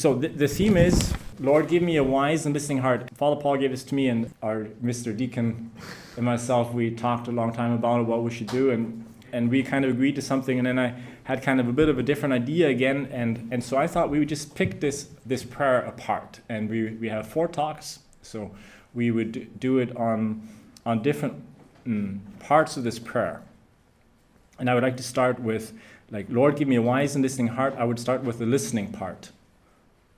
so 0.00 0.14
the, 0.14 0.28
the 0.28 0.48
theme 0.48 0.78
is 0.78 1.12
Lord, 1.40 1.68
give 1.68 1.82
me 1.82 1.96
a 1.96 2.04
wise 2.04 2.44
and 2.44 2.54
listening 2.54 2.78
heart. 2.78 3.08
Father 3.14 3.40
Paul 3.40 3.56
gave 3.56 3.70
this 3.70 3.82
to 3.84 3.94
me, 3.94 4.08
and 4.08 4.30
our 4.42 4.64
Mr. 4.84 5.16
Deacon 5.16 5.70
and 6.16 6.24
myself, 6.26 6.74
we 6.74 6.90
talked 6.90 7.28
a 7.28 7.32
long 7.32 7.52
time 7.52 7.72
about 7.72 8.06
what 8.06 8.22
we 8.22 8.30
should 8.30 8.46
do, 8.46 8.70
and, 8.70 9.06
and 9.32 9.50
we 9.50 9.62
kind 9.62 9.86
of 9.86 9.90
agreed 9.90 10.16
to 10.16 10.22
something, 10.22 10.58
and 10.58 10.66
then 10.66 10.78
I 10.78 10.94
had 11.24 11.42
kind 11.42 11.58
of 11.58 11.66
a 11.66 11.72
bit 11.72 11.88
of 11.88 11.98
a 11.98 12.02
different 12.02 12.34
idea 12.34 12.68
again, 12.68 13.08
and, 13.10 13.48
and 13.50 13.64
so 13.64 13.78
I 13.78 13.86
thought 13.86 14.10
we 14.10 14.18
would 14.18 14.28
just 14.28 14.54
pick 14.54 14.80
this, 14.80 15.08
this 15.24 15.44
prayer 15.44 15.80
apart, 15.80 16.40
and 16.50 16.68
we, 16.68 16.90
we 16.96 17.08
have 17.08 17.26
four 17.26 17.48
talks, 17.48 18.00
so 18.20 18.50
we 18.92 19.10
would 19.10 19.58
do 19.58 19.78
it 19.78 19.96
on, 19.96 20.46
on 20.84 21.02
different 21.02 21.42
mm, 21.86 22.20
parts 22.38 22.76
of 22.76 22.84
this 22.84 22.98
prayer. 22.98 23.40
And 24.58 24.68
I 24.68 24.74
would 24.74 24.82
like 24.82 24.98
to 24.98 25.02
start 25.02 25.40
with, 25.40 25.72
like, 26.10 26.26
Lord, 26.28 26.56
give 26.56 26.68
me 26.68 26.76
a 26.76 26.82
wise 26.82 27.14
and 27.14 27.22
listening 27.22 27.48
heart. 27.48 27.74
I 27.78 27.84
would 27.84 27.98
start 27.98 28.24
with 28.24 28.38
the 28.38 28.46
listening 28.46 28.92
part. 28.92 29.30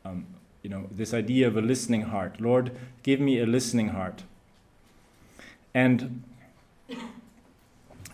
Um, 0.04 0.26
you 0.62 0.70
know, 0.70 0.86
this 0.90 1.12
idea 1.12 1.48
of 1.48 1.56
a 1.56 1.60
listening 1.60 2.02
heart. 2.02 2.40
Lord, 2.40 2.70
give 3.02 3.20
me 3.20 3.40
a 3.40 3.46
listening 3.46 3.88
heart. 3.88 4.22
And 5.74 6.22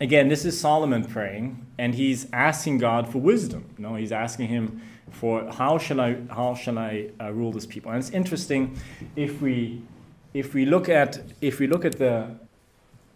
again, 0.01 0.29
this 0.29 0.45
is 0.45 0.59
Solomon 0.59 1.05
praying, 1.05 1.67
and 1.79 1.95
he's 1.95 2.27
asking 2.33 2.79
God 2.79 3.11
for 3.11 3.19
wisdom. 3.19 3.67
You 3.77 3.83
know, 3.83 3.95
he's 3.97 4.13
asking 4.13 4.49
him 4.49 4.81
for 5.11 5.51
how 5.53 5.79
shall 5.79 6.01
I 6.01 6.19
how 6.31 6.55
shall 6.55 6.79
I 6.79 7.11
uh, 7.21 7.33
rule 7.33 7.53
this 7.53 7.67
people. 7.67 7.91
And 7.91 7.99
it's 7.99 8.11
interesting 8.11 8.79
if 9.17 9.41
we 9.41 9.83
if 10.35 10.55
we 10.55 10.65
look 10.65 10.89
at 10.89 11.21
if 11.41 11.59
we 11.59 11.67
look 11.67 11.85
at 11.85 11.99
the 11.99 12.35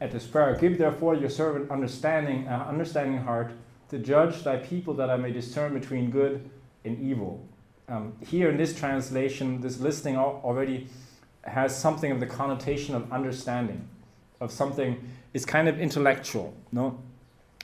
at 0.01 0.11
this 0.11 0.27
prayer, 0.27 0.57
give 0.57 0.79
therefore 0.79 1.15
your 1.15 1.31
servant 1.31 1.71
understanding 1.71 2.49
uh, 2.49 2.67
understanding 2.69 3.19
heart 3.19 3.53
to 3.91 3.99
judge 3.99 4.43
thy 4.43 4.57
people 4.57 4.95
that 4.95 5.11
I 5.11 5.17
may 5.17 5.31
discern 5.33 5.75
between 5.75 6.11
good 6.11 6.49
and 6.85 6.99
evil. 7.01 7.47
Um, 7.93 8.15
here 8.27 8.49
in 8.49 8.57
this 8.57 8.75
translation, 8.75 9.61
this 9.61 9.79
listing 9.79 10.17
already 10.17 10.87
has 11.45 11.77
something 11.77 12.11
of 12.11 12.21
the 12.21 12.27
connotation 12.27 12.95
of 12.95 13.13
understanding, 13.13 13.87
of 14.41 14.51
something 14.51 15.07
is 15.35 15.45
kind 15.45 15.69
of 15.69 15.79
intellectual. 15.79 16.55
No, 16.73 16.99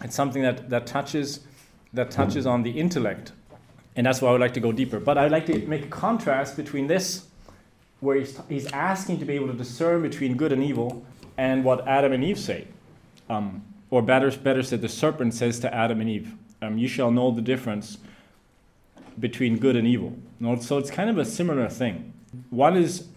it's 0.03 0.15
something 0.15 0.43
that, 0.43 0.69
that 0.69 0.87
touches 0.87 1.41
that 1.95 2.11
touches 2.11 2.47
on 2.47 2.62
the 2.62 2.71
intellect, 2.71 3.33
and 3.97 4.05
that's 4.05 4.21
why 4.21 4.29
I 4.29 4.33
would 4.33 4.43
like 4.43 4.53
to 4.53 4.61
go 4.61 4.71
deeper. 4.71 5.01
But 5.01 5.17
I'd 5.17 5.33
like 5.33 5.47
to 5.47 5.67
make 5.67 5.87
a 5.87 5.89
contrast 5.89 6.59
between 6.59 6.89
this, 6.89 7.25
where 8.01 8.17
he's, 8.17 8.39
he's 8.51 8.67
asking 8.73 9.21
to 9.21 9.25
be 9.25 9.33
able 9.33 9.47
to 9.47 9.55
discern 9.55 10.03
between 10.03 10.37
good 10.37 10.53
and 10.53 10.62
evil, 10.62 11.06
and 11.39 11.65
what 11.65 11.89
Adam 11.89 12.12
and 12.12 12.23
Eve 12.23 12.39
say, 12.39 12.67
um, 13.31 13.62
or 13.89 14.03
better 14.03 14.31
better 14.33 14.62
said, 14.62 14.83
the 14.83 14.91
serpent 14.91 15.33
says 15.33 15.59
to 15.61 15.75
Adam 15.75 16.03
and 16.03 16.11
Eve, 16.11 16.34
um, 16.61 16.77
"You 16.77 16.87
shall 16.87 17.11
know 17.11 17.31
the 17.31 17.41
difference." 17.41 17.97
Between 19.21 19.59
good 19.59 19.77
and 19.77 19.87
evil. 19.87 20.17
So 20.61 20.79
it's 20.79 20.91
kind 20.91 21.11
of 21.11 21.19
a 21.19 21.25
similar 21.25 21.69
thing. 21.69 22.13
One 22.51 22.77
is 22.77 23.09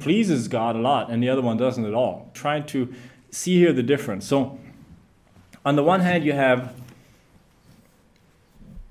pleases 0.00 0.48
God 0.48 0.76
a 0.76 0.80
lot, 0.80 1.10
and 1.10 1.22
the 1.22 1.28
other 1.28 1.42
one 1.42 1.56
doesn't 1.56 1.84
at 1.84 1.94
all. 1.94 2.30
Trying 2.34 2.66
to 2.66 2.92
see 3.30 3.58
here 3.58 3.72
the 3.72 3.82
difference. 3.82 4.26
So, 4.26 4.58
on 5.64 5.76
the 5.76 5.82
one 5.82 6.00
hand, 6.00 6.24
you 6.24 6.32
have 6.32 6.74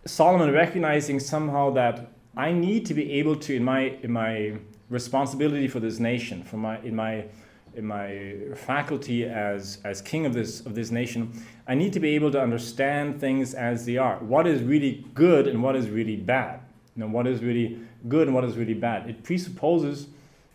Solomon 0.06 0.52
recognizing 0.52 1.20
somehow 1.20 1.72
that 1.72 2.08
I 2.36 2.54
need 2.54 2.86
to 2.88 2.94
be 2.94 3.12
able 3.14 3.36
to, 3.38 3.56
in 3.56 3.64
my 3.64 3.98
in 4.02 4.12
my 4.12 4.54
responsibility 4.90 5.68
for 5.68 5.80
this 5.80 6.00
nation, 6.00 6.44
for 6.44 6.58
my 6.58 6.80
in 6.80 6.96
my 6.96 7.26
in 7.76 7.86
my 7.86 8.36
faculty 8.56 9.26
as 9.26 9.80
as 9.84 10.02
king 10.02 10.26
of 10.26 10.34
this 10.34 10.62
of 10.62 10.76
this 10.76 10.92
nation, 10.92 11.32
I 11.68 11.76
need 11.76 11.94
to 11.94 12.00
be 12.00 12.16
able 12.16 12.32
to 12.32 12.42
understand 12.42 13.20
things 13.20 13.54
as 13.54 13.86
they 13.86 13.98
are. 13.98 14.18
What 14.18 14.48
is 14.48 14.62
really 14.62 15.06
good 15.14 15.48
and 15.48 15.64
what 15.64 15.76
is 15.76 15.90
really 15.90 16.18
bad. 16.18 16.60
You 16.96 17.02
know, 17.02 17.10
what 17.10 17.28
is 17.28 17.42
really 17.42 17.80
good 18.08 18.28
and 18.28 18.36
what 18.36 18.44
is 18.44 18.58
really 18.58 18.74
bad. 18.74 19.10
It 19.10 19.24
presupposes 19.24 20.08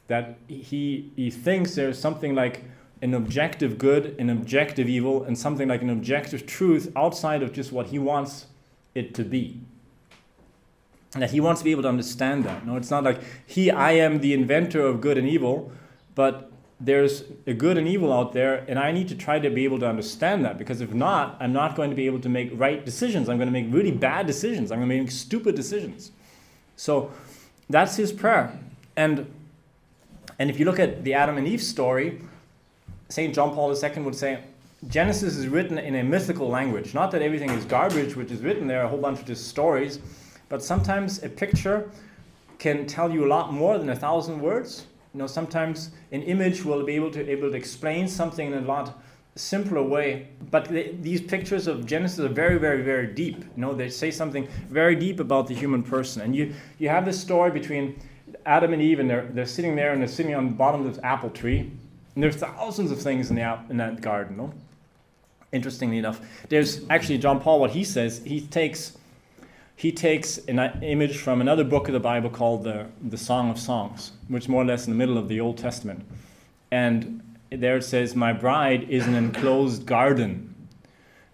that 0.08 0.36
he 0.46 1.10
he 1.16 1.30
thinks 1.30 1.74
there's 1.74 1.98
something 1.98 2.34
like 2.34 2.64
an 3.02 3.14
objective 3.14 3.78
good, 3.78 4.14
an 4.18 4.30
objective 4.30 4.88
evil, 4.88 5.24
and 5.24 5.38
something 5.38 5.68
like 5.68 5.82
an 5.82 5.90
objective 5.90 6.46
truth 6.46 6.92
outside 6.96 7.42
of 7.42 7.52
just 7.52 7.72
what 7.72 7.86
he 7.88 7.98
wants 7.98 8.46
it 8.94 9.14
to 9.14 9.24
be. 9.24 9.60
And 11.12 11.22
that 11.22 11.30
he 11.30 11.40
wants 11.40 11.60
to 11.60 11.64
be 11.64 11.70
able 11.70 11.82
to 11.82 11.88
understand 11.88 12.44
that. 12.44 12.66
No, 12.66 12.76
it's 12.76 12.90
not 12.90 13.04
like 13.04 13.20
he, 13.46 13.70
I 13.70 13.92
am 13.92 14.20
the 14.20 14.34
inventor 14.34 14.80
of 14.80 15.00
good 15.00 15.18
and 15.18 15.28
evil, 15.28 15.72
but 16.14 16.50
there's 16.78 17.24
a 17.46 17.54
good 17.54 17.78
and 17.78 17.88
evil 17.88 18.12
out 18.12 18.32
there, 18.32 18.64
and 18.68 18.78
I 18.78 18.92
need 18.92 19.08
to 19.08 19.14
try 19.14 19.38
to 19.38 19.48
be 19.48 19.64
able 19.64 19.78
to 19.78 19.88
understand 19.88 20.44
that 20.44 20.58
because 20.58 20.82
if 20.82 20.92
not, 20.92 21.36
I'm 21.40 21.52
not 21.52 21.74
going 21.74 21.88
to 21.90 21.96
be 21.96 22.06
able 22.06 22.20
to 22.20 22.28
make 22.28 22.50
right 22.52 22.84
decisions. 22.84 23.28
I'm 23.28 23.38
going 23.38 23.48
to 23.48 23.52
make 23.52 23.72
really 23.72 23.92
bad 23.92 24.26
decisions. 24.26 24.70
I'm 24.70 24.78
going 24.78 24.90
to 24.90 24.98
make 24.98 25.10
stupid 25.10 25.54
decisions. 25.54 26.12
So 26.76 27.10
that's 27.70 27.96
his 27.96 28.12
prayer. 28.12 28.58
And, 28.94 29.32
and 30.38 30.50
if 30.50 30.58
you 30.58 30.66
look 30.66 30.78
at 30.78 31.02
the 31.02 31.14
Adam 31.14 31.38
and 31.38 31.48
Eve 31.48 31.62
story, 31.62 32.20
St. 33.08 33.34
John 33.34 33.54
Paul 33.54 33.74
II 33.74 34.02
would 34.02 34.14
say 34.14 34.40
Genesis 34.88 35.36
is 35.36 35.48
written 35.48 35.78
in 35.78 35.94
a 35.94 36.04
mythical 36.04 36.48
language. 36.48 36.92
Not 36.92 37.10
that 37.12 37.22
everything 37.22 37.50
is 37.50 37.64
garbage, 37.64 38.16
which 38.16 38.30
is 38.30 38.42
written 38.42 38.66
there, 38.66 38.82
a 38.82 38.88
whole 38.88 38.98
bunch 38.98 39.20
of 39.20 39.26
just 39.26 39.48
stories, 39.48 39.98
but 40.50 40.62
sometimes 40.62 41.22
a 41.22 41.28
picture 41.28 41.90
can 42.58 42.86
tell 42.86 43.10
you 43.10 43.24
a 43.24 43.28
lot 43.28 43.52
more 43.52 43.78
than 43.78 43.88
a 43.88 43.96
thousand 43.96 44.40
words 44.40 44.86
you 45.16 45.22
know, 45.22 45.26
sometimes 45.26 45.92
an 46.12 46.20
image 46.24 46.62
will 46.62 46.84
be 46.84 46.94
able 46.94 47.10
to 47.10 47.26
able 47.26 47.50
to 47.50 47.56
explain 47.56 48.06
something 48.06 48.48
in 48.48 48.52
a 48.52 48.60
lot 48.60 49.00
simpler 49.34 49.82
way. 49.82 50.28
But 50.50 50.68
these 50.68 51.22
pictures 51.22 51.66
of 51.66 51.86
Genesis 51.86 52.18
are 52.18 52.28
very, 52.28 52.58
very, 52.58 52.82
very 52.82 53.06
deep. 53.06 53.38
You 53.38 53.62
know, 53.62 53.72
they 53.72 53.88
say 53.88 54.10
something 54.10 54.46
very 54.68 54.94
deep 54.94 55.18
about 55.18 55.46
the 55.46 55.54
human 55.54 55.82
person. 55.82 56.20
And 56.20 56.36
you, 56.36 56.52
you 56.78 56.90
have 56.90 57.06
this 57.06 57.18
story 57.18 57.50
between 57.50 57.98
Adam 58.44 58.74
and 58.74 58.82
Eve, 58.82 59.00
and 59.00 59.08
they're, 59.08 59.26
they're 59.32 59.46
sitting 59.46 59.74
there 59.74 59.92
and 59.92 60.02
they're 60.02 60.08
sitting 60.08 60.34
on 60.34 60.48
the 60.48 60.52
bottom 60.52 60.84
of 60.84 60.94
this 60.94 61.02
apple 61.02 61.30
tree. 61.30 61.60
And 62.14 62.22
there's 62.22 62.36
thousands 62.36 62.90
of 62.90 63.00
things 63.00 63.30
in, 63.30 63.36
the, 63.36 63.58
in 63.70 63.78
that 63.78 64.02
garden. 64.02 64.36
No? 64.36 64.52
Interestingly 65.50 65.96
enough, 65.96 66.20
there's 66.50 66.86
actually 66.90 67.16
John 67.16 67.40
Paul, 67.40 67.58
what 67.58 67.70
he 67.70 67.84
says, 67.84 68.20
he 68.22 68.42
takes 68.42 68.98
he 69.76 69.92
takes 69.92 70.38
an 70.38 70.58
image 70.82 71.18
from 71.18 71.42
another 71.42 71.62
book 71.62 71.86
of 71.86 71.92
the 71.92 72.00
Bible 72.00 72.30
called 72.30 72.64
the, 72.64 72.86
the 73.02 73.18
Song 73.18 73.50
of 73.50 73.58
Songs, 73.58 74.12
which 74.28 74.44
is 74.44 74.48
more 74.48 74.62
or 74.62 74.64
less 74.64 74.86
in 74.86 74.92
the 74.92 74.96
middle 74.96 75.18
of 75.18 75.28
the 75.28 75.38
Old 75.38 75.58
Testament. 75.58 76.02
And 76.70 77.22
there 77.50 77.76
it 77.76 77.84
says, 77.84 78.16
My 78.16 78.32
bride 78.32 78.88
is 78.88 79.06
an 79.06 79.14
enclosed 79.14 79.84
garden. 79.84 80.54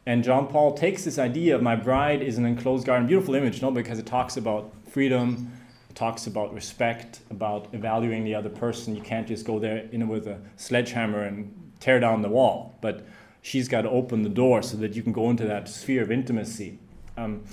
And 0.06 0.24
John 0.24 0.48
Paul 0.48 0.74
takes 0.74 1.04
this 1.04 1.20
idea 1.20 1.54
of 1.54 1.62
my 1.62 1.76
bride 1.76 2.20
is 2.20 2.36
an 2.36 2.44
enclosed 2.44 2.84
garden, 2.84 3.06
beautiful 3.06 3.36
image, 3.36 3.62
no, 3.62 3.70
because 3.70 4.00
it 4.00 4.06
talks 4.06 4.36
about 4.36 4.72
freedom, 4.88 5.52
it 5.88 5.94
talks 5.94 6.26
about 6.26 6.52
respect, 6.52 7.20
about 7.30 7.68
evaluating 7.72 8.24
the 8.24 8.34
other 8.34 8.48
person. 8.48 8.96
You 8.96 9.02
can't 9.02 9.28
just 9.28 9.46
go 9.46 9.60
there 9.60 9.88
know, 9.92 10.06
with 10.06 10.26
a 10.26 10.40
sledgehammer 10.56 11.22
and 11.22 11.72
tear 11.78 12.00
down 12.00 12.22
the 12.22 12.28
wall, 12.28 12.76
but 12.80 13.06
she's 13.42 13.68
got 13.68 13.82
to 13.82 13.90
open 13.90 14.22
the 14.22 14.28
door 14.28 14.62
so 14.62 14.76
that 14.78 14.96
you 14.96 15.04
can 15.04 15.12
go 15.12 15.30
into 15.30 15.44
that 15.44 15.68
sphere 15.68 16.02
of 16.02 16.10
intimacy. 16.10 16.80
Um, 17.16 17.44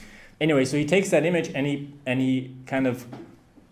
anyway, 0.41 0.65
so 0.65 0.77
he 0.77 0.85
takes 0.85 1.09
that 1.09 1.25
image 1.25 1.49
and 1.53 1.65
he 1.65 1.93
and 2.05 2.19
he 2.19 2.55
kind 2.65 2.87
of 2.87 3.05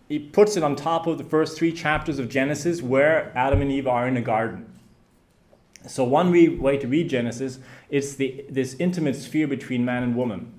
he 0.08 0.18
puts 0.18 0.56
it 0.56 0.62
on 0.62 0.74
top 0.74 1.06
of 1.06 1.18
the 1.18 1.24
first 1.24 1.58
three 1.58 1.72
chapters 1.72 2.18
of 2.18 2.28
Genesis 2.28 2.80
where 2.80 3.30
Adam 3.36 3.60
and 3.60 3.70
Eve 3.70 3.86
are 3.86 4.08
in 4.08 4.16
a 4.16 4.22
garden. 4.22 4.72
So 5.86 6.02
one 6.04 6.30
way 6.30 6.76
to 6.76 6.86
read 6.86 7.08
Genesis 7.08 7.58
is 7.90 8.16
the 8.16 8.44
this 8.48 8.74
intimate 8.78 9.16
sphere 9.16 9.46
between 9.46 9.84
man 9.84 10.02
and 10.02 10.16
woman. 10.16 10.52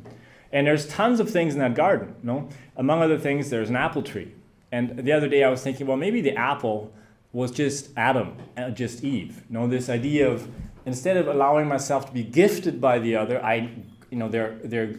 And 0.52 0.66
there's 0.66 0.88
tons 0.88 1.20
of 1.20 1.30
things 1.30 1.54
in 1.54 1.60
that 1.60 1.76
garden, 1.76 2.16
you 2.24 2.28
know? 2.28 2.50
Among 2.76 3.04
other 3.04 3.20
things, 3.20 3.52
there's 3.52 3.70
an 3.70 3.76
apple 3.76 4.02
tree. 4.02 4.34
And 4.72 4.98
the 4.98 5.12
other 5.12 5.28
day 5.28 5.44
I 5.44 5.50
was 5.50 5.62
thinking, 5.62 5.86
well, 5.86 5.98
maybe 5.98 6.22
the 6.22 6.36
apple 6.36 6.92
was 7.34 7.52
just 7.52 7.92
Adam, 7.96 8.36
uh, 8.58 8.72
just 8.72 9.04
Eve. 9.04 9.44
You 9.50 9.54
know, 9.60 9.68
this 9.68 9.90
idea 9.90 10.28
of 10.28 10.48
instead 10.86 11.18
of 11.18 11.28
allowing 11.28 11.68
myself 11.68 12.08
to 12.08 12.12
be 12.12 12.24
gifted 12.24 12.82
by 12.82 12.98
the 12.98 13.16
other, 13.16 13.44
I, 13.44 13.72
you 14.10 14.18
know, 14.18 14.28
they're, 14.28 14.58
they're 14.64 14.96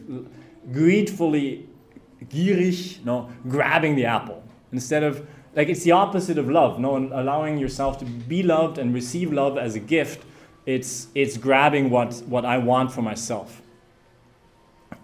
greedfully, 0.73 1.69
gierig, 2.29 3.05
no, 3.05 3.31
grabbing 3.49 3.97
the 3.97 4.05
apple 4.05 4.43
instead 4.73 5.03
of 5.03 5.27
like 5.55 5.69
it's 5.69 5.83
the 5.83 5.93
opposite 5.93 6.39
of 6.39 6.49
love. 6.49 6.79
No, 6.79 6.97
allowing 6.97 7.59
yourself 7.59 7.99
to 7.99 8.05
be 8.05 8.43
loved 8.43 8.79
and 8.79 8.95
receive 8.95 9.33
love 9.33 9.59
as 9.59 9.75
a 9.75 9.81
gift. 9.81 10.25
It's 10.67 11.09
it's 11.15 11.37
grabbing 11.37 11.91
what 11.91 12.15
what 12.27 12.45
I 12.45 12.59
want 12.59 12.93
for 12.93 13.03
myself. 13.03 13.63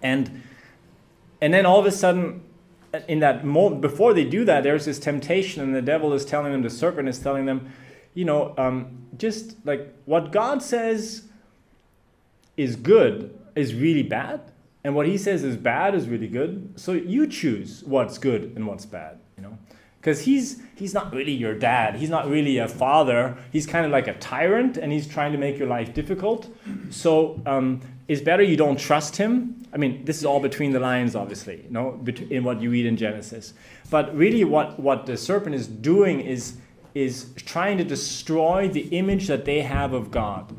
And 0.01 0.43
and 1.41 1.53
then 1.53 1.65
all 1.65 1.79
of 1.79 1.85
a 1.85 1.91
sudden, 1.91 2.43
in 3.07 3.19
that 3.19 3.45
moment 3.45 3.81
before 3.81 4.13
they 4.13 4.23
do 4.23 4.45
that, 4.45 4.63
there's 4.63 4.85
this 4.85 4.99
temptation, 4.99 5.61
and 5.61 5.75
the 5.75 5.81
devil 5.81 6.13
is 6.13 6.25
telling 6.25 6.51
them, 6.51 6.61
the 6.61 6.69
serpent 6.69 7.09
is 7.09 7.19
telling 7.19 7.45
them, 7.45 7.71
you 8.13 8.25
know, 8.25 8.53
um, 8.57 9.05
just 9.17 9.55
like 9.65 9.93
what 10.05 10.31
God 10.31 10.61
says 10.61 11.23
is 12.55 12.75
good 12.75 13.37
is 13.55 13.73
really 13.73 14.03
bad 14.03 14.41
and 14.83 14.95
what 14.95 15.07
he 15.07 15.17
says 15.17 15.43
is 15.43 15.57
bad 15.57 15.95
is 15.95 16.07
really 16.07 16.27
good. 16.27 16.73
So 16.75 16.93
you 16.93 17.27
choose 17.27 17.83
what's 17.83 18.17
good 18.17 18.53
and 18.55 18.67
what's 18.67 18.85
bad, 18.85 19.19
you 19.35 19.43
know? 19.43 19.57
Because 19.99 20.21
he's 20.21 20.61
he's 20.75 20.93
not 20.93 21.13
really 21.13 21.33
your 21.33 21.55
dad. 21.55 21.95
He's 21.95 22.09
not 22.09 22.29
really 22.29 22.59
a 22.59 22.67
father. 22.67 23.37
He's 23.51 23.65
kind 23.65 23.85
of 23.85 23.91
like 23.91 24.07
a 24.07 24.13
tyrant, 24.19 24.77
and 24.77 24.91
he's 24.91 25.07
trying 25.07 25.31
to 25.33 25.37
make 25.37 25.57
your 25.57 25.67
life 25.67 25.93
difficult. 25.93 26.47
So 26.91 27.41
um, 27.45 27.81
it's 28.07 28.21
better 28.21 28.43
you 28.43 28.55
don't 28.55 28.79
trust 28.79 29.17
him. 29.17 29.65
I 29.73 29.77
mean, 29.77 30.05
this 30.05 30.17
is 30.17 30.25
all 30.25 30.39
between 30.39 30.71
the 30.71 30.79
lines, 30.79 31.15
obviously, 31.15 31.63
you 31.63 31.69
know, 31.69 32.01
in 32.29 32.43
what 32.43 32.61
you 32.61 32.69
read 32.69 32.85
in 32.85 32.95
Genesis. 32.95 33.53
but 33.89 34.15
really, 34.15 34.43
what, 34.43 34.79
what 34.79 35.05
the 35.05 35.17
serpent 35.17 35.55
is 35.55 35.67
doing 35.67 36.21
is, 36.21 36.57
is 36.95 37.33
trying 37.35 37.77
to 37.77 37.83
destroy 37.83 38.69
the 38.69 38.87
image 38.89 39.27
that 39.27 39.45
they 39.45 39.61
have 39.61 39.93
of 39.93 40.09
God. 40.09 40.55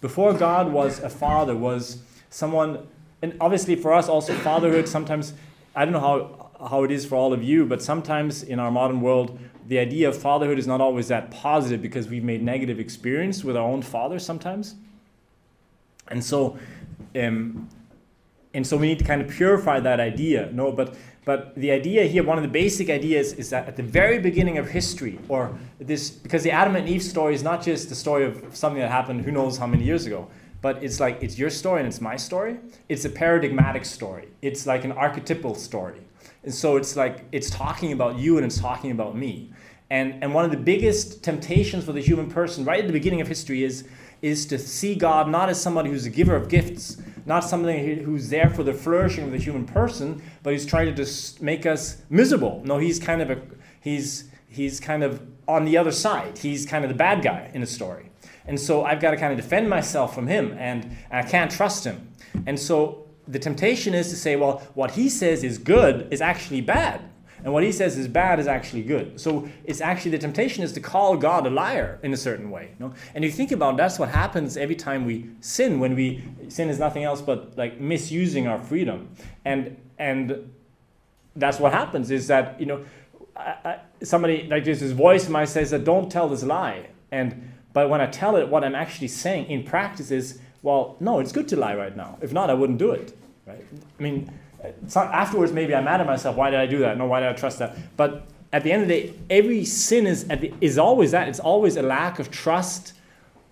Before 0.00 0.34
God 0.34 0.72
was 0.72 0.98
a 0.98 1.08
father, 1.08 1.56
was 1.56 2.02
someone, 2.30 2.86
and 3.22 3.36
obviously 3.40 3.76
for 3.76 3.92
us 3.92 4.08
also, 4.08 4.34
fatherhood 4.34 4.88
sometimes, 4.88 5.32
I 5.74 5.84
don't 5.84 5.92
know 5.92 6.00
how, 6.00 6.68
how 6.68 6.82
it 6.84 6.90
is 6.90 7.06
for 7.06 7.14
all 7.14 7.32
of 7.32 7.42
you, 7.42 7.64
but 7.64 7.80
sometimes 7.80 8.42
in 8.42 8.58
our 8.58 8.70
modern 8.70 9.00
world, 9.00 9.38
the 9.68 9.78
idea 9.78 10.08
of 10.08 10.16
fatherhood 10.16 10.58
is 10.58 10.66
not 10.66 10.80
always 10.80 11.08
that 11.08 11.30
positive 11.30 11.80
because 11.80 12.08
we've 12.08 12.24
made 12.24 12.42
negative 12.42 12.80
experience 12.80 13.44
with 13.44 13.56
our 13.56 13.66
own 13.66 13.80
father 13.80 14.18
sometimes. 14.18 14.74
And 16.08 16.22
so, 16.22 16.58
um, 17.14 17.68
and 18.54 18.66
so 18.66 18.76
we 18.76 18.88
need 18.88 18.98
to 18.98 19.04
kind 19.04 19.22
of 19.22 19.28
purify 19.28 19.80
that 19.80 20.00
idea. 20.00 20.50
No, 20.52 20.72
but 20.72 20.94
but 21.24 21.54
the 21.54 21.70
idea 21.70 22.04
here, 22.04 22.24
one 22.24 22.36
of 22.36 22.42
the 22.42 22.48
basic 22.48 22.90
ideas, 22.90 23.32
is 23.34 23.50
that 23.50 23.68
at 23.68 23.76
the 23.76 23.82
very 23.82 24.18
beginning 24.18 24.58
of 24.58 24.68
history, 24.68 25.20
or 25.28 25.56
this, 25.78 26.10
because 26.10 26.42
the 26.42 26.50
Adam 26.50 26.74
and 26.74 26.88
Eve 26.88 27.02
story 27.02 27.32
is 27.32 27.44
not 27.44 27.62
just 27.62 27.88
the 27.88 27.94
story 27.94 28.24
of 28.24 28.56
something 28.56 28.80
that 28.80 28.90
happened 28.90 29.24
who 29.24 29.30
knows 29.30 29.56
how 29.56 29.68
many 29.68 29.84
years 29.84 30.04
ago, 30.04 30.28
but 30.62 30.82
it's 30.82 31.00
like 31.00 31.22
it's 31.22 31.38
your 31.38 31.50
story 31.50 31.80
and 31.80 31.88
it's 31.88 32.00
my 32.00 32.16
story. 32.16 32.56
It's 32.88 33.04
a 33.04 33.10
paradigmatic 33.10 33.84
story. 33.84 34.28
It's 34.40 34.66
like 34.66 34.84
an 34.84 34.92
archetypal 34.92 35.56
story. 35.56 36.00
And 36.44 36.54
so 36.54 36.76
it's 36.76 36.96
like 36.96 37.24
it's 37.32 37.50
talking 37.50 37.92
about 37.92 38.18
you 38.18 38.36
and 38.38 38.46
it's 38.46 38.58
talking 38.58 38.92
about 38.92 39.16
me. 39.16 39.52
And, 39.90 40.22
and 40.22 40.32
one 40.32 40.46
of 40.46 40.50
the 40.50 40.56
biggest 40.56 41.22
temptations 41.22 41.84
for 41.84 41.92
the 41.92 42.00
human 42.00 42.30
person 42.30 42.64
right 42.64 42.80
at 42.80 42.86
the 42.86 42.94
beginning 42.94 43.20
of 43.20 43.28
history 43.28 43.62
is, 43.62 43.86
is 44.22 44.46
to 44.46 44.58
see 44.58 44.94
God 44.94 45.28
not 45.28 45.50
as 45.50 45.60
somebody 45.60 45.90
who's 45.90 46.06
a 46.06 46.10
giver 46.10 46.34
of 46.34 46.48
gifts, 46.48 46.96
not 47.26 47.40
somebody 47.40 47.96
who's 47.96 48.30
there 48.30 48.48
for 48.48 48.62
the 48.62 48.72
flourishing 48.72 49.24
of 49.24 49.32
the 49.32 49.38
human 49.38 49.66
person, 49.66 50.22
but 50.42 50.54
he's 50.54 50.64
trying 50.64 50.86
to 50.86 50.94
just 50.94 51.42
make 51.42 51.66
us 51.66 52.00
miserable. 52.08 52.62
No, 52.64 52.78
he's 52.78 52.98
kind 52.98 53.20
of 53.20 53.30
a 53.30 53.42
he's 53.80 54.30
he's 54.48 54.80
kind 54.80 55.02
of 55.02 55.20
on 55.46 55.66
the 55.66 55.76
other 55.76 55.92
side. 55.92 56.38
He's 56.38 56.64
kind 56.64 56.84
of 56.84 56.88
the 56.88 56.96
bad 56.96 57.22
guy 57.22 57.50
in 57.52 57.60
the 57.60 57.66
story. 57.66 58.11
And 58.46 58.58
so 58.58 58.84
I've 58.84 59.00
got 59.00 59.12
to 59.12 59.16
kind 59.16 59.32
of 59.32 59.38
defend 59.38 59.68
myself 59.68 60.14
from 60.14 60.26
him 60.26 60.56
and 60.58 60.96
I 61.10 61.22
can't 61.22 61.50
trust 61.50 61.84
him. 61.84 62.08
And 62.46 62.58
so 62.58 63.06
the 63.28 63.38
temptation 63.38 63.94
is 63.94 64.08
to 64.10 64.16
say, 64.16 64.36
well, 64.36 64.58
what 64.74 64.92
he 64.92 65.08
says 65.08 65.44
is 65.44 65.58
good 65.58 66.08
is 66.12 66.20
actually 66.20 66.60
bad. 66.60 67.02
And 67.44 67.52
what 67.52 67.64
he 67.64 67.72
says 67.72 67.98
is 67.98 68.06
bad 68.06 68.38
is 68.38 68.46
actually 68.46 68.82
good. 68.82 69.20
So 69.20 69.48
it's 69.64 69.80
actually 69.80 70.12
the 70.12 70.18
temptation 70.18 70.62
is 70.62 70.72
to 70.74 70.80
call 70.80 71.16
God 71.16 71.46
a 71.46 71.50
liar 71.50 71.98
in 72.02 72.12
a 72.12 72.16
certain 72.16 72.50
way. 72.50 72.70
You 72.78 72.86
know? 72.86 72.94
And 73.14 73.24
you 73.24 73.30
think 73.30 73.50
about 73.50 73.76
that's 73.76 73.98
what 73.98 74.10
happens 74.10 74.56
every 74.56 74.76
time 74.76 75.04
we 75.04 75.28
sin. 75.40 75.80
When 75.80 75.96
we 75.96 76.24
sin 76.48 76.68
is 76.68 76.78
nothing 76.78 77.02
else 77.02 77.20
but 77.20 77.56
like 77.56 77.80
misusing 77.80 78.46
our 78.46 78.58
freedom. 78.58 79.08
And 79.44 79.76
and 79.98 80.52
that's 81.34 81.58
what 81.58 81.72
happens 81.72 82.10
is 82.10 82.28
that 82.28 82.60
you 82.60 82.66
know 82.66 82.84
I, 83.34 83.56
I, 83.64 83.78
somebody 84.02 84.46
like 84.48 84.64
this 84.64 84.80
his 84.80 84.92
voice 84.92 85.28
might 85.28 85.46
says 85.46 85.70
that 85.70 85.84
don't 85.84 86.10
tell 86.10 86.28
this 86.28 86.44
lie. 86.44 86.90
And 87.10 87.51
but 87.72 87.88
when 87.88 88.00
I 88.00 88.06
tell 88.06 88.36
it, 88.36 88.48
what 88.48 88.64
I'm 88.64 88.74
actually 88.74 89.08
saying 89.08 89.46
in 89.46 89.64
practice 89.64 90.10
is, 90.10 90.40
well, 90.62 90.96
no, 91.00 91.18
it's 91.20 91.32
good 91.32 91.48
to 91.48 91.56
lie 91.56 91.74
right 91.74 91.96
now. 91.96 92.18
If 92.20 92.32
not, 92.32 92.50
I 92.50 92.54
wouldn't 92.54 92.78
do 92.78 92.92
it. 92.92 93.16
Right? 93.46 93.64
I 93.98 94.02
mean 94.02 94.30
afterwards, 94.96 95.52
maybe 95.52 95.74
I'm 95.74 95.84
mad 95.84 96.00
at 96.00 96.06
myself. 96.06 96.36
Why 96.36 96.50
did 96.50 96.60
I 96.60 96.66
do 96.66 96.78
that? 96.80 96.96
No, 96.96 97.06
why 97.06 97.20
did 97.20 97.28
I 97.28 97.32
trust 97.32 97.58
that? 97.58 97.76
But 97.96 98.26
at 98.52 98.62
the 98.62 98.72
end 98.72 98.82
of 98.82 98.88
the 98.88 99.02
day, 99.02 99.14
every 99.30 99.64
sin 99.64 100.06
is, 100.06 100.26
the, 100.26 100.52
is 100.60 100.78
always 100.78 101.10
that. 101.12 101.28
It's 101.28 101.40
always 101.40 101.76
a 101.76 101.82
lack 101.82 102.18
of 102.18 102.30
trust 102.30 102.92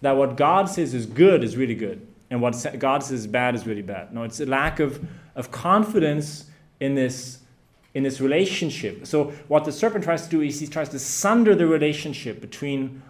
that 0.03 0.13
what 0.13 0.37
God 0.37 0.69
says 0.69 0.95
is 0.95 1.07
good 1.07 1.45
is 1.45 1.57
really 1.57 1.75
good, 1.75 2.07
and 2.31 2.41
what 2.41 2.55
God 2.79 3.03
says 3.03 3.21
is 3.21 3.27
bad 3.27 3.55
is 3.55 3.67
really 3.67 3.83
bad. 3.83 4.15
No, 4.15 4.23
it's 4.23 4.41
a 4.41 4.47
lack 4.47 4.81
of, 4.81 5.07
of 5.35 5.51
confidence 5.51 6.47
in 6.81 6.95
this, 6.95 7.41
in 7.95 8.03
this 8.03 8.21
relationship. 8.21 9.07
So, 9.07 9.33
what 9.49 9.65
the 9.65 9.73
serpent 9.73 10.05
tries 10.05 10.25
to 10.25 10.31
do 10.31 10.41
is 10.41 10.61
he 10.61 10.67
tries 10.67 10.89
to 10.91 10.99
sunder 10.99 11.55
the 11.55 11.67
relationship 11.67 12.41
between 12.41 13.03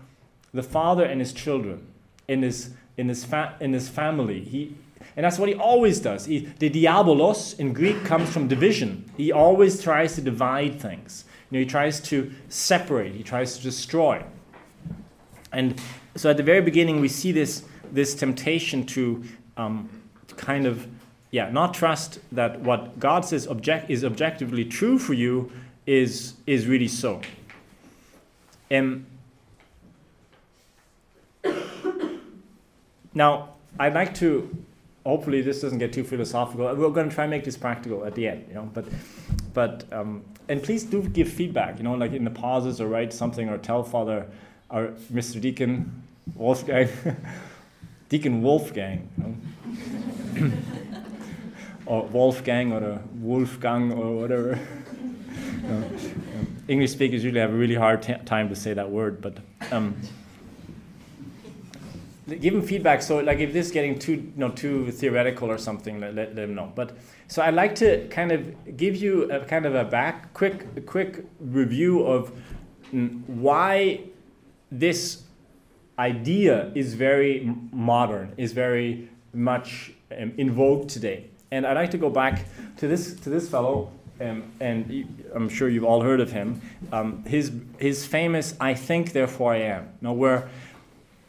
the 0.53 0.63
father 0.63 1.05
and 1.05 1.21
his 1.21 1.33
children 1.33 1.87
in 2.29 2.43
his, 2.43 2.71
in 2.97 3.07
this, 3.07 3.25
fa- 3.25 3.57
in 3.61 3.73
this 3.73 3.89
family. 3.89 4.41
He, 4.41 4.75
and 5.17 5.25
that's 5.25 5.39
what 5.39 5.49
he 5.49 5.55
always 5.55 6.01
does. 6.01 6.27
He, 6.27 6.49
the 6.59 6.71
diabolos 6.71 7.59
in 7.59 7.73
Greek 7.73 8.05
comes 8.05 8.31
from 8.31 8.49
division. 8.49 9.11
He 9.17 9.33
always 9.33 9.83
tries 9.83 10.15
to 10.15 10.21
divide 10.21 10.81
things. 10.81 11.25
You 11.51 11.59
know, 11.59 11.65
he 11.65 11.67
tries 11.71 12.01
to 12.01 12.31
separate, 12.49 13.15
he 13.15 13.23
tries 13.23 13.57
to 13.57 13.63
destroy. 13.63 14.25
And 15.53 15.81
so 16.17 16.31
at 16.31 16.37
the 16.37 16.43
very 16.43 16.61
beginning, 16.61 17.01
we 17.01 17.09
see 17.09 17.33
this, 17.33 17.65
this 17.91 18.15
temptation 18.15 18.87
to, 18.87 19.25
um, 19.57 19.89
kind 20.37 20.67
of, 20.67 20.87
yeah, 21.33 21.51
not 21.51 21.75
trust 21.75 22.21
that 22.33 22.61
what 22.61 22.99
God 23.01 23.25
says 23.25 23.47
object, 23.47 23.91
is 23.91 24.05
objectively 24.05 24.65
true 24.65 24.99
for 24.99 25.15
you 25.15 25.51
is, 25.87 26.35
is 26.47 26.67
really 26.67 26.89
so. 26.89 27.21
Um, 28.71 29.07
now, 33.15 33.51
I'd 33.79 33.95
like 33.95 34.15
to 34.17 34.49
hopefully 35.05 35.41
this 35.41 35.61
doesn't 35.61 35.79
get 35.79 35.93
too 35.93 36.05
philosophical. 36.05 36.75
We're 36.75 36.91
going 36.91 37.09
to 37.09 37.15
try 37.15 37.25
and 37.25 37.31
make 37.31 37.45
this 37.45 37.57
practical 37.57 38.05
at 38.05 38.15
the 38.15 38.29
end, 38.29 38.45
you 38.49 38.55
know. 38.55 38.71
But, 38.73 38.85
but 39.55 39.85
um, 39.93 40.23
and 40.49 40.63
please 40.63 40.85
do 40.85 41.03
give 41.03 41.29
feedback, 41.29 41.79
you 41.79 41.85
know, 41.85 41.95
like 41.95 42.13
in 42.13 42.25
the 42.25 42.31
pauses 42.31 42.81
or 42.81 42.89
write 42.89 43.13
something 43.13 43.49
or 43.49 43.59
tell 43.59 43.83
Father 43.83 44.27
or 44.69 44.93
Mr. 45.13 45.41
Deacon 45.41 46.03
Wolfgang, 46.35 46.89
Deacon 48.09 48.43
Wolfgang, 48.43 49.09
you 49.17 50.45
know? 50.45 50.53
or 51.87 52.05
Wolfgang 52.07 52.73
or 52.73 52.83
a 52.83 53.03
Wolfgang 53.17 53.93
or 53.93 54.17
whatever. 54.17 54.59
you 55.63 55.69
know, 55.69 55.77
um, 55.77 56.57
English 56.69 56.93
speakers 56.93 57.25
usually 57.25 57.41
have 57.41 57.51
a 57.51 57.57
really 57.57 57.75
hard 57.75 58.03
t- 58.03 58.15
time 58.27 58.49
to 58.49 58.55
say 58.55 58.75
that 58.75 58.91
word, 58.91 59.21
but. 59.21 59.39
Um, 59.73 59.97
give 62.37 62.55
them 62.55 62.63
feedback. 62.63 63.03
So 63.03 63.19
like 63.19 63.39
if 63.39 63.53
this 63.53 63.67
is 63.67 63.73
getting 63.73 63.99
too 63.99 64.13
you 64.13 64.33
know 64.37 64.51
too 64.51 64.91
theoretical 64.93 65.51
or 65.51 65.59
something, 65.59 66.01
let, 66.01 66.15
let, 66.15 66.37
them 66.37 66.55
know. 66.55 66.73
But 66.75 66.97
so 67.29 67.43
I'd 67.43 67.55
like 67.55 67.75
to 67.77 68.07
kind 68.09 68.33
of 68.33 68.77
give 68.77 68.97
you 68.97 69.31
a 69.31 69.45
kind 69.45 69.67
of 69.67 69.75
a 69.75 69.85
back 69.85 70.33
quick 70.35 70.87
quick 70.87 71.25
review 71.41 72.03
of 72.03 72.33
why 73.27 74.01
this 74.71 75.23
idea 75.99 76.73
is 76.75 76.95
very 76.95 77.55
modern, 77.73 78.33
is 78.37 78.53
very 78.53 79.09
much 79.33 79.93
um, 80.19 80.33
in 80.39 80.51
vogue 80.51 80.89
today. 80.89 81.27
And 81.51 81.67
I'd 81.67 81.77
like 81.77 81.91
to 81.91 81.99
go 81.99 82.11
back 82.11 82.47
to 82.79 82.89
this 82.89 83.15
to 83.21 83.31
this 83.31 83.49
fellow. 83.49 83.93
Um, 84.21 84.53
and 84.61 85.31
I'm 85.35 85.49
sure 85.49 85.71
you've 85.71 85.85
all 85.85 86.03
heard 86.03 86.21
of 86.21 86.31
him. 86.31 86.61
Um, 86.93 87.25
his 87.25 87.53
his 87.79 88.05
famous 88.05 88.55
"I 88.61 88.75
think, 88.75 89.13
therefore 89.13 89.55
I 89.55 89.63
am." 89.77 89.89
Now, 90.03 90.13
where 90.13 90.51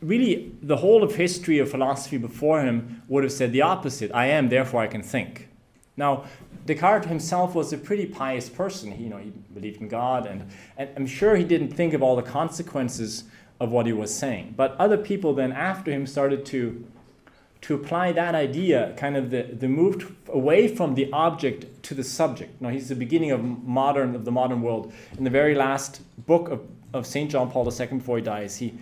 really 0.01 0.51
the 0.61 0.77
whole 0.77 1.03
of 1.03 1.15
history 1.15 1.59
of 1.59 1.69
philosophy 1.69 2.17
before 2.17 2.61
him 2.61 3.03
would 3.07 3.23
have 3.23 3.31
said 3.31 3.51
the 3.51 3.61
opposite 3.61 4.11
I 4.13 4.27
am, 4.27 4.49
therefore 4.49 4.81
I 4.81 4.87
can 4.87 5.03
think. 5.03 5.47
Now, 5.95 6.25
Descartes 6.65 7.07
himself 7.07 7.55
was 7.55 7.73
a 7.73 7.77
pretty 7.77 8.05
pious 8.05 8.49
person. 8.49 8.91
He, 8.91 9.03
you 9.03 9.09
know, 9.09 9.17
he 9.17 9.31
believed 9.53 9.81
in 9.81 9.87
God, 9.87 10.25
and, 10.25 10.49
and 10.77 10.89
I'm 10.95 11.07
sure 11.07 11.35
he 11.35 11.43
didn't 11.43 11.71
think 11.71 11.93
of 11.93 12.01
all 12.01 12.15
the 12.15 12.21
consequences 12.23 13.25
of 13.59 13.71
what 13.71 13.85
he 13.85 13.93
was 13.93 14.13
saying. 14.13 14.53
But 14.57 14.75
other 14.77 14.97
people 14.97 15.33
then 15.33 15.51
after 15.51 15.91
him 15.91 16.07
started 16.07 16.45
to, 16.47 16.83
to 17.61 17.75
apply 17.75 18.11
that 18.13 18.33
idea, 18.35 18.93
kind 18.97 19.15
of 19.15 19.29
the, 19.29 19.43
the 19.43 19.67
moved 19.67 20.11
away 20.27 20.67
from 20.67 20.95
the 20.95 21.11
object 21.11 21.83
to 21.83 21.93
the 21.93 22.03
subject. 22.03 22.59
Now, 22.61 22.69
he's 22.69 22.89
the 22.89 22.95
beginning 22.95 23.31
of 23.31 23.43
modern 23.43 24.15
of 24.15 24.25
the 24.25 24.31
modern 24.31 24.61
world. 24.61 24.93
In 25.17 25.23
the 25.23 25.29
very 25.29 25.53
last 25.53 26.01
book 26.25 26.49
of, 26.49 26.61
of 26.93 27.05
St. 27.05 27.29
John 27.29 27.51
Paul 27.51 27.71
II 27.71 27.87
before 27.87 28.17
he 28.17 28.23
dies, 28.23 28.57
he, 28.57 28.73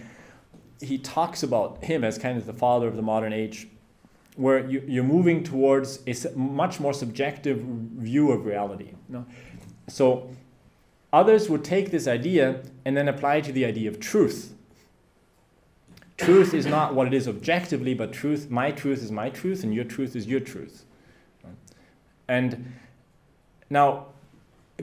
he 0.82 0.98
talks 0.98 1.44
about 1.44 1.84
him 1.84 2.04
as 2.04 2.18
kind 2.18 2.38
of 2.38 2.46
the 2.46 2.54
father 2.54 2.88
of 2.88 2.96
the 2.96 3.02
modern 3.02 3.34
age, 3.34 3.68
where 4.36 4.66
you, 4.70 5.02
are 5.02 5.04
moving 5.04 5.44
towards 5.44 6.00
a 6.08 6.38
much 6.38 6.80
more 6.80 6.94
subjective 6.94 7.58
view 7.58 8.32
of 8.32 8.46
reality. 8.46 8.92
You 9.10 9.16
know? 9.16 9.26
So 9.88 10.30
others 11.12 11.50
would 11.50 11.64
take 11.64 11.92
this 11.92 12.08
idea 12.08 12.62
and 12.86 12.96
then 12.96 13.08
apply 13.08 13.38
it 13.38 13.46
to 13.46 13.52
the 13.52 13.66
idea 13.66 13.90
of 13.90 14.00
truth. 14.00 14.54
Truth 16.18 16.54
is 16.54 16.66
not 16.66 16.96
what 16.96 17.08
it 17.08 17.14
is 17.14 17.28
objectively, 17.28 17.94
but 17.94 18.12
truth, 18.12 18.50
my 18.50 18.72
truth 18.72 19.02
is 19.02 19.12
my 19.12 19.30
truth, 19.30 19.64
and 19.64 19.74
your 19.74 19.86
truth 19.86 20.16
is 20.16 20.28
your 20.28 20.42
truth. 20.42 20.86
And 22.28 22.74
now, 23.70 24.08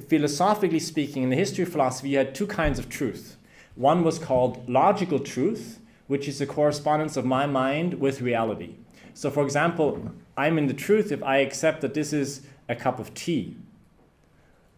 philosophically 0.08 0.78
speaking, 0.78 1.22
in 1.22 1.30
the 1.30 1.36
history 1.36 1.62
of 1.62 1.70
philosophy, 1.70 2.10
you 2.10 2.18
had 2.18 2.34
two 2.34 2.46
kinds 2.46 2.78
of 2.78 2.88
truth. 2.88 3.36
One 3.74 4.02
was 4.02 4.18
called 4.18 4.68
logical 4.68 5.18
truth, 5.18 5.78
which 6.06 6.28
is 6.28 6.38
the 6.38 6.46
correspondence 6.46 7.16
of 7.16 7.24
my 7.24 7.46
mind 7.46 7.94
with 7.94 8.20
reality. 8.20 8.74
So, 9.14 9.30
for 9.30 9.42
example, 9.44 10.12
I'm 10.36 10.58
in 10.58 10.66
the 10.66 10.74
truth 10.74 11.10
if 11.10 11.22
I 11.22 11.38
accept 11.38 11.80
that 11.80 11.94
this 11.94 12.12
is 12.12 12.42
a 12.68 12.76
cup 12.76 12.98
of 12.98 13.14
tea. 13.14 13.56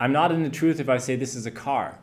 I'm 0.00 0.12
not 0.12 0.30
in 0.30 0.42
the 0.42 0.50
truth 0.50 0.80
if 0.80 0.88
I 0.88 0.98
say 0.98 1.16
this 1.16 1.34
is 1.34 1.44
a 1.44 1.50
car. 1.50 1.98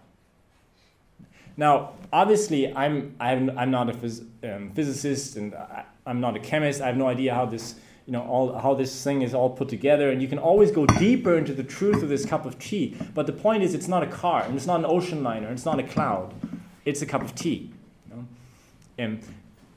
Now, 1.57 1.93
obviously, 2.11 2.75
I'm, 2.75 3.15
I'm, 3.19 3.57
I'm 3.57 3.71
not 3.71 3.89
a 3.89 3.93
phys- 3.93 4.25
um, 4.43 4.71
physicist 4.71 5.37
and 5.37 5.55
I, 5.55 5.85
am 6.05 6.19
not 6.19 6.35
a 6.35 6.39
chemist. 6.39 6.81
I 6.81 6.87
have 6.87 6.97
no 6.97 7.07
idea 7.07 7.33
how 7.33 7.45
this 7.45 7.75
you 8.05 8.11
know 8.11 8.21
all 8.21 8.55
how 8.59 8.75
this 8.75 9.03
thing 9.03 9.23
is 9.23 9.33
all 9.33 9.49
put 9.49 9.67
together 9.67 10.11
and 10.11 10.21
you 10.21 10.27
can 10.27 10.37
always 10.37 10.69
go 10.69 10.85
deeper 10.85 11.39
into 11.39 11.53
the 11.53 11.63
truth 11.63 12.03
of 12.03 12.09
this 12.09 12.23
cup 12.23 12.45
of 12.45 12.59
tea 12.59 12.95
but 13.15 13.25
the 13.25 13.33
point 13.33 13.63
is 13.63 13.73
it's 13.73 13.87
not 13.87 14.03
a 14.03 14.05
car 14.05 14.43
and 14.43 14.55
it's 14.55 14.67
not 14.67 14.79
an 14.79 14.85
ocean 14.85 15.23
liner 15.23 15.47
and 15.47 15.57
it's 15.57 15.65
not 15.65 15.79
a 15.79 15.83
cloud 15.83 16.31
it's 16.85 17.01
a 17.01 17.05
cup 17.07 17.23
of 17.23 17.33
tea? 17.33 17.71
And 18.97 19.23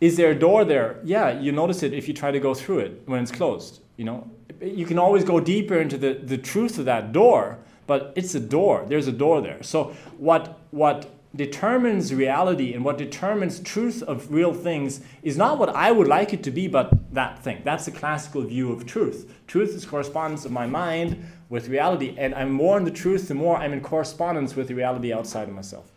is 0.01 0.17
there 0.17 0.31
a 0.31 0.39
door 0.39 0.65
there 0.65 1.01
yeah 1.05 1.39
you 1.39 1.53
notice 1.53 1.83
it 1.83 1.93
if 1.93 2.09
you 2.09 2.15
try 2.15 2.31
to 2.31 2.41
go 2.41 2.55
through 2.55 2.79
it 2.79 3.03
when 3.07 3.23
it's 3.23 3.33
closed 3.33 3.81
you 3.97 4.05
know 4.05 4.29
you 4.61 4.87
can 4.87 4.99
always 4.99 5.25
go 5.25 5.39
deeper 5.39 5.79
into 5.79 5.97
the, 5.97 6.15
the 6.15 6.39
truth 6.39 6.79
of 6.79 6.85
that 6.85 7.13
door 7.13 7.59
but 7.87 8.13
it's 8.17 8.35
a 8.35 8.41
door 8.41 8.85
there's 8.89 9.09
a 9.09 9.13
door 9.13 9.41
there 9.41 9.63
so 9.63 9.95
what 10.17 10.61
what 10.71 11.11
determines 11.37 12.15
reality 12.15 12.73
and 12.73 12.85
what 12.85 12.97
determines 12.97 13.61
truth 13.61 14.03
of 14.03 14.33
real 14.33 14.55
things 14.55 15.01
is 15.23 15.37
not 15.37 15.59
what 15.59 15.69
I 15.69 15.93
would 15.93 16.09
like 16.09 16.33
it 16.33 16.43
to 16.45 16.51
be, 16.51 16.69
but 16.69 16.91
that 17.15 17.43
thing. 17.43 17.61
That's 17.65 17.85
the 17.85 17.91
classical 17.91 18.43
view 18.43 18.73
of 18.73 18.87
truth. 18.87 19.31
Truth 19.47 19.75
is 19.75 19.85
correspondence 19.85 20.45
of 20.45 20.53
my 20.53 20.67
mind 20.67 21.25
with 21.49 21.69
reality, 21.69 22.15
and 22.17 22.35
I'm 22.35 22.51
more 22.51 22.79
in 22.79 22.85
the 22.85 22.91
truth 22.91 23.29
the 23.29 23.35
more 23.35 23.57
I'm 23.57 23.73
in 23.73 23.81
correspondence 23.81 24.57
with 24.57 24.69
the 24.69 24.75
reality 24.75 25.13
outside 25.13 25.49
of 25.49 25.55
myself. 25.55 25.91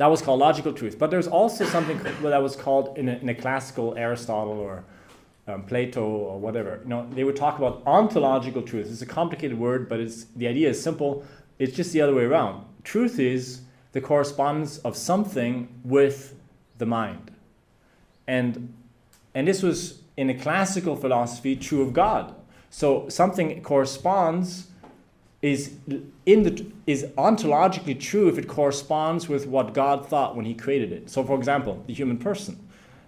That 0.00 0.06
was 0.06 0.22
called 0.22 0.40
logical 0.40 0.72
truth. 0.72 0.98
But 0.98 1.10
there's 1.10 1.28
also 1.28 1.66
something 1.66 2.02
that 2.22 2.42
was 2.42 2.56
called 2.56 2.96
in 2.96 3.06
a, 3.06 3.16
in 3.16 3.28
a 3.28 3.34
classical 3.34 3.94
Aristotle 3.98 4.58
or 4.58 4.82
um, 5.46 5.62
Plato 5.64 6.02
or 6.02 6.40
whatever. 6.40 6.80
You 6.84 6.88
know, 6.88 7.06
they 7.10 7.22
would 7.22 7.36
talk 7.36 7.58
about 7.58 7.82
ontological 7.84 8.62
truth. 8.62 8.90
It's 8.90 9.02
a 9.02 9.06
complicated 9.06 9.58
word, 9.58 9.90
but 9.90 10.00
it's 10.00 10.24
the 10.36 10.48
idea 10.48 10.70
is 10.70 10.82
simple. 10.82 11.22
It's 11.58 11.76
just 11.76 11.92
the 11.92 12.00
other 12.00 12.14
way 12.14 12.24
around 12.24 12.64
truth 12.82 13.18
is 13.18 13.60
the 13.92 14.00
correspondence 14.00 14.78
of 14.78 14.96
something 14.96 15.68
with 15.84 16.34
the 16.78 16.86
mind. 16.86 17.30
And, 18.26 18.72
and 19.34 19.46
this 19.46 19.62
was 19.62 20.00
in 20.16 20.30
a 20.30 20.34
classical 20.34 20.96
philosophy 20.96 21.56
true 21.56 21.82
of 21.82 21.92
God. 21.92 22.34
So 22.70 23.06
something 23.10 23.62
corresponds 23.62 24.68
is 25.42 25.74
in 26.24 26.42
the 26.42 26.64
is 26.90 27.04
ontologically 27.18 27.98
true 27.98 28.28
if 28.28 28.38
it 28.38 28.48
corresponds 28.48 29.28
with 29.28 29.46
what 29.46 29.74
God 29.74 30.06
thought 30.06 30.36
when 30.36 30.44
he 30.44 30.54
created 30.54 30.92
it. 30.92 31.10
So 31.10 31.24
for 31.24 31.36
example, 31.36 31.82
the 31.86 31.94
human 31.94 32.18
person. 32.18 32.58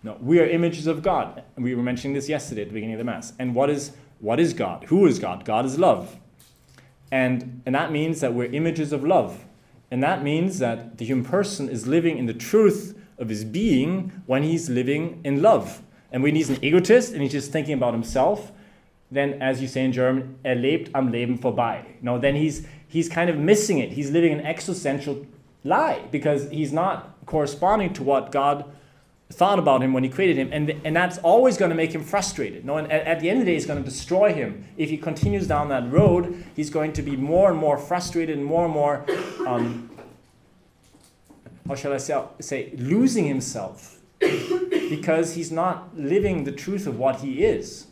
No, 0.02 0.16
we 0.20 0.40
are 0.40 0.46
images 0.46 0.86
of 0.86 1.02
God. 1.02 1.42
And 1.56 1.64
we 1.64 1.74
were 1.74 1.82
mentioning 1.82 2.14
this 2.14 2.28
yesterday 2.28 2.62
at 2.62 2.68
the 2.68 2.74
beginning 2.74 2.94
of 2.94 2.98
the 2.98 3.04
Mass. 3.04 3.32
And 3.38 3.54
what 3.54 3.70
is 3.70 3.92
what 4.22 4.38
is 4.38 4.54
God? 4.54 4.84
Who 4.84 5.06
is 5.06 5.18
God? 5.18 5.44
God 5.44 5.66
is 5.66 5.80
love. 5.80 6.16
And, 7.10 7.60
and 7.66 7.74
that 7.74 7.90
means 7.90 8.20
that 8.20 8.32
we're 8.32 8.46
images 8.46 8.92
of 8.92 9.04
love. 9.04 9.44
And 9.90 10.00
that 10.02 10.22
means 10.22 10.60
that 10.60 10.96
the 10.98 11.04
human 11.04 11.24
person 11.24 11.68
is 11.68 11.88
living 11.88 12.18
in 12.18 12.26
the 12.26 12.32
truth 12.32 12.96
of 13.18 13.28
his 13.28 13.44
being 13.44 14.12
when 14.26 14.44
he's 14.44 14.70
living 14.70 15.20
in 15.24 15.42
love. 15.42 15.82
And 16.12 16.22
when 16.22 16.36
he's 16.36 16.50
an 16.50 16.58
egotist 16.62 17.12
and 17.12 17.20
he's 17.20 17.32
just 17.32 17.50
thinking 17.50 17.74
about 17.74 17.94
himself, 17.94 18.52
then, 19.10 19.42
as 19.42 19.60
you 19.60 19.66
say 19.66 19.84
in 19.84 19.92
German, 19.92 20.38
er 20.46 20.54
lebt 20.54 20.88
am 20.94 21.10
Leben 21.10 21.36
vorbei. 21.36 21.84
No, 22.00 22.18
then 22.18 22.36
he's, 22.36 22.64
he's 22.92 23.08
kind 23.08 23.30
of 23.30 23.38
missing 23.38 23.78
it. 23.78 23.92
He's 23.92 24.10
living 24.10 24.34
an 24.34 24.42
existential 24.44 25.26
lie 25.64 26.02
because 26.10 26.50
he's 26.50 26.74
not 26.74 27.16
corresponding 27.24 27.94
to 27.94 28.02
what 28.02 28.30
God 28.30 28.70
thought 29.30 29.58
about 29.58 29.82
him 29.82 29.94
when 29.94 30.04
he 30.04 30.10
created 30.10 30.36
him. 30.36 30.50
And, 30.52 30.78
and 30.84 30.94
that's 30.94 31.16
always 31.18 31.56
going 31.56 31.70
to 31.70 31.74
make 31.74 31.94
him 31.94 32.04
frustrated. 32.04 32.66
No, 32.66 32.76
and 32.76 32.92
at, 32.92 33.06
at 33.06 33.20
the 33.20 33.30
end 33.30 33.40
of 33.40 33.46
the 33.46 33.52
day, 33.52 33.56
it's 33.56 33.64
going 33.64 33.82
to 33.82 33.88
destroy 33.88 34.34
him. 34.34 34.66
If 34.76 34.90
he 34.90 34.98
continues 34.98 35.46
down 35.46 35.70
that 35.70 35.90
road, 35.90 36.44
he's 36.54 36.68
going 36.68 36.92
to 36.92 37.02
be 37.02 37.16
more 37.16 37.50
and 37.50 37.58
more 37.58 37.78
frustrated 37.78 38.36
and 38.36 38.44
more 38.44 38.66
and 38.66 38.74
more, 38.74 39.06
um, 39.46 39.88
how 41.66 41.74
shall 41.74 41.94
I 41.94 41.96
say, 41.96 42.22
say, 42.40 42.74
losing 42.76 43.24
himself 43.24 44.00
because 44.20 45.32
he's 45.32 45.50
not 45.50 45.96
living 45.96 46.44
the 46.44 46.52
truth 46.52 46.86
of 46.86 46.98
what 46.98 47.20
he 47.20 47.42
is. 47.42 47.86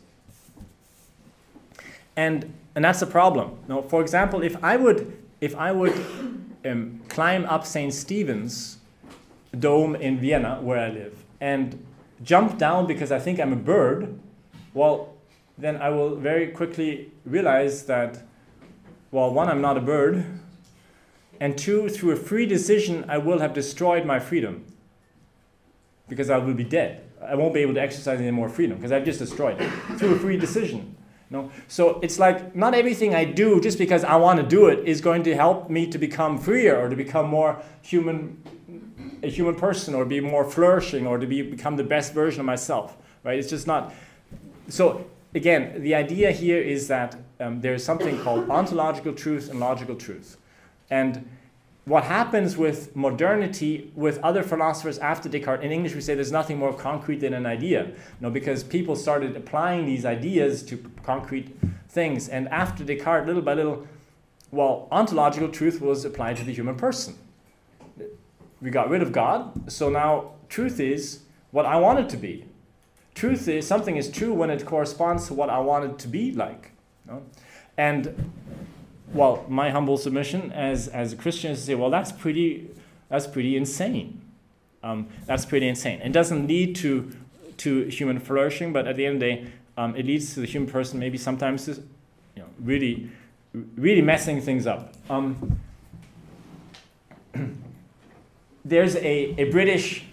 And, 2.16 2.52
and 2.80 2.84
that's 2.87 3.02
a 3.02 3.06
problem. 3.06 3.58
Now, 3.68 3.82
for 3.82 4.00
example, 4.00 4.42
if 4.42 4.56
I 4.64 4.78
would, 4.78 5.14
if 5.42 5.54
I 5.54 5.70
would 5.70 5.92
um, 6.64 7.02
climb 7.10 7.44
up 7.44 7.66
St. 7.66 7.92
Stephen's 7.92 8.78
dome 9.58 9.94
in 9.96 10.18
Vienna, 10.18 10.60
where 10.62 10.78
I 10.78 10.88
live, 10.88 11.22
and 11.42 11.87
jump 12.22 12.56
down 12.56 12.87
because 12.87 13.12
I 13.12 13.18
think 13.18 13.38
I'm 13.38 13.52
a 13.52 13.62
bird, 13.75 14.18
well, 14.72 15.12
then 15.58 15.76
I 15.76 15.90
will 15.90 16.16
very 16.16 16.46
quickly 16.52 17.12
realize 17.26 17.84
that, 17.84 18.22
well, 19.10 19.30
one, 19.30 19.50
I'm 19.50 19.60
not 19.60 19.76
a 19.76 19.82
bird, 19.82 20.25
and 21.38 21.58
two, 21.58 21.90
through 21.90 22.12
a 22.12 22.16
free 22.16 22.46
decision, 22.46 23.04
I 23.10 23.18
will 23.18 23.40
have 23.40 23.52
destroyed 23.52 24.06
my 24.06 24.18
freedom 24.18 24.64
because 26.08 26.30
I 26.30 26.38
will 26.38 26.54
be 26.54 26.64
dead. 26.64 27.04
I 27.22 27.34
won't 27.34 27.52
be 27.52 27.60
able 27.60 27.75
to 27.75 27.82
exercise 27.82 28.20
any 28.20 28.30
more 28.30 28.49
freedom 28.49 28.78
because 28.78 28.90
I've 28.90 29.04
just 29.04 29.18
destroyed 29.18 29.60
it 29.60 29.68
through 29.99 30.14
a 30.14 30.18
free 30.18 30.38
decision. 30.38 30.96
No? 31.30 31.50
So 31.68 32.00
it's 32.02 32.18
like 32.18 32.56
not 32.56 32.75
everything 32.75 33.14
I 33.14 33.25
do 33.25 33.60
just 33.60 33.78
because 33.78 34.02
I 34.02 34.16
want 34.16 34.40
to 34.40 34.46
do 34.46 34.66
it 34.66 34.87
is 34.87 35.00
going 35.00 35.22
to 35.22 35.34
help 35.34 35.70
me 35.70 35.87
to 35.87 35.96
become 35.99 36.38
freer 36.38 36.76
or 36.76 36.88
to 36.88 36.96
become 36.96 37.28
more 37.28 37.62
human 37.82 38.42
a 39.22 39.28
human 39.28 39.54
person 39.54 39.94
or 39.94 40.04
be 40.04 40.20
more 40.20 40.44
flourishing 40.44 41.06
or 41.06 41.18
to 41.18 41.26
be, 41.26 41.42
become 41.42 41.76
the 41.76 41.84
best 41.84 42.14
version 42.14 42.40
of 42.40 42.46
myself, 42.46 42.96
right? 43.22 43.38
It's 43.38 43.50
just 43.50 43.66
not. 43.66 43.92
So 44.68 45.04
again, 45.34 45.82
the 45.82 45.94
idea 45.94 46.30
here 46.30 46.60
is 46.60 46.88
that 46.88 47.16
um, 47.38 47.60
there 47.60 47.75
is 47.75 47.84
something 47.84 48.18
called 48.22 48.49
ontological 48.50 49.12
truth 49.12 49.50
and 49.50 49.60
logical 49.60 49.94
truth. 49.94 50.37
And 50.90 51.28
what 51.84 52.04
happens 52.04 52.56
with 52.56 52.94
modernity, 52.94 53.90
with 53.94 54.18
other 54.18 54.42
philosophers 54.42 54.99
after 54.99 55.28
Descartes, 55.28 55.62
in 55.62 55.72
English 55.72 55.94
we 55.94 56.00
say 56.00 56.14
there's 56.14 56.32
nothing 56.32 56.58
more 56.58 56.72
concrete 56.72 57.20
than 57.20 57.34
an 57.34 57.46
idea. 57.46 57.87
You 57.87 57.94
know, 58.20 58.30
because 58.30 58.62
people 58.62 58.94
started 58.96 59.37
applying 59.37 59.87
these 59.87 60.04
ideas 60.04 60.62
to 60.64 60.76
concrete 61.02 61.56
things. 61.88 62.28
And 62.28 62.49
after 62.49 62.84
Descartes, 62.84 63.26
little 63.26 63.42
by 63.42 63.54
little, 63.54 63.87
well, 64.50 64.88
ontological 64.90 65.49
truth 65.49 65.80
was 65.80 66.04
applied 66.04 66.37
to 66.37 66.44
the 66.44 66.52
human 66.52 66.76
person 66.76 67.16
we 68.60 68.70
got 68.70 68.90
rid 68.90 69.02
of 69.02 69.12
God. 69.12 69.70
So 69.70 69.88
now 69.88 70.32
truth 70.49 70.80
is 70.80 71.20
what 71.50 71.66
I 71.66 71.76
want 71.76 71.99
it 71.99 72.08
to 72.10 72.16
be. 72.16 72.44
Truth 73.14 73.49
is 73.49 73.66
something 73.66 73.96
is 73.96 74.10
true 74.10 74.32
when 74.32 74.50
it 74.50 74.64
corresponds 74.64 75.26
to 75.28 75.34
what 75.34 75.50
I 75.50 75.58
want 75.58 75.84
it 75.84 75.99
to 76.00 76.08
be 76.08 76.32
like. 76.32 76.72
You 77.06 77.12
know? 77.12 77.22
And 77.76 78.32
well, 79.12 79.44
my 79.48 79.70
humble 79.70 79.96
submission 79.96 80.52
as, 80.52 80.88
as 80.88 81.12
a 81.12 81.16
Christian 81.16 81.52
is 81.52 81.60
to 81.60 81.66
say, 81.66 81.74
well, 81.74 81.90
that's 81.90 82.12
pretty, 82.12 82.70
that's 83.08 83.26
pretty 83.26 83.56
insane. 83.56 84.20
Um, 84.82 85.08
that's 85.26 85.44
pretty 85.44 85.68
insane. 85.68 86.00
It 86.00 86.12
doesn't 86.12 86.46
lead 86.46 86.76
to, 86.76 87.10
to 87.58 87.84
human 87.86 88.18
flourishing, 88.18 88.72
but 88.72 88.86
at 88.86 88.96
the 88.96 89.06
end 89.06 89.16
of 89.16 89.20
the 89.20 89.26
day, 89.26 89.52
um, 89.76 89.96
it 89.96 90.06
leads 90.06 90.34
to 90.34 90.40
the 90.40 90.46
human 90.46 90.70
person 90.70 90.98
maybe 90.98 91.18
sometimes 91.18 91.68
you 91.68 91.82
know, 92.36 92.46
really, 92.60 93.10
really 93.76 94.02
messing 94.02 94.40
things 94.40 94.66
up. 94.66 94.94
Um, 95.08 95.60
there's 98.64 98.96
a, 98.96 99.34
a 99.40 99.50
British 99.50 100.04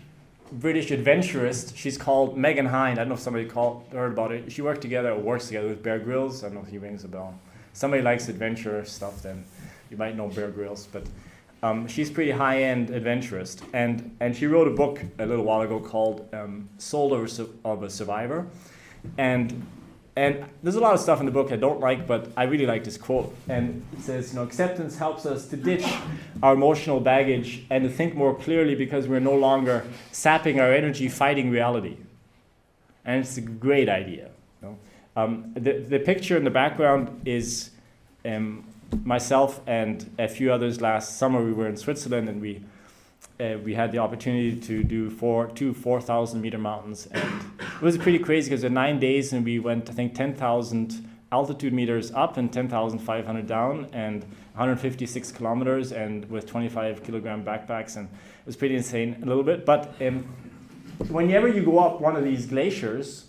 British 0.51 0.91
adventurist. 0.91 1.75
She's 1.75 1.97
called 1.97 2.37
Megan 2.37 2.67
Hine. 2.67 2.93
I 2.93 2.95
don't 2.95 3.09
know 3.09 3.15
if 3.15 3.19
somebody 3.19 3.45
called 3.45 3.83
heard 3.91 4.13
about 4.13 4.31
it. 4.31 4.49
She 4.51 4.61
worked 4.61 4.81
together 4.81 5.11
or 5.11 5.19
works 5.19 5.47
together 5.47 5.67
with 5.67 5.83
Bear 5.83 5.99
Grylls. 5.99 6.43
I 6.43 6.47
don't 6.47 6.55
know 6.55 6.61
if 6.61 6.69
he 6.69 6.77
rings 6.77 7.03
a 7.03 7.09
bell. 7.09 7.37
Somebody 7.77 8.01
likes 8.01 8.27
adventure 8.27 8.83
stuff, 8.85 9.21
then 9.21 9.45
you 9.91 9.97
might 9.97 10.15
know 10.15 10.29
Bear 10.29 10.49
Grylls. 10.49 10.87
But 10.91 11.03
um, 11.61 11.87
she's 11.87 12.09
pretty 12.09 12.31
high 12.31 12.63
end 12.63 12.89
adventurist, 12.89 13.61
and 13.71 14.17
and 14.19 14.35
she 14.35 14.47
wrote 14.47 14.67
a 14.67 14.71
book 14.71 14.99
a 15.19 15.27
little 15.27 15.45
while 15.45 15.61
ago 15.61 15.79
called 15.79 16.27
um, 16.33 16.69
Soul 16.79 17.13
of 17.13 17.83
a 17.83 17.89
Survivor, 17.89 18.47
and 19.19 19.63
and 20.15 20.43
there's 20.63 20.73
a 20.73 20.79
lot 20.79 20.95
of 20.95 20.99
stuff 20.99 21.19
in 21.19 21.27
the 21.27 21.31
book 21.31 21.51
I 21.51 21.55
don't 21.55 21.79
like, 21.79 22.07
but 22.07 22.31
I 22.35 22.45
really 22.45 22.65
like 22.65 22.83
this 22.83 22.97
quote. 22.97 23.35
And 23.47 23.85
it 23.93 24.01
says, 24.01 24.31
you 24.33 24.39
know, 24.39 24.43
acceptance 24.43 24.97
helps 24.97 25.27
us 25.27 25.47
to 25.49 25.55
ditch 25.55 25.85
our 26.41 26.55
emotional 26.55 26.99
baggage 26.99 27.63
and 27.69 27.83
to 27.83 27.91
think 27.91 28.15
more 28.15 28.33
clearly 28.33 28.73
because 28.73 29.07
we're 29.07 29.19
no 29.19 29.35
longer 29.35 29.85
sapping 30.11 30.59
our 30.59 30.73
energy 30.73 31.09
fighting 31.09 31.51
reality. 31.51 31.97
And 33.05 33.23
it's 33.23 33.37
a 33.37 33.41
great 33.41 33.87
idea. 33.87 34.31
Um, 35.17 35.51
the, 35.55 35.79
the 35.79 35.97
picture 35.97 36.37
in 36.37 36.43
the 36.43 36.51
background 36.51 37.21
is 37.25 37.71
um, 38.23 38.63
myself 39.03 39.59
and 39.65 40.07
a 40.19 40.27
few 40.27 40.53
others 40.53 40.79
last 40.79 41.17
summer. 41.17 41.43
We 41.43 41.53
were 41.53 41.67
in 41.67 41.75
Switzerland 41.75 42.29
and 42.29 42.39
we 42.39 42.61
uh, 43.39 43.57
we 43.63 43.73
had 43.73 43.91
the 43.91 43.97
opportunity 43.97 44.59
to 44.59 44.83
do 44.83 45.09
four, 45.09 45.47
two 45.47 45.73
4,000 45.73 46.39
meter 46.39 46.57
mountains. 46.57 47.07
And 47.11 47.51
it 47.59 47.81
was 47.81 47.97
pretty 47.97 48.19
crazy 48.19 48.49
because 48.49 48.63
in 48.63 48.73
nine 48.73 48.99
days 48.99 49.33
and 49.33 49.43
we 49.43 49.59
went, 49.59 49.89
I 49.89 49.93
think, 49.93 50.13
10,000 50.15 51.09
altitude 51.31 51.73
meters 51.73 52.11
up 52.11 52.37
and 52.37 52.51
10,500 52.53 53.47
down 53.47 53.87
and 53.93 54.23
156 54.53 55.31
kilometers 55.31 55.91
and 55.91 56.29
with 56.29 56.45
25 56.47 57.03
kilogram 57.03 57.43
backpacks. 57.43 57.97
And 57.97 58.07
it 58.07 58.45
was 58.45 58.55
pretty 58.55 58.75
insane 58.75 59.17
a 59.21 59.25
little 59.25 59.43
bit. 59.43 59.65
But 59.65 59.99
um, 60.01 60.23
whenever 61.09 61.47
you 61.47 61.63
go 61.63 61.79
up 61.79 62.01
one 62.01 62.15
of 62.15 62.23
these 62.23 62.45
glaciers, 62.45 63.26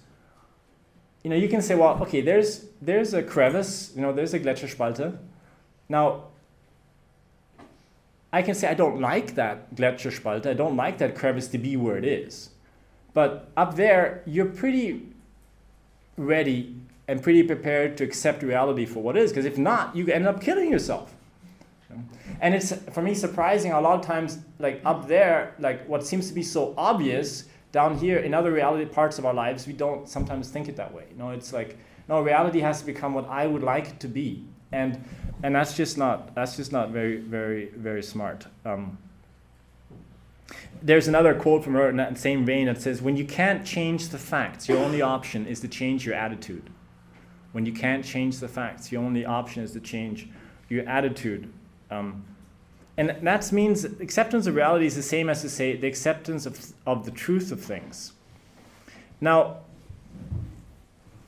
you 1.23 1.31
know, 1.31 1.37
you 1.37 1.49
can 1.49 1.61
say, 1.63 1.75
well, 1.75 2.01
okay, 2.03 2.21
there's, 2.21 2.67
there's 2.81 3.15
a 3.15 3.23
crevice, 3.23 3.93
you 3.95 4.03
know, 4.03 4.13
there's 4.13 4.35
a 4.35 4.41
Gletscherspalte. 4.41 5.17
Now, 5.89 6.25
I 8.33 8.43
can 8.43 8.55
say 8.55 8.69
I 8.69 8.75
don't 8.75 9.01
like 9.01 9.35
that 9.35 9.75
Gletscherspalte, 9.75 10.47
I 10.47 10.55
don't 10.55 10.77
like 10.77 10.99
that 10.99 11.15
crevice 11.15 11.49
to 11.49 11.59
be 11.59 11.77
where 11.77 11.97
it 11.97 12.05
is. 12.05 12.51
But 13.15 13.51
up 13.57 13.77
there, 13.77 14.23
you're 14.27 14.47
pretty, 14.47 15.09
ready 16.19 16.75
and 17.07 17.23
pretty 17.23 17.43
prepared 17.43 17.97
to 17.97 18.05
accept 18.05 18.43
reality 18.43 18.85
for 18.85 19.03
what 19.03 19.17
it 19.17 19.23
is. 19.23 19.31
Because 19.31 19.47
if 19.47 19.57
not, 19.57 19.97
you 19.97 20.07
end 20.09 20.27
up 20.27 20.43
killing 20.43 20.71
yourself. 20.71 21.15
And 22.41 22.55
it's 22.55 22.73
for 22.93 23.03
me 23.03 23.15
surprising 23.15 23.73
a 23.73 23.81
lot 23.81 23.99
of 23.99 24.05
times, 24.05 24.39
like 24.59 24.83
up 24.85 25.09
there, 25.09 25.55
like 25.59 25.89
what 25.89 26.07
seems 26.07 26.29
to 26.29 26.35
be 26.35 26.43
so 26.43 26.75
obvious 26.77 27.45
down 27.73 27.99
here 27.99 28.19
in 28.19 28.35
other 28.35 28.53
reality 28.53 28.85
parts 28.87 29.19
of 29.19 29.27
our 29.27 29.35
lives, 29.35 29.67
we 29.67 29.73
don't 29.73 30.09
sometimes 30.09 30.49
think 30.51 30.69
it 30.69 30.77
that 30.77 30.93
way. 30.93 31.05
You 31.11 31.17
know, 31.17 31.31
it's 31.31 31.53
like 31.53 31.77
no, 32.09 32.23
reality 32.23 32.61
has 32.61 32.81
to 32.81 32.87
become 32.87 33.13
what 33.13 33.29
I 33.29 33.47
would 33.47 33.63
like 33.63 33.89
it 33.89 34.01
to 34.01 34.09
be, 34.09 34.45
and 34.73 35.05
and 35.43 35.55
that's 35.55 35.77
just 35.77 35.99
not 35.99 36.35
that's 36.35 36.57
just 36.57 36.73
not 36.73 36.91
very 36.91 37.19
very 37.19 37.67
very 37.77 38.03
smart. 38.03 38.47
Um, 38.65 38.99
there's 40.83 41.09
another 41.09 41.35
quote 41.35 41.63
from 41.63 41.75
her 41.75 41.91
in 41.91 41.97
that 41.97 42.17
same 42.17 42.47
vein 42.47 42.67
that 42.67 42.81
says, 42.81 43.03
"When 43.03 43.17
you 43.17 43.25
can't 43.25 43.67
change 43.67 44.09
the 44.09 44.19
facts, 44.19 44.69
your 44.69 44.79
only 44.79 45.03
option 45.03 45.47
is 45.47 45.61
to 45.61 45.69
change 45.69 46.07
your 46.07 46.15
attitude." 46.15 46.71
When 47.53 47.65
you 47.65 47.73
can't 47.73 48.05
change 48.05 48.39
the 48.39 48.49
facts, 48.49 48.93
your 48.93 49.03
only 49.03 49.25
option 49.25 49.63
is 49.63 49.73
to 49.73 49.81
change 49.81 50.29
your 50.69 50.87
attitude. 50.87 51.51
Um, 51.91 52.25
and 52.99 53.11
that 53.23 53.53
means 53.53 53.85
acceptance 53.85 54.49
of 54.49 54.57
reality 54.57 54.85
is 54.85 54.97
the 54.97 55.03
same 55.03 55.31
as 55.31 55.41
to 55.43 55.49
say 55.49 55.77
the 55.77 55.87
acceptance 55.87 56.47
of, 56.47 56.73
of 56.85 57.05
the 57.05 57.13
truth 57.13 57.53
of 57.53 57.61
things. 57.63 58.13
Now, 59.21 59.59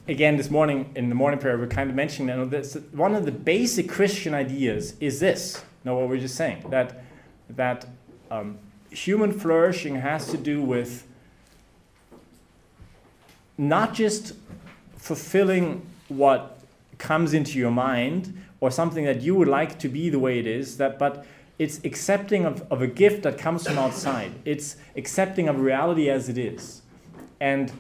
again, 0.09 0.37
this 0.37 0.50
morning 0.50 0.91
in 0.97 1.09
the 1.09 1.15
morning 1.15 1.39
prayer, 1.39 1.57
we're 1.57 1.69
kind 1.69 1.89
of 1.89 1.95
mentioning 1.95 2.37
that 2.37 2.50
this, 2.50 2.75
one 2.91 3.15
of 3.15 3.25
the 3.25 3.31
basic 3.31 3.89
Christian 3.89 4.35
ideas 4.35 4.95
is 4.99 5.21
this. 5.21 5.62
You 5.85 5.91
know 5.93 5.97
what 5.97 6.09
we're 6.09 6.19
just 6.19 6.35
saying 6.35 6.65
that 6.71 7.05
that 7.50 7.87
um, 8.33 8.59
human 8.91 9.31
flourishing 9.33 9.95
has 9.95 10.27
to 10.33 10.37
do 10.37 10.61
with 10.62 11.07
not 13.57 13.95
just 13.95 14.35
fulfilling 14.97 15.87
what 16.09 16.59
comes 16.99 17.33
into 17.33 17.59
your 17.61 17.71
mind 17.71 18.43
or 18.59 18.73
something 18.73 19.05
that 19.05 19.23
you 19.23 19.37
would 19.37 19.49
like 19.49 19.79
to 19.79 19.89
be 19.89 20.11
the 20.11 20.19
way 20.19 20.41
it 20.41 20.47
is, 20.47 20.77
that 20.79 20.99
but 20.99 21.25
it's 21.61 21.79
accepting 21.85 22.47
of, 22.47 22.64
of 22.73 22.81
a 22.81 22.87
gift 22.87 23.23
that 23.23 23.37
comes 23.37 23.67
from 23.67 23.76
outside. 23.76 24.33
It's 24.47 24.76
accepting 24.97 25.47
of 25.47 25.61
reality 25.61 26.09
as 26.09 26.31
it 26.31 26.38
is. 26.38 26.81
And 27.38 27.71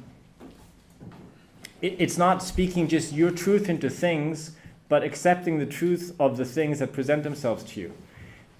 it, 1.80 1.96
it's 1.98 2.18
not 2.18 2.42
speaking 2.42 2.88
just 2.88 3.14
your 3.14 3.30
truth 3.30 3.70
into 3.70 3.88
things, 3.88 4.54
but 4.90 5.02
accepting 5.02 5.58
the 5.58 5.64
truth 5.64 6.14
of 6.20 6.36
the 6.36 6.44
things 6.44 6.80
that 6.80 6.92
present 6.92 7.22
themselves 7.22 7.64
to 7.72 7.80
you. 7.80 7.94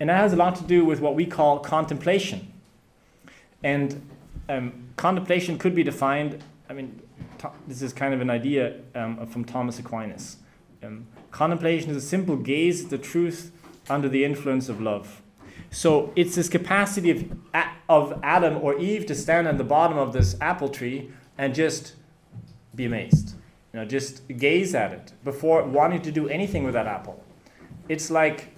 And 0.00 0.08
that 0.08 0.16
has 0.16 0.32
a 0.32 0.36
lot 0.36 0.56
to 0.56 0.64
do 0.64 0.86
with 0.86 1.00
what 1.00 1.14
we 1.14 1.26
call 1.26 1.58
contemplation. 1.58 2.50
And 3.62 4.00
um, 4.48 4.88
contemplation 4.96 5.58
could 5.58 5.74
be 5.74 5.82
defined, 5.82 6.42
I 6.66 6.72
mean, 6.72 6.98
this 7.68 7.82
is 7.82 7.92
kind 7.92 8.14
of 8.14 8.22
an 8.22 8.30
idea 8.30 8.76
um, 8.94 9.26
from 9.26 9.44
Thomas 9.44 9.78
Aquinas. 9.78 10.38
Um, 10.82 11.06
contemplation 11.30 11.90
is 11.90 11.96
a 11.98 12.00
simple 12.00 12.36
gaze 12.36 12.84
at 12.84 12.90
the 12.90 12.96
truth 12.96 13.52
under 13.90 14.08
the 14.08 14.24
influence 14.24 14.68
of 14.68 14.80
love. 14.80 15.22
So 15.70 16.12
it's 16.16 16.34
this 16.34 16.48
capacity 16.48 17.10
of, 17.10 17.32
of 17.88 18.20
Adam 18.22 18.58
or 18.62 18.78
Eve 18.78 19.06
to 19.06 19.14
stand 19.14 19.46
at 19.46 19.58
the 19.58 19.64
bottom 19.64 19.98
of 19.98 20.12
this 20.12 20.36
apple 20.40 20.68
tree 20.68 21.10
and 21.38 21.54
just 21.54 21.94
be 22.74 22.84
amazed. 22.84 23.34
You 23.72 23.80
know, 23.80 23.86
just 23.86 24.26
gaze 24.28 24.74
at 24.74 24.92
it 24.92 25.12
before 25.22 25.62
wanting 25.64 26.02
to 26.02 26.12
do 26.12 26.28
anything 26.28 26.64
with 26.64 26.74
that 26.74 26.86
apple. 26.86 27.22
It's 27.88 28.10
like, 28.10 28.56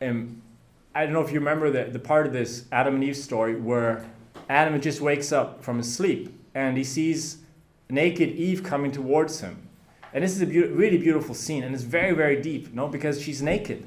um, 0.00 0.42
I 0.94 1.04
don't 1.04 1.12
know 1.12 1.20
if 1.20 1.32
you 1.32 1.40
remember 1.40 1.70
the, 1.70 1.84
the 1.90 1.98
part 1.98 2.26
of 2.26 2.32
this 2.32 2.64
Adam 2.70 2.94
and 2.94 3.04
Eve 3.04 3.16
story 3.16 3.60
where 3.60 4.04
Adam 4.48 4.80
just 4.80 5.00
wakes 5.00 5.32
up 5.32 5.64
from 5.64 5.78
his 5.78 5.92
sleep 5.92 6.32
and 6.54 6.76
he 6.76 6.84
sees 6.84 7.38
naked 7.90 8.30
Eve 8.30 8.62
coming 8.62 8.92
towards 8.92 9.40
him. 9.40 9.67
And 10.12 10.24
this 10.24 10.34
is 10.34 10.42
a 10.42 10.46
be- 10.46 10.62
really 10.62 10.98
beautiful 10.98 11.34
scene 11.34 11.62
and 11.62 11.74
it's 11.74 11.84
very, 11.84 12.14
very 12.14 12.40
deep, 12.40 12.68
you 12.68 12.74
know, 12.74 12.88
because 12.88 13.20
she's 13.20 13.42
naked 13.42 13.86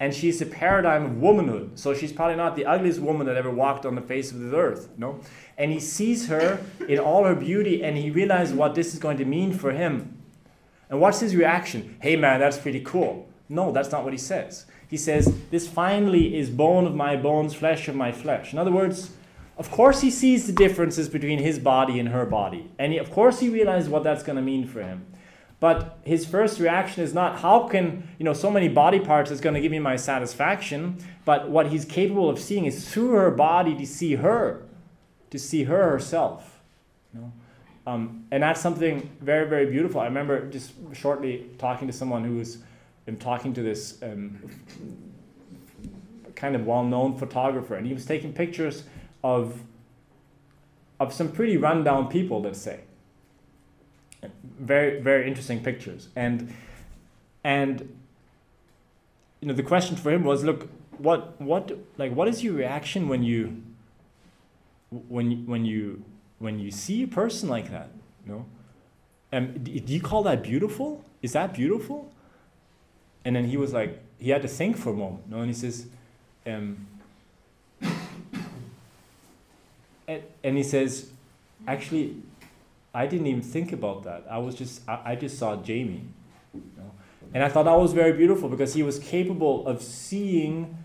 and 0.00 0.14
she's 0.14 0.40
a 0.40 0.46
paradigm 0.46 1.04
of 1.04 1.20
womanhood. 1.20 1.78
So 1.78 1.94
she's 1.94 2.12
probably 2.12 2.36
not 2.36 2.56
the 2.56 2.64
ugliest 2.64 3.00
woman 3.00 3.26
that 3.26 3.36
ever 3.36 3.50
walked 3.50 3.84
on 3.84 3.94
the 3.94 4.00
face 4.00 4.30
of 4.30 4.40
the 4.40 4.56
earth, 4.56 4.88
you 4.94 5.00
know. 5.00 5.20
And 5.56 5.72
he 5.72 5.80
sees 5.80 6.28
her 6.28 6.60
in 6.88 6.98
all 6.98 7.24
her 7.24 7.34
beauty 7.34 7.82
and 7.82 7.96
he 7.96 8.10
realizes 8.10 8.54
what 8.54 8.74
this 8.74 8.92
is 8.92 8.98
going 8.98 9.18
to 9.18 9.24
mean 9.24 9.52
for 9.52 9.72
him. 9.72 10.16
And 10.88 11.00
what's 11.00 11.20
his 11.20 11.36
reaction? 11.36 11.96
Hey 12.00 12.16
man, 12.16 12.40
that's 12.40 12.58
pretty 12.58 12.80
cool. 12.80 13.28
No, 13.48 13.72
that's 13.72 13.90
not 13.90 14.04
what 14.04 14.12
he 14.12 14.18
says. 14.18 14.66
He 14.88 14.96
says, 14.96 15.34
This 15.50 15.68
finally 15.68 16.36
is 16.36 16.50
bone 16.50 16.86
of 16.86 16.94
my 16.94 17.16
bones, 17.16 17.54
flesh 17.54 17.88
of 17.88 17.94
my 17.94 18.12
flesh. 18.12 18.52
In 18.52 18.58
other 18.58 18.72
words, 18.72 19.10
of 19.58 19.70
course, 19.70 20.00
he 20.00 20.10
sees 20.10 20.46
the 20.46 20.52
differences 20.52 21.08
between 21.08 21.40
his 21.40 21.58
body 21.58 21.98
and 21.98 22.10
her 22.10 22.24
body. 22.24 22.70
And 22.78 22.92
he, 22.92 22.98
of 22.98 23.10
course, 23.10 23.40
he 23.40 23.48
realizes 23.48 23.88
what 23.88 24.04
that's 24.04 24.22
going 24.22 24.36
to 24.36 24.42
mean 24.42 24.66
for 24.66 24.80
him. 24.80 25.04
But 25.60 25.98
his 26.04 26.24
first 26.24 26.60
reaction 26.60 27.02
is 27.02 27.12
not, 27.12 27.40
how 27.40 27.68
can, 27.68 28.08
you 28.18 28.24
know, 28.24 28.32
so 28.32 28.50
many 28.50 28.68
body 28.68 29.00
parts 29.00 29.30
is 29.30 29.40
going 29.40 29.54
to 29.54 29.60
give 29.60 29.72
me 29.72 29.80
my 29.80 29.96
satisfaction? 29.96 30.98
But 31.24 31.50
what 31.50 31.68
he's 31.68 31.84
capable 31.84 32.30
of 32.30 32.38
seeing 32.38 32.64
is 32.64 32.88
through 32.88 33.10
her 33.10 33.30
body 33.32 33.74
to 33.76 33.86
see 33.86 34.14
her, 34.14 34.62
to 35.30 35.38
see 35.38 35.64
her 35.64 35.90
herself. 35.90 36.60
You 37.12 37.20
know? 37.22 37.32
Um, 37.88 38.26
and 38.30 38.42
that's 38.42 38.60
something 38.60 39.10
very, 39.20 39.48
very 39.48 39.66
beautiful. 39.66 40.00
I 40.00 40.04
remember 40.04 40.48
just 40.48 40.72
shortly 40.92 41.46
talking 41.58 41.88
to 41.88 41.92
someone 41.92 42.22
who 42.22 42.36
was 42.36 42.58
um, 43.08 43.16
talking 43.16 43.52
to 43.54 43.62
this 43.62 44.00
um, 44.02 44.38
kind 46.36 46.54
of 46.54 46.66
well 46.66 46.84
known 46.84 47.18
photographer, 47.18 47.74
and 47.74 47.86
he 47.86 47.94
was 47.94 48.04
taking 48.04 48.32
pictures 48.32 48.84
of, 49.24 49.60
of 51.00 51.12
some 51.12 51.32
pretty 51.32 51.56
rundown 51.56 52.08
people, 52.08 52.42
let's 52.42 52.60
say. 52.60 52.80
Very, 54.58 55.00
very 55.00 55.26
interesting 55.26 55.62
pictures. 55.62 56.08
And, 56.16 56.52
and 57.44 57.96
you 59.40 59.48
know, 59.48 59.54
the 59.54 59.62
question 59.62 59.96
for 59.96 60.10
him 60.10 60.24
was, 60.24 60.44
look, 60.44 60.68
what, 60.98 61.40
what, 61.40 61.70
like, 61.96 62.12
what 62.12 62.28
is 62.28 62.42
your 62.42 62.54
reaction 62.54 63.08
when 63.08 63.22
you, 63.22 63.62
when, 64.90 65.46
when 65.46 65.64
you, 65.64 66.02
when 66.38 66.58
you 66.58 66.70
see 66.70 67.04
a 67.04 67.08
person 67.08 67.48
like 67.48 67.70
that? 67.70 67.90
You 68.26 68.32
know, 68.32 68.46
um, 69.32 69.52
do 69.62 69.92
you 69.92 70.00
call 70.00 70.22
that 70.24 70.42
beautiful? 70.42 71.04
Is 71.22 71.32
that 71.32 71.54
beautiful? 71.54 72.12
And 73.24 73.36
then 73.36 73.44
he 73.44 73.56
was 73.56 73.72
like, 73.72 74.00
he 74.18 74.30
had 74.30 74.42
to 74.42 74.48
think 74.48 74.76
for 74.76 74.90
a 74.90 74.94
moment. 74.94 75.24
You 75.28 75.36
know, 75.36 75.42
and 75.42 75.48
he 75.48 75.54
says, 75.54 75.86
um, 76.46 76.86
and, 80.08 80.22
and 80.42 80.56
he 80.56 80.62
says, 80.62 81.10
actually, 81.66 82.16
I 82.98 83.06
didn't 83.06 83.28
even 83.28 83.42
think 83.42 83.72
about 83.72 84.02
that. 84.02 84.26
I 84.28 84.38
was 84.38 84.56
just, 84.56 84.86
I, 84.88 85.12
I 85.12 85.14
just 85.14 85.38
saw 85.38 85.54
Jamie. 85.54 86.02
You 86.52 86.62
know? 86.76 86.90
And 87.32 87.44
I 87.44 87.48
thought 87.48 87.66
that 87.66 87.78
was 87.78 87.92
very 87.92 88.12
beautiful 88.12 88.48
because 88.48 88.74
he 88.74 88.82
was 88.82 88.98
capable 88.98 89.64
of 89.68 89.80
seeing 89.82 90.76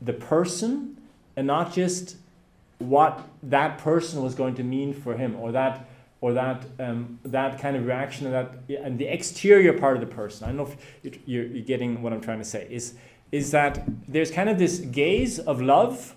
the 0.00 0.12
person 0.12 1.00
and 1.36 1.46
not 1.46 1.72
just 1.72 2.16
what 2.80 3.28
that 3.44 3.78
person 3.78 4.24
was 4.24 4.34
going 4.34 4.56
to 4.56 4.64
mean 4.64 4.92
for 4.92 5.16
him 5.16 5.36
or 5.36 5.52
that 5.52 5.88
or 6.20 6.32
that 6.32 6.64
um, 6.80 7.20
that 7.24 7.60
kind 7.60 7.76
of 7.76 7.86
reaction 7.86 8.26
and 8.26 8.34
that 8.34 8.84
and 8.84 8.98
the 8.98 9.06
exterior 9.06 9.72
part 9.72 9.96
of 9.96 10.00
the 10.00 10.12
person. 10.12 10.44
I 10.44 10.48
don't 10.48 10.56
know 10.56 10.76
if 11.04 11.16
you're, 11.26 11.44
you're 11.44 11.64
getting 11.64 12.02
what 12.02 12.12
I'm 12.12 12.20
trying 12.20 12.38
to 12.38 12.44
say. 12.44 12.66
Is 12.70 12.94
is 13.30 13.52
that 13.52 13.84
there's 14.08 14.32
kind 14.32 14.48
of 14.48 14.58
this 14.58 14.78
gaze 14.78 15.38
of 15.38 15.62
love 15.62 16.16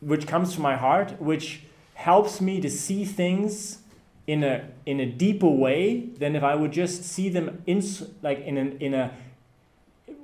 which 0.00 0.26
comes 0.26 0.54
from 0.54 0.64
my 0.64 0.76
heart, 0.76 1.20
which 1.20 1.62
helps 1.94 2.40
me 2.40 2.60
to 2.60 2.68
see 2.68 3.04
things 3.04 3.80
in 4.26 4.44
a 4.44 4.68
in 4.86 5.00
a 5.00 5.06
deeper 5.06 5.48
way 5.48 6.06
than 6.18 6.36
if 6.36 6.42
I 6.42 6.54
would 6.54 6.72
just 6.72 7.04
see 7.04 7.28
them 7.28 7.62
in 7.66 7.82
like 8.22 8.40
in 8.40 8.56
an, 8.56 8.78
in 8.78 8.94
a 8.94 9.12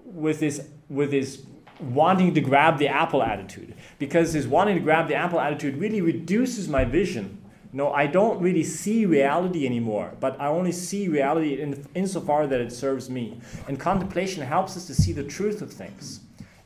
with 0.05 0.41
this 0.41 0.67
with 0.89 1.11
this 1.11 1.43
wanting 1.81 2.35
to 2.35 2.41
grab 2.41 2.79
the 2.79 2.89
apple 2.89 3.23
attitude 3.23 3.75
because 3.99 4.33
this 4.33 4.47
wanting 4.47 4.77
to 4.77 4.81
grab 4.81 5.09
the 5.09 5.15
apple 5.15 5.41
attitude 5.41 5.77
really 5.77 6.01
reduces 6.01 6.69
my 6.69 6.85
vision. 6.85 7.43
No, 7.73 7.93
I 7.93 8.07
don't 8.07 8.41
really 8.41 8.63
see 8.63 9.05
reality 9.05 9.67
anymore, 9.67 10.13
but 10.19 10.41
I 10.41 10.47
only 10.47 10.73
see 10.73 11.09
reality 11.09 11.61
in, 11.61 11.87
insofar 11.95 12.47
that 12.47 12.61
it 12.61 12.73
serves 12.73 13.11
me. 13.11 13.39
And 13.69 13.79
contemplation 13.79 14.43
helps 14.43 14.79
us 14.79 14.87
to 14.87 14.95
see 14.95 15.13
the 15.13 15.25
truth 15.25 15.61
of 15.61 15.71
things. 15.71 16.21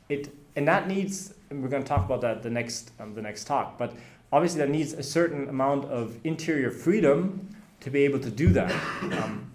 It 0.07 0.33
and 0.55 0.67
that 0.67 0.87
needs 0.87 1.33
and 1.49 1.61
we're 1.61 1.69
going 1.69 1.83
to 1.83 1.87
talk 1.87 2.05
about 2.05 2.21
that 2.21 2.41
the 2.43 2.49
next 2.49 2.91
um, 2.99 3.13
the 3.13 3.21
next 3.21 3.45
talk. 3.45 3.77
But 3.77 3.93
obviously, 4.31 4.59
that 4.59 4.69
needs 4.69 4.93
a 4.93 5.03
certain 5.03 5.49
amount 5.49 5.85
of 5.85 6.17
interior 6.23 6.71
freedom 6.71 7.49
to 7.81 7.89
be 7.89 8.03
able 8.05 8.19
to 8.19 8.29
do 8.29 8.49
that 8.49 8.71
um, 9.01 9.51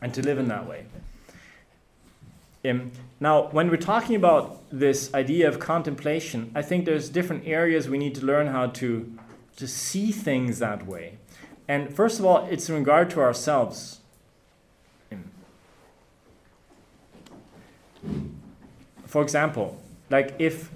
and 0.00 0.14
to 0.14 0.22
live 0.22 0.38
in 0.38 0.48
that 0.48 0.66
way. 0.66 0.86
Um, 2.64 2.92
now, 3.20 3.48
when 3.48 3.70
we're 3.70 3.76
talking 3.76 4.16
about 4.16 4.62
this 4.70 5.12
idea 5.14 5.48
of 5.48 5.58
contemplation, 5.58 6.52
I 6.54 6.62
think 6.62 6.84
there's 6.84 7.08
different 7.08 7.46
areas 7.46 7.88
we 7.88 7.98
need 7.98 8.14
to 8.16 8.24
learn 8.24 8.48
how 8.48 8.66
to 8.66 9.12
to 9.56 9.68
see 9.68 10.10
things 10.10 10.58
that 10.58 10.86
way. 10.86 11.18
And 11.68 11.94
first 11.94 12.18
of 12.18 12.24
all, 12.24 12.46
it's 12.50 12.68
in 12.70 12.76
regard 12.76 13.10
to 13.10 13.20
ourselves. 13.20 14.00
For 19.06 19.22
example, 19.22 19.78
like 20.08 20.34
if 20.38 20.70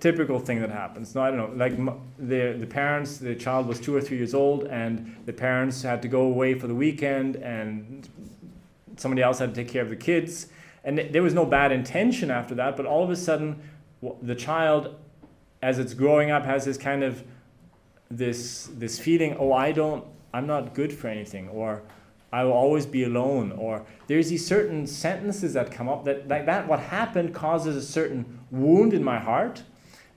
typical 0.00 0.40
thing 0.40 0.60
that 0.60 0.70
happens. 0.70 1.14
No, 1.14 1.22
I 1.22 1.30
don't 1.30 1.38
know. 1.38 1.56
Like 1.56 1.76
the 2.18 2.56
the 2.58 2.66
parents, 2.66 3.18
the 3.18 3.34
child 3.34 3.66
was 3.66 3.78
two 3.80 3.94
or 3.94 4.00
three 4.00 4.16
years 4.16 4.34
old, 4.34 4.64
and 4.64 5.16
the 5.24 5.32
parents 5.32 5.82
had 5.82 6.02
to 6.02 6.08
go 6.08 6.22
away 6.22 6.54
for 6.54 6.66
the 6.66 6.74
weekend, 6.74 7.36
and 7.36 8.08
somebody 8.96 9.22
else 9.22 9.38
had 9.38 9.54
to 9.54 9.64
take 9.64 9.72
care 9.72 9.82
of 9.82 9.90
the 9.90 9.96
kids, 9.96 10.48
and 10.84 10.98
there 10.98 11.22
was 11.22 11.34
no 11.34 11.46
bad 11.46 11.70
intention 11.72 12.30
after 12.30 12.54
that. 12.56 12.76
But 12.76 12.86
all 12.86 13.04
of 13.04 13.10
a 13.10 13.16
sudden, 13.16 13.62
the 14.20 14.34
child, 14.34 14.96
as 15.62 15.78
it's 15.78 15.94
growing 15.94 16.30
up, 16.30 16.44
has 16.44 16.64
this 16.64 16.76
kind 16.76 17.04
of 17.04 17.22
this 18.10 18.68
this 18.74 18.98
feeling. 18.98 19.36
Oh, 19.38 19.52
I 19.52 19.72
don't. 19.72 20.04
I'm 20.34 20.46
not 20.46 20.74
good 20.74 20.92
for 20.92 21.08
anything, 21.08 21.48
or 21.50 21.82
I 22.32 22.42
will 22.44 22.52
always 22.52 22.86
be 22.86 23.04
alone, 23.04 23.52
or 23.52 23.84
there's 24.08 24.30
these 24.30 24.44
certain 24.44 24.86
sentences 24.86 25.52
that 25.52 25.70
come 25.70 25.88
up 25.88 26.04
that 26.06 26.26
like 26.26 26.46
that. 26.46 26.66
What 26.66 26.80
happened 26.80 27.32
causes 27.32 27.76
a 27.76 27.82
certain 27.82 28.40
wound 28.52 28.92
in 28.92 29.02
my 29.02 29.18
heart, 29.18 29.64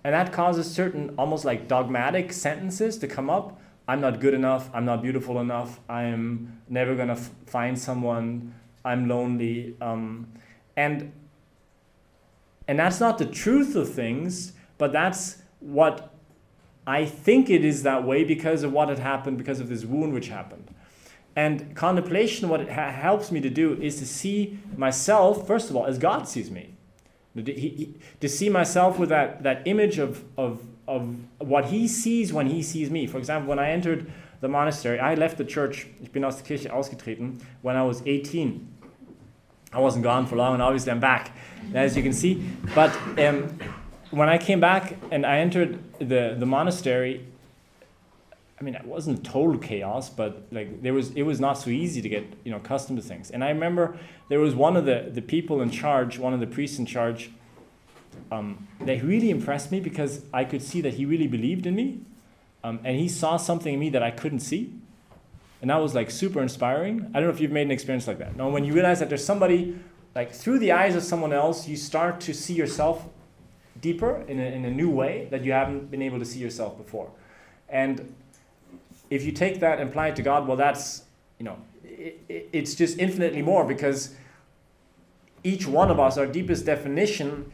and 0.04 0.13
that 0.13 0.32
causes 0.32 0.71
certain 0.71 1.15
almost 1.17 1.45
like 1.45 1.67
dogmatic 1.67 2.32
sentences 2.32 3.00
to 3.00 3.08
come 3.08 3.30
up. 3.30 3.60
I'm 3.88 4.02
not 4.02 4.19
good 4.19 4.34
enough. 4.34 4.69
I'm 4.74 4.86
not 4.86 5.02
beautiful 5.02 5.39
enough. 5.39 5.80
I'm 5.89 6.62
never 6.69 6.95
gonna 6.95 7.13
f- 7.13 7.32
find 7.48 7.80
someone. 7.80 8.54
I'm 8.84 9.08
lonely, 9.10 9.76
um, 9.82 10.28
and 10.78 11.12
and 12.67 12.80
that's 12.80 13.00
not 13.00 13.17
the 13.17 13.26
truth 13.26 13.76
of 13.76 13.91
things, 13.91 14.54
but 14.78 14.91
that's 14.91 15.41
what 15.60 16.13
I 16.88 17.06
think 17.06 17.50
it 17.50 17.65
is 17.65 17.84
that 17.84 18.04
way 18.04 18.24
because 18.24 18.63
of 18.63 18.71
what 18.71 18.89
had 18.89 19.00
happened, 19.00 19.38
because 19.38 19.60
of 19.60 19.69
this 19.69 19.86
wound 19.86 20.13
which 20.13 20.28
happened. 20.28 20.69
And 21.36 21.76
contemplation, 21.76 22.48
what 22.48 22.62
it 22.62 22.71
ha- 22.71 22.91
helps 22.91 23.32
me 23.32 23.41
to 23.41 23.50
do 23.50 23.80
is 23.82 23.98
to 23.98 24.06
see 24.06 24.60
myself, 24.78 25.45
first 25.45 25.69
of 25.69 25.76
all, 25.76 25.86
as 25.86 25.98
God 25.98 26.28
sees 26.28 26.50
me. 26.50 26.75
To, 27.36 27.54
he, 27.54 27.93
to 28.21 28.30
see 28.30 28.48
myself 28.50 28.98
with 28.98 29.10
that, 29.10 29.43
that 29.43 29.67
image 29.67 30.00
of, 30.00 30.24
of, 30.38 30.62
of 30.88 31.17
what 31.39 31.65
He 31.65 31.88
sees 31.88 32.32
when 32.32 32.48
He 32.48 32.63
sees 32.63 32.89
me. 32.89 33.08
For 33.08 33.17
example, 33.17 33.50
when 33.50 33.60
I 33.60 33.71
entered 33.71 34.10
the 34.39 34.48
monastery, 34.48 35.00
I 35.00 35.15
left 35.15 35.38
the 35.38 35.43
church, 35.43 35.88
ich 36.02 36.12
bin 36.12 36.24
aus 36.24 36.41
der 36.41 36.45
Kirche 36.48 36.71
ausgetreten, 36.71 37.41
when 37.62 37.76
I 37.76 37.84
was 37.84 38.02
18. 38.06 38.67
I 39.74 39.80
wasn't 39.80 40.04
gone 40.04 40.26
for 40.26 40.38
long, 40.38 40.54
and 40.54 40.63
obviously 40.63 40.91
I'm 40.91 41.02
back, 41.02 41.32
as 41.74 41.98
you 41.98 42.04
can 42.04 42.13
see. 42.13 42.50
But 42.74 42.95
um, 43.19 43.60
when 44.12 44.30
I 44.30 44.38
came 44.38 44.62
back 44.62 44.95
and 45.12 45.26
I 45.26 45.39
entered 45.39 45.80
the, 46.00 46.36
the 46.39 46.45
monastery, 46.45 47.28
I 48.60 48.63
mean, 48.63 48.74
it 48.74 48.86
wasn't 48.86 49.26
total 49.26 49.58
chaos, 49.58 50.10
but 50.10 50.48
like 50.52 50.82
there 50.82 50.94
was, 50.94 51.12
it 51.12 51.24
was 51.24 51.41
not 51.41 51.54
so 51.54 51.70
easy 51.70 52.02
to 52.02 52.08
get 52.08 52.26
you 52.46 52.52
know 52.52 52.58
accustomed 52.58 53.02
to 53.02 53.06
things. 53.06 53.30
And 53.32 53.44
I 53.44 53.50
remember 53.50 53.98
there 54.30 54.39
was 54.39 54.56
one 54.56 54.78
of 54.78 54.86
the 54.86 55.10
the 55.12 55.22
people 55.22 55.62
in 55.62 55.70
charge, 55.70 56.18
one 56.18 56.34
of 56.34 56.39
the 56.39 56.48
priests 56.48 56.80
in 56.80 56.86
charge. 56.86 57.32
Um, 58.32 58.70
that 58.80 59.04
really 59.04 59.30
impressed 59.30 59.74
me 59.74 59.82
because 59.82 60.22
I 60.34 60.46
could 60.46 60.62
see 60.62 60.80
that 60.82 60.94
he 60.94 61.06
really 61.06 61.28
believed 61.28 61.65
in 61.65 61.76
me, 61.76 62.00
um, 62.63 62.80
and 62.86 62.98
he 62.98 63.10
saw 63.10 63.36
something 63.36 63.74
in 63.74 63.80
me 63.80 63.89
that 63.89 64.02
I 64.02 64.10
couldn't 64.10 64.39
see, 64.39 64.74
and 65.62 65.70
that 65.70 65.82
was 65.82 65.94
like 65.94 66.10
super 66.10 66.41
inspiring. 66.41 67.12
I 67.13 67.20
don't 67.20 67.24
know 67.28 67.36
if 67.36 67.41
you've 67.41 67.52
made 67.52 67.63
an 67.63 67.72
experience 67.72 68.08
like 68.08 68.20
that. 68.20 68.38
No, 68.38 68.48
when 68.48 68.63
you 68.63 68.72
realize 68.72 69.00
that 69.00 69.10
there's 69.10 69.24
somebody, 69.26 69.78
like 70.15 70.32
through 70.32 70.60
the 70.60 70.72
eyes 70.72 70.96
of 70.96 71.04
someone 71.04 71.34
else, 71.34 71.68
you 71.68 71.76
start 71.76 72.22
to 72.22 72.34
see 72.34 72.54
yourself 72.54 73.06
deeper 73.82 74.24
in 74.30 74.39
a, 74.39 74.44
in 74.44 74.63
a 74.63 74.72
new 74.72 74.89
way 74.89 75.28
that 75.30 75.44
you 75.44 75.52
haven't 75.52 75.91
been 75.91 76.02
able 76.02 76.20
to 76.20 76.26
see 76.26 76.39
yourself 76.39 76.78
before, 76.78 77.12
and 77.68 78.15
if 79.15 79.23
you 79.23 79.32
take 79.32 79.60
that 79.62 79.80
and 79.80 79.89
apply 79.89 80.10
it 80.10 80.15
to 80.17 80.21
God, 80.21 80.47
well, 80.47 80.58
that's, 80.58 81.04
you 81.39 81.45
know, 81.45 81.58
it, 81.84 82.19
it, 82.28 82.49
it's 82.51 82.75
just 82.75 82.99
infinitely 82.99 83.41
more 83.41 83.65
because 83.65 84.15
each 85.43 85.65
one 85.67 85.89
of 85.89 85.99
us, 85.99 86.17
our 86.17 86.25
deepest 86.25 86.65
definition, 86.65 87.51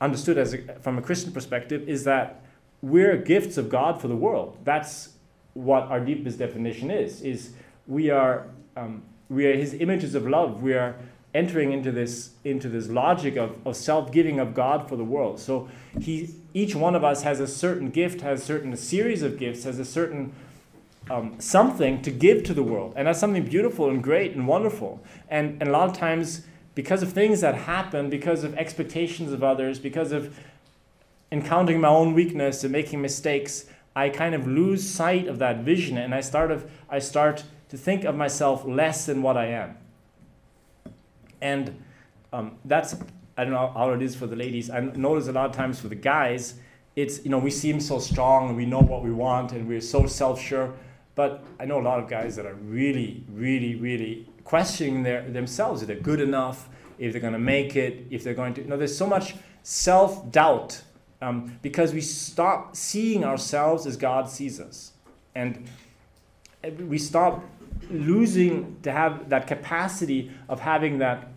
understood 0.00 0.38
as 0.38 0.54
a, 0.54 0.58
from 0.80 0.98
a 0.98 1.02
Christian 1.02 1.32
perspective, 1.32 1.88
is 1.88 2.04
that 2.04 2.42
we're 2.82 3.16
gifts 3.16 3.56
of 3.56 3.68
God 3.68 4.00
for 4.00 4.08
the 4.08 4.16
world. 4.16 4.58
That's 4.64 5.10
what 5.54 5.84
our 5.84 6.00
deepest 6.00 6.38
definition 6.38 6.90
is. 6.90 7.22
Is 7.22 7.52
we 7.86 8.10
are 8.10 8.46
um, 8.76 9.02
we 9.28 9.46
are 9.46 9.56
His 9.56 9.74
images 9.74 10.14
of 10.14 10.26
love. 10.26 10.62
We 10.62 10.74
are 10.74 10.96
entering 11.34 11.72
into 11.72 11.90
this 11.90 12.30
into 12.44 12.68
this 12.68 12.88
logic 12.88 13.36
of, 13.36 13.56
of 13.66 13.74
self-giving 13.76 14.38
of 14.38 14.54
God 14.54 14.88
for 14.88 14.96
the 14.96 15.04
world. 15.04 15.40
So 15.40 15.68
he 16.00 16.34
each 16.54 16.74
one 16.74 16.94
of 16.94 17.04
us 17.04 17.22
has 17.22 17.40
a 17.40 17.46
certain 17.46 17.90
gift, 17.90 18.20
has 18.20 18.42
a 18.42 18.44
certain 18.44 18.76
series 18.76 19.22
of 19.22 19.38
gifts, 19.38 19.64
has 19.64 19.78
a 19.78 19.84
certain 19.84 20.32
um, 21.10 21.34
something 21.38 22.02
to 22.02 22.10
give 22.10 22.44
to 22.44 22.54
the 22.54 22.62
world. 22.62 22.94
And 22.96 23.06
that's 23.06 23.18
something 23.18 23.44
beautiful 23.44 23.88
and 23.88 24.02
great 24.02 24.32
and 24.32 24.46
wonderful. 24.46 25.00
And, 25.28 25.56
and 25.60 25.68
a 25.68 25.72
lot 25.72 25.88
of 25.88 25.96
times, 25.96 26.42
because 26.74 27.02
of 27.02 27.12
things 27.12 27.40
that 27.40 27.54
happen, 27.54 28.10
because 28.10 28.44
of 28.44 28.54
expectations 28.54 29.32
of 29.32 29.42
others, 29.42 29.78
because 29.78 30.12
of 30.12 30.38
encountering 31.30 31.80
my 31.80 31.88
own 31.88 32.14
weakness 32.14 32.62
and 32.62 32.72
making 32.72 33.00
mistakes, 33.00 33.66
I 33.96 34.10
kind 34.10 34.34
of 34.34 34.46
lose 34.46 34.88
sight 34.88 35.26
of 35.26 35.38
that 35.38 35.58
vision 35.58 35.98
and 35.98 36.14
I 36.14 36.20
start, 36.20 36.50
of, 36.50 36.70
I 36.88 36.98
start 36.98 37.44
to 37.70 37.76
think 37.76 38.04
of 38.04 38.14
myself 38.14 38.64
less 38.64 39.06
than 39.06 39.22
what 39.22 39.36
I 39.36 39.46
am. 39.46 39.76
And 41.42 41.82
um, 42.32 42.56
that's, 42.64 42.96
I 43.36 43.44
don't 43.44 43.52
know 43.52 43.72
how 43.74 43.90
it 43.90 44.00
is 44.00 44.14
for 44.14 44.26
the 44.26 44.36
ladies. 44.36 44.70
I 44.70 44.80
notice 44.80 45.28
a 45.28 45.32
lot 45.32 45.50
of 45.50 45.54
times 45.54 45.78
for 45.78 45.88
the 45.88 45.94
guys, 45.94 46.54
it's, 46.96 47.22
you 47.24 47.30
know, 47.30 47.38
we 47.38 47.50
seem 47.50 47.80
so 47.80 47.98
strong 47.98 48.48
and 48.48 48.56
we 48.56 48.64
know 48.64 48.80
what 48.80 49.02
we 49.02 49.10
want 49.10 49.52
and 49.52 49.68
we're 49.68 49.80
so 49.80 50.06
self 50.06 50.40
sure. 50.40 50.72
But 51.14 51.44
I 51.60 51.66
know 51.66 51.78
a 51.78 51.82
lot 51.82 51.98
of 51.98 52.08
guys 52.08 52.36
that 52.36 52.46
are 52.46 52.54
really, 52.54 53.24
really, 53.30 53.74
really 53.74 54.28
questioning 54.44 55.02
their, 55.02 55.28
themselves 55.28 55.82
if 55.82 55.88
they're 55.88 55.96
good 55.96 56.20
enough, 56.20 56.68
if 56.98 57.12
they're 57.12 57.20
going 57.20 57.34
to 57.34 57.38
make 57.38 57.76
it, 57.76 58.06
if 58.10 58.24
they're 58.24 58.34
going 58.34 58.54
to. 58.54 58.62
You 58.62 58.68
know, 58.68 58.76
there's 58.78 58.96
so 58.96 59.06
much 59.06 59.34
self 59.62 60.30
doubt 60.30 60.82
um, 61.20 61.58
because 61.60 61.92
we 61.92 62.00
stop 62.00 62.76
seeing 62.76 63.24
ourselves 63.24 63.86
as 63.86 63.96
God 63.96 64.28
sees 64.28 64.60
us. 64.60 64.92
And 65.34 65.68
we 66.78 66.98
stop 66.98 67.44
losing 67.90 68.76
to 68.82 68.92
have 68.92 69.28
that 69.30 69.46
capacity 69.46 70.30
of 70.48 70.60
having 70.60 70.98
that 70.98 71.31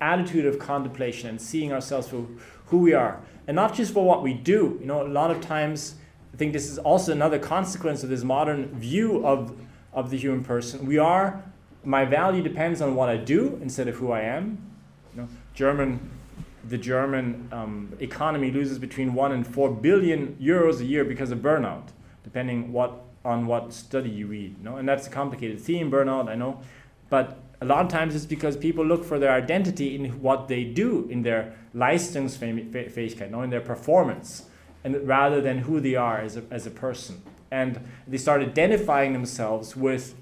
attitude 0.00 0.46
of 0.46 0.58
contemplation 0.58 1.28
and 1.28 1.40
seeing 1.40 1.72
ourselves 1.72 2.08
for 2.08 2.26
who 2.66 2.78
we 2.78 2.94
are. 2.94 3.20
And 3.46 3.54
not 3.54 3.74
just 3.74 3.92
for 3.92 4.04
what 4.04 4.22
we 4.22 4.34
do. 4.34 4.78
You 4.80 4.86
know 4.86 5.06
a 5.06 5.08
lot 5.08 5.30
of 5.30 5.40
times 5.40 5.96
i 6.32 6.36
think 6.36 6.52
this 6.52 6.70
is 6.70 6.78
also 6.78 7.12
another 7.12 7.38
consequence 7.38 8.02
of 8.04 8.08
this 8.08 8.22
modern 8.22 8.68
view 8.78 9.26
of 9.26 9.56
of 9.92 10.10
the 10.10 10.16
human 10.16 10.44
person. 10.44 10.86
We 10.86 10.98
are 10.98 11.42
my 11.84 12.04
value 12.04 12.42
depends 12.42 12.80
on 12.80 12.94
what 12.94 13.08
i 13.08 13.16
do 13.16 13.58
instead 13.62 13.88
of 13.88 13.96
who 13.96 14.12
i 14.12 14.20
am. 14.20 14.58
You 15.14 15.22
know 15.22 15.28
german 15.54 16.10
the 16.68 16.78
german 16.78 17.48
um, 17.52 17.92
economy 18.00 18.50
loses 18.50 18.78
between 18.78 19.14
1 19.14 19.32
and 19.32 19.46
4 19.46 19.70
billion 19.70 20.36
euros 20.40 20.80
a 20.80 20.84
year 20.84 21.04
because 21.04 21.30
of 21.30 21.38
burnout 21.38 21.88
depending 22.22 22.72
what 22.72 23.02
on 23.24 23.46
what 23.46 23.72
study 23.72 24.08
you 24.08 24.26
read. 24.26 24.56
You 24.58 24.64
know? 24.64 24.76
and 24.76 24.88
that's 24.88 25.06
a 25.06 25.10
complicated 25.10 25.60
theme 25.60 25.90
burnout 25.90 26.28
i 26.28 26.34
know. 26.34 26.60
But 27.08 27.39
a 27.60 27.64
lot 27.66 27.84
of 27.84 27.90
times 27.90 28.14
it's 28.14 28.24
because 28.24 28.56
people 28.56 28.84
look 28.84 29.04
for 29.04 29.18
their 29.18 29.32
identity 29.32 29.94
in 29.94 30.22
what 30.22 30.48
they 30.48 30.64
do, 30.64 31.06
in 31.10 31.22
their 31.22 31.54
Leistungsfähigkeit, 31.74 33.44
in 33.44 33.50
their 33.50 33.60
performance, 33.60 34.46
and 34.82 35.06
rather 35.06 35.40
than 35.40 35.58
who 35.58 35.78
they 35.80 35.94
are 35.94 36.18
as 36.18 36.36
a, 36.36 36.42
as 36.50 36.66
a 36.66 36.70
person. 36.70 37.22
And 37.50 37.80
they 38.06 38.16
start 38.16 38.40
identifying 38.40 39.12
themselves 39.12 39.76
with 39.76 40.14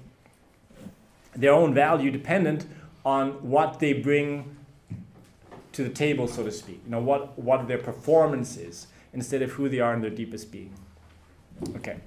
their 1.33 1.53
own 1.53 1.73
value 1.73 2.11
dependent 2.11 2.65
on 3.05 3.31
what 3.49 3.79
they 3.79 3.93
bring 3.93 4.57
to 5.71 5.83
the 5.83 5.89
table, 5.89 6.27
so 6.27 6.43
to 6.43 6.51
speak. 6.51 6.81
You 6.83 6.91
know, 6.91 6.99
what, 6.99 7.39
what 7.39 7.67
their 7.67 7.77
performance 7.77 8.57
is, 8.57 8.87
instead 9.13 9.41
of 9.41 9.51
who 9.51 9.69
they 9.69 9.79
are 9.79 9.93
in 9.93 10.01
their 10.01 10.09
deepest 10.09 10.51
being. 10.51 10.73
Okay. 11.77 11.97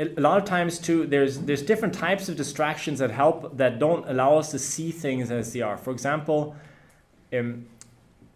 A 0.00 0.20
lot 0.20 0.38
of 0.38 0.44
times 0.44 0.78
too 0.78 1.06
there's 1.06 1.38
there's 1.40 1.62
different 1.62 1.94
types 1.94 2.28
of 2.28 2.36
distractions 2.36 2.98
that 2.98 3.10
help 3.10 3.56
that 3.56 3.78
don't 3.78 4.08
allow 4.08 4.38
us 4.38 4.50
to 4.50 4.58
see 4.58 4.90
things 4.90 5.30
as 5.30 5.52
they 5.52 5.60
are. 5.60 5.76
For 5.76 5.90
example 5.90 6.56
um, 7.32 7.66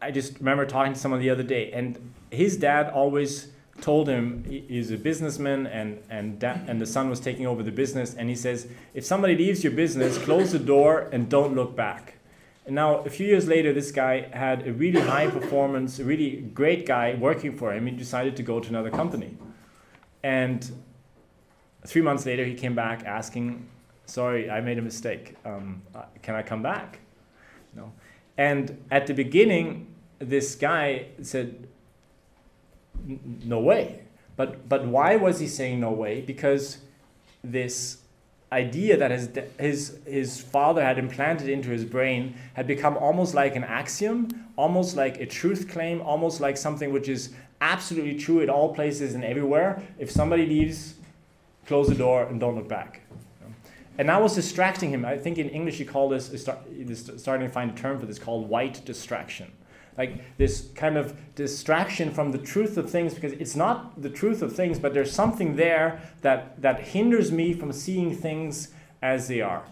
i 0.00 0.10
just 0.10 0.38
remember 0.38 0.66
talking 0.66 0.92
to 0.92 0.98
someone 0.98 1.20
the 1.20 1.30
other 1.30 1.42
day 1.42 1.72
and 1.72 1.98
his 2.30 2.56
dad 2.56 2.90
always 2.90 3.48
told 3.80 4.08
him 4.08 4.44
he's 4.44 4.90
a 4.90 4.96
businessman 4.96 5.66
and 5.66 6.00
and 6.08 6.38
da- 6.38 6.60
and 6.68 6.80
the 6.80 6.86
son 6.86 7.10
was 7.10 7.20
taking 7.20 7.46
over 7.46 7.62
the 7.62 7.72
business 7.72 8.14
and 8.14 8.28
he 8.28 8.34
says 8.36 8.68
if 8.94 9.04
somebody 9.04 9.36
leaves 9.36 9.64
your 9.64 9.72
business 9.72 10.18
close 10.18 10.52
the 10.52 10.58
door 10.58 11.08
and 11.12 11.28
don't 11.28 11.54
look 11.54 11.74
back. 11.74 12.14
And 12.66 12.74
now 12.74 13.00
a 13.00 13.10
few 13.10 13.26
years 13.26 13.46
later 13.46 13.72
this 13.72 13.90
guy 13.90 14.28
had 14.32 14.66
a 14.66 14.72
really 14.72 15.00
high 15.00 15.28
performance 15.28 15.98
a 15.98 16.04
really 16.04 16.36
great 16.54 16.86
guy 16.86 17.14
working 17.14 17.56
for 17.56 17.72
him. 17.72 17.86
He 17.86 17.92
decided 17.92 18.36
to 18.36 18.42
go 18.42 18.60
to 18.60 18.68
another 18.68 18.90
company. 18.90 19.36
And 20.22 20.70
three 21.86 22.02
months 22.02 22.26
later, 22.26 22.44
he 22.44 22.54
came 22.54 22.74
back 22.74 23.04
asking, 23.04 23.66
"Sorry, 24.06 24.50
I 24.50 24.60
made 24.60 24.78
a 24.78 24.82
mistake. 24.82 25.36
Um, 25.44 25.82
uh, 25.94 26.04
can 26.22 26.34
I 26.34 26.42
come 26.42 26.62
back?" 26.62 27.00
No. 27.74 27.92
And 28.36 28.82
at 28.90 29.06
the 29.06 29.14
beginning, 29.14 29.86
this 30.18 30.54
guy 30.54 31.06
said, 31.22 31.66
"No 33.44 33.60
way." 33.60 34.02
But 34.36 34.68
but 34.68 34.86
why 34.86 35.16
was 35.16 35.38
he 35.40 35.46
saying 35.48 35.80
no 35.80 35.92
way? 35.92 36.20
Because 36.20 36.78
this 37.42 37.98
idea 38.54 38.96
that 38.96 39.10
his, 39.10 39.28
his, 39.58 39.98
his 40.06 40.40
father 40.40 40.82
had 40.82 40.96
implanted 40.96 41.48
into 41.48 41.70
his 41.70 41.84
brain 41.84 42.34
had 42.54 42.66
become 42.66 42.96
almost 42.96 43.34
like 43.34 43.56
an 43.56 43.64
axiom, 43.64 44.28
almost 44.56 44.96
like 44.96 45.20
a 45.20 45.26
truth 45.26 45.68
claim, 45.68 46.00
almost 46.00 46.40
like 46.40 46.56
something 46.56 46.92
which 46.92 47.08
is 47.08 47.34
absolutely 47.60 48.14
true 48.14 48.40
at 48.42 48.48
all 48.48 48.72
places 48.72 49.14
and 49.14 49.24
everywhere. 49.24 49.82
If 49.98 50.10
somebody 50.10 50.46
leaves, 50.46 50.94
close 51.66 51.88
the 51.88 51.94
door 51.94 52.24
and 52.24 52.40
don't 52.40 52.56
look 52.56 52.68
back. 52.68 53.00
And 53.96 54.08
that 54.08 54.20
was 54.20 54.34
distracting 54.34 54.90
him. 54.90 55.04
I 55.04 55.16
think 55.16 55.38
in 55.38 55.48
English 55.48 55.78
you 55.78 55.86
call 55.86 56.08
this, 56.08 56.26
starting 57.16 57.46
to 57.46 57.52
find 57.52 57.70
a 57.70 57.74
term 57.74 58.00
for 58.00 58.06
this 58.06 58.18
called 58.18 58.48
white 58.48 58.84
distraction 58.84 59.52
like 59.96 60.36
this 60.36 60.68
kind 60.74 60.96
of 60.96 61.14
distraction 61.34 62.10
from 62.10 62.32
the 62.32 62.38
truth 62.38 62.76
of 62.76 62.90
things 62.90 63.14
because 63.14 63.32
it's 63.34 63.54
not 63.54 64.00
the 64.00 64.10
truth 64.10 64.42
of 64.42 64.54
things 64.54 64.78
but 64.78 64.94
there's 64.94 65.12
something 65.12 65.56
there 65.56 66.00
that 66.22 66.60
that 66.60 66.80
hinders 66.80 67.30
me 67.30 67.52
from 67.52 67.72
seeing 67.72 68.14
things 68.14 68.68
as 69.02 69.28
they 69.28 69.40
are 69.40 69.64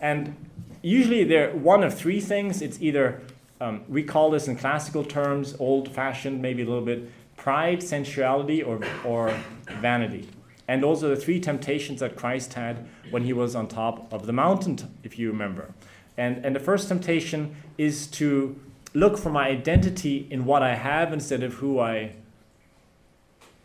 and 0.00 0.34
usually 0.82 1.24
they're 1.24 1.54
one 1.54 1.82
of 1.82 1.96
three 1.96 2.20
things 2.20 2.62
it's 2.62 2.80
either 2.80 3.20
um, 3.60 3.82
we 3.88 4.02
call 4.02 4.30
this 4.30 4.48
in 4.48 4.56
classical 4.56 5.04
terms 5.04 5.54
old 5.58 5.92
fashioned 5.92 6.40
maybe 6.40 6.62
a 6.62 6.66
little 6.66 6.84
bit 6.84 7.10
pride 7.36 7.82
sensuality 7.82 8.62
or, 8.62 8.80
or 9.04 9.34
vanity 9.80 10.28
and 10.70 10.84
also 10.84 11.04
the 11.14 11.20
three 11.24 11.40
temptations 11.40 12.00
that 12.00 12.12
christ 12.16 12.54
had 12.54 12.74
when 13.10 13.22
he 13.24 13.32
was 13.32 13.54
on 13.54 13.66
top 13.66 14.12
of 14.12 14.26
the 14.26 14.32
mountain 14.32 14.76
if 15.02 15.18
you 15.18 15.30
remember 15.30 15.64
and, 16.16 16.44
and 16.44 16.54
the 16.54 16.60
first 16.60 16.88
temptation 16.88 17.56
is 17.78 18.06
to 18.06 18.60
look 18.94 19.16
for 19.16 19.30
my 19.30 19.48
identity 19.48 20.26
in 20.30 20.44
what 20.44 20.62
I 20.62 20.74
have 20.74 21.12
instead 21.12 21.42
of 21.42 21.54
who 21.54 21.80
I 21.80 22.12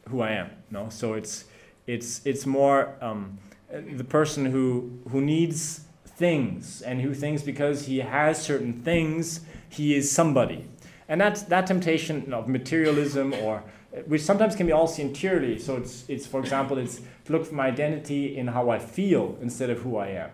who 0.10 0.22
I 0.22 0.32
am. 0.32 0.52
No, 0.70 0.90
so 0.90 1.14
it's 1.14 1.46
it's 1.88 2.22
it's 2.26 2.46
more 2.46 2.96
um, 3.02 3.40
the 3.70 4.04
person 4.04 4.46
who 4.46 5.00
who 5.10 5.22
needs 5.22 5.82
things 6.06 6.82
and 6.82 7.02
who 7.02 7.14
thinks 7.14 7.42
because 7.42 7.88
he 7.88 8.00
has 8.00 8.42
certain 8.42 8.82
things 8.84 9.42
he 9.68 9.96
is 9.96 10.12
somebody, 10.12 10.68
and 11.10 11.20
that's 11.20 11.42
that 11.44 11.68
temptation 11.68 12.32
of 12.34 12.48
materialism 12.48 13.34
or 13.34 13.64
which 14.06 14.22
sometimes 14.22 14.56
can 14.56 14.66
be 14.66 14.72
also 14.72 15.02
interiorly. 15.02 15.60
So 15.60 15.78
it's 15.78 16.06
it's 16.08 16.28
for 16.28 16.40
example 16.40 16.78
it's 16.78 17.02
to 17.26 17.32
look 17.32 17.46
for 17.46 17.56
my 17.56 17.68
identity 17.68 18.38
in 18.38 18.48
how 18.48 18.70
I 18.70 18.80
feel 18.80 19.38
instead 19.42 19.70
of 19.70 19.80
who 19.80 19.98
I 19.98 20.08
am. 20.08 20.30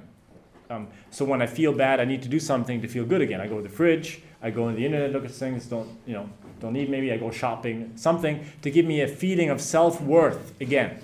Um, 0.70 0.88
so 1.10 1.26
when 1.26 1.42
I 1.42 1.48
feel 1.48 1.74
bad, 1.74 2.00
I 2.00 2.06
need 2.06 2.22
to 2.24 2.30
do 2.30 2.40
something 2.40 2.82
to 2.82 2.88
feel 2.88 3.06
good 3.06 3.22
again. 3.22 3.42
I 3.42 3.48
go 3.48 3.58
to 3.58 3.64
the 3.64 3.70
fridge, 3.70 4.22
I 4.42 4.52
go 4.52 4.66
on 4.66 4.76
the 4.76 4.86
internet, 4.86 5.12
look 5.12 5.26
at 5.26 5.32
things, 5.32 5.66
don't 5.66 5.90
you 6.06 6.14
know, 6.14 6.30
don't 6.60 6.74
need 6.74 6.90
maybe 6.90 7.12
I 7.12 7.18
go 7.18 7.30
shopping, 7.30 7.92
something 7.96 8.46
to 8.62 8.72
give 8.72 8.86
me 8.86 9.02
a 9.02 9.08
feeling 9.08 9.50
of 9.50 9.62
self 9.62 10.02
worth 10.02 10.60
again. 10.62 11.00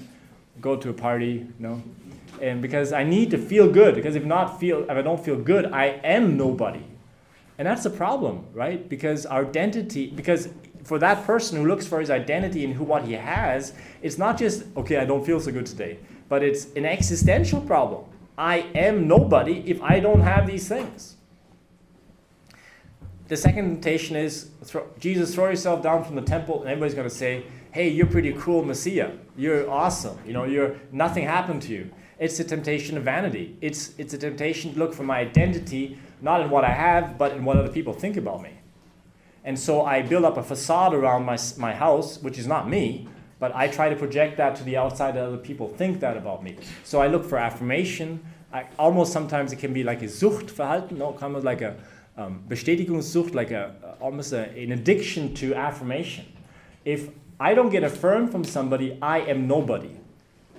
Go 0.62 0.76
to 0.76 0.90
a 0.90 0.94
party, 0.94 1.46
you 1.46 1.54
know, 1.60 1.84
and 2.42 2.62
because 2.62 2.92
I 2.92 3.04
need 3.04 3.30
to 3.32 3.38
feel 3.38 3.72
good. 3.72 3.94
Because 3.94 4.16
if 4.16 4.24
not 4.24 4.60
feel, 4.60 4.84
if 4.84 4.90
I 4.90 5.02
don't 5.02 5.24
feel 5.24 5.38
good, 5.38 5.66
I 5.68 6.00
am 6.04 6.38
nobody, 6.38 6.84
and 7.58 7.68
that's 7.68 7.86
a 7.86 7.90
problem, 7.90 8.46
right? 8.54 8.88
Because 8.88 9.26
our 9.26 9.46
identity, 9.46 10.08
because 10.08 10.50
for 10.88 10.98
that 11.00 11.26
person 11.26 11.58
who 11.58 11.68
looks 11.68 11.86
for 11.86 12.00
his 12.00 12.10
identity 12.10 12.64
in 12.64 12.72
who 12.72 12.86
what 12.86 13.04
he 13.04 13.12
has, 13.12 13.74
it's 14.02 14.18
not 14.18 14.38
just 14.38 14.64
okay, 14.78 14.98
I 14.98 15.06
don't 15.06 15.26
feel 15.26 15.42
so 15.42 15.52
good 15.52 15.66
today, 15.66 16.00
but 16.30 16.42
it's 16.42 16.74
an 16.76 16.86
existential 16.86 17.60
problem 17.60 18.06
I 18.38 18.60
am 18.74 19.08
nobody 19.08 19.64
if 19.66 19.82
I 19.82 20.00
don't 20.00 20.22
have 20.22 20.48
these 20.48 20.68
things. 20.68 21.16
The 23.28 23.36
second 23.36 23.66
temptation 23.66 24.16
is 24.16 24.50
throw, 24.64 24.88
Jesus, 24.98 25.36
throw 25.36 25.50
yourself 25.50 25.84
down 25.84 26.06
from 26.06 26.16
the 26.16 26.22
temple, 26.22 26.62
and 26.62 26.70
everybody's 26.70 26.94
going 26.94 27.10
to 27.10 27.14
say, 27.14 27.44
Hey, 27.72 27.90
you're 27.90 28.08
pretty 28.08 28.32
cool, 28.34 28.64
Messiah. 28.64 29.12
You're 29.36 29.70
awesome. 29.70 30.18
You 30.26 30.32
know, 30.32 30.46
you're 30.46 30.78
nothing 30.94 31.26
happened 31.26 31.64
to 31.64 31.74
you. 31.74 31.92
It's 32.18 32.40
a 32.40 32.46
temptation 32.46 32.96
of 32.96 33.04
vanity. 33.04 33.58
It's, 33.60 33.94
it's 33.98 34.14
a 34.14 34.18
temptation 34.18 34.74
to 34.74 34.80
look 34.80 34.94
for 34.94 35.04
my 35.04 35.20
identity, 35.20 36.00
not 36.22 36.40
in 36.40 36.50
what 36.50 36.64
I 36.64 36.72
have, 36.72 37.18
but 37.18 37.34
in 37.34 37.44
what 37.44 37.58
other 37.58 37.70
people 37.70 37.94
think 37.94 38.16
about 38.16 38.42
me. 38.42 38.57
And 39.48 39.58
so 39.58 39.86
I 39.86 40.02
build 40.02 40.26
up 40.26 40.36
a 40.36 40.44
facade 40.44 40.94
around 40.94 41.24
my, 41.24 41.38
my 41.58 41.74
house, 41.74 42.22
which 42.22 42.38
is 42.38 42.48
not 42.48 42.68
me, 42.70 43.08
but 43.40 43.56
I 43.56 43.70
try 43.70 43.88
to 43.88 43.96
project 43.96 44.36
that 44.36 44.58
to 44.58 44.64
the 44.66 44.76
outside 44.76 45.16
that 45.16 45.24
other 45.24 45.38
people 45.38 45.70
think 45.70 46.02
that 46.02 46.18
about 46.18 46.44
me. 46.44 46.58
So 46.84 47.00
I 47.00 47.08
look 47.08 47.24
for 47.24 47.38
affirmation. 47.38 48.20
I, 48.52 48.66
almost 48.78 49.14
sometimes 49.14 49.54
it 49.54 49.60
can 49.60 49.72
be 49.72 49.86
like 49.86 50.02
a 50.02 50.08
Suchtverhalten, 50.08 50.98
no, 50.98 51.14
kind 51.14 51.34
of 51.34 51.46
like 51.46 51.62
a 51.62 51.78
um, 52.18 52.44
Bestätigungssucht, 52.50 53.34
like 53.34 53.52
a 53.52 53.96
almost 54.02 54.34
a, 54.34 54.50
an 54.50 54.74
addiction 54.74 55.34
to 55.36 55.56
affirmation. 55.56 56.26
If 56.84 57.10
I 57.40 57.54
don't 57.54 57.70
get 57.70 57.86
affirmed 57.86 58.34
from 58.34 58.44
somebody, 58.44 58.98
I 59.02 59.20
am 59.20 59.48
nobody. 59.48 59.96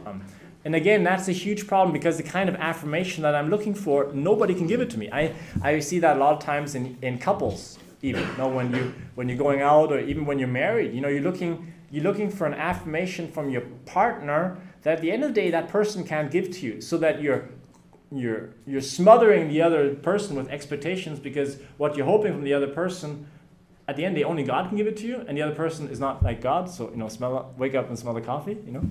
Um, 0.07 0.25
and 0.65 0.75
again, 0.75 1.05
that's 1.05 1.29
a 1.29 1.33
huge 1.33 1.67
problem 1.67 1.93
because 1.93 2.17
the 2.17 2.23
kind 2.23 2.49
of 2.49 2.55
affirmation 2.55 3.23
that 3.25 3.35
I'm 3.35 3.51
looking 3.51 3.75
for, 3.75 4.11
nobody 4.15 4.55
can 4.55 4.67
give 4.67 4.81
it 4.81 4.89
to 4.91 4.99
me. 4.99 5.11
I, 5.13 5.35
I 5.63 5.81
see 5.81 5.99
that 5.99 6.17
a 6.17 6.21
lot 6.21 6.33
of 6.33 6.43
times 6.43 6.75
in, 6.75 6.97
in 7.03 7.19
couples, 7.19 7.79
even 8.03 8.23
you 8.23 8.37
know, 8.37 8.49
when 8.49 8.75
you 8.75 8.95
when 9.15 9.29
you're 9.29 9.39
going 9.39 9.61
out 9.61 9.93
or 9.93 9.99
even 10.01 10.25
when 10.25 10.39
you're 10.39 10.49
married. 10.49 10.95
You 10.95 11.01
know, 11.01 11.09
you're 11.09 11.23
looking 11.23 11.73
you're 11.91 12.05
looking 12.05 12.31
for 12.31 12.47
an 12.47 12.55
affirmation 12.55 13.31
from 13.31 13.51
your 13.51 13.63
partner 13.87 14.59
that 14.83 14.97
at 14.97 15.01
the 15.01 15.11
end 15.11 15.25
of 15.25 15.31
the 15.35 15.41
day 15.41 15.51
that 15.51 15.69
person 15.69 16.05
can't 16.05 16.31
give 16.31 16.51
to 16.51 16.67
you 16.67 16.81
so 16.81 16.99
that 16.99 17.21
you're 17.21 17.49
you're 18.11 18.51
you're 18.67 18.81
smothering 18.81 19.49
the 19.49 19.61
other 19.61 19.95
person 19.95 20.37
with 20.37 20.49
expectations 20.49 21.19
because 21.19 21.59
what 21.77 21.97
you're 21.97 22.07
hoping 22.07 22.33
from 22.33 22.43
the 22.43 22.55
other 22.55 22.69
person 22.69 23.27
at 23.87 23.97
the 23.97 24.05
end 24.05 24.17
the 24.17 24.25
only 24.25 24.43
god 24.43 24.69
can 24.69 24.79
give 24.79 24.87
it 24.87 24.97
to 24.97 25.07
you 25.07 25.23
and 25.29 25.37
the 25.37 25.43
other 25.43 25.55
person 25.55 25.89
is 25.89 26.01
not 26.01 26.23
like 26.23 26.41
god 26.41 26.71
so 26.71 26.89
you 26.91 26.97
know 26.97 27.09
smell 27.09 27.53
wake 27.59 27.75
up 27.75 27.89
and 27.89 27.99
smell 27.99 28.15
the 28.15 28.21
coffee 28.21 28.57
you 28.65 28.73
know 28.73 28.83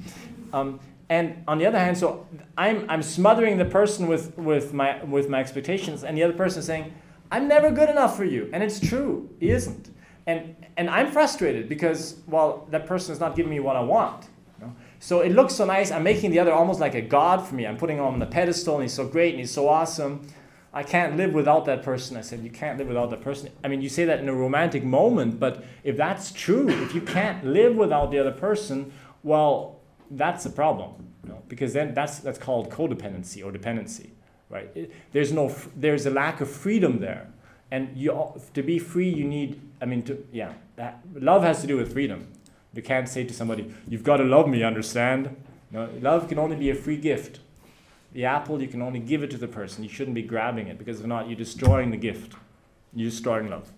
um, 0.54 0.80
and 1.10 1.44
on 1.48 1.58
the 1.58 1.66
other 1.66 1.80
hand 1.80 1.98
so 1.98 2.28
i'm 2.58 2.88
i'm 2.90 3.02
smothering 3.02 3.58
the 3.58 3.66
person 3.66 4.08
with 4.08 4.38
with 4.38 4.72
my 4.72 5.04
with 5.06 5.30
my 5.30 5.40
expectations 5.40 6.04
and 6.04 6.16
the 6.16 6.22
other 6.22 6.34
person 6.34 6.60
is 6.60 6.66
saying 6.66 6.94
i'm 7.32 7.48
never 7.48 7.72
good 7.72 7.90
enough 7.90 8.16
for 8.16 8.26
you 8.26 8.50
and 8.54 8.64
it's 8.64 8.80
true 8.80 9.30
he 9.40 9.50
isn't 9.50 9.90
and 10.28 10.56
and 10.76 10.90
I'm 10.90 11.12
frustrated 11.12 11.68
because 11.68 12.18
well 12.28 12.68
that 12.70 12.86
person 12.86 13.14
is 13.14 13.20
not 13.20 13.36
giving 13.36 13.50
me 13.50 13.60
what 13.60 13.76
I 13.76 13.82
want. 13.82 14.28
You 14.60 14.68
know? 14.68 14.76
So 15.00 15.22
it 15.22 15.32
looks 15.32 15.56
so 15.56 15.66
nice. 15.66 15.90
I'm 15.92 16.04
making 16.04 16.32
the 16.32 16.40
other 16.40 16.52
almost 16.52 16.80
like 16.80 16.94
a 16.94 17.02
god 17.02 17.48
for 17.48 17.56
me. 17.56 17.66
I'm 17.66 17.78
putting 17.78 17.98
him 17.98 18.04
on 18.04 18.20
the 18.20 18.26
pedestal, 18.26 18.76
and 18.76 18.84
he's 18.84 18.94
so 18.94 19.08
great 19.08 19.32
and 19.32 19.40
he's 19.40 19.52
so 19.52 19.68
awesome. 19.68 20.28
I 20.74 20.84
can't 20.84 21.18
live 21.18 21.34
without 21.34 21.66
that 21.66 21.82
person. 21.82 22.18
I 22.18 22.22
said, 22.22 22.44
You 22.44 22.52
can't 22.52 22.78
live 22.78 22.88
without 22.88 23.10
that 23.10 23.22
person. 23.22 23.50
I 23.64 23.68
mean, 23.68 23.82
you 23.82 23.90
say 23.90 24.06
that 24.06 24.20
in 24.20 24.30
a 24.30 24.34
romantic 24.34 24.84
moment, 24.84 25.40
but 25.40 25.64
if 25.84 25.98
that's 25.98 26.32
true, 26.32 26.68
if 26.70 26.94
you 26.94 27.02
can't 27.02 27.44
live 27.46 27.76
without 27.76 28.12
the 28.12 28.20
other 28.20 28.34
person, 28.34 28.92
well, 29.24 29.80
that's 30.12 30.46
a 30.46 30.50
problem. 30.50 31.08
You 31.24 31.30
know? 31.30 31.44
Because 31.48 31.74
then 31.74 31.94
that's, 31.94 32.20
that's 32.20 32.38
called 32.38 32.70
codependency 32.70 33.44
or 33.44 33.52
dependency, 33.52 34.12
right? 34.50 34.92
There's, 35.12 35.32
no, 35.32 35.54
there's 35.76 36.06
a 36.06 36.12
lack 36.12 36.42
of 36.42 36.50
freedom 36.50 37.00
there. 37.00 37.28
And 37.72 37.98
you 37.98 38.34
to 38.54 38.64
be 38.64 38.80
free 38.80 39.10
you 39.10 39.26
need 39.26 39.60
i 39.82 39.86
mean 39.86 40.02
to 40.04 40.26
yeah 40.32 40.54
that, 40.78 41.02
love 41.14 41.44
has 41.44 41.62
to 41.62 41.68
do 41.68 41.78
with 41.78 41.94
freedom. 41.94 42.28
You 42.74 42.82
can't 42.82 43.10
say 43.10 43.24
to 43.26 43.34
somebody 43.34 43.74
you've 43.88 44.04
got 44.04 44.18
to 44.18 44.24
love 44.24 44.48
me 44.48 44.64
understand? 44.64 45.36
No 45.72 45.90
love 46.00 46.30
can 46.30 46.40
only 46.40 46.56
be 46.56 46.70
a 46.70 46.76
free 46.76 46.98
gift. 46.98 47.40
The 48.14 48.24
apple 48.24 48.62
you 48.62 48.68
can 48.68 48.82
only 48.82 49.00
give 49.00 49.22
it 49.22 49.32
to 49.32 49.38
the 49.38 49.48
person. 49.48 49.84
You 49.84 49.90
shouldn't 49.90 50.16
be 50.16 50.22
grabbing 50.22 50.68
it 50.68 50.78
because 50.78 51.02
if 51.02 51.06
not 51.06 51.28
you're 51.28 51.38
destroying 51.38 51.92
the 51.92 51.98
gift. 51.98 52.36
You're 52.94 53.10
destroying 53.10 53.50
love. 53.50 53.70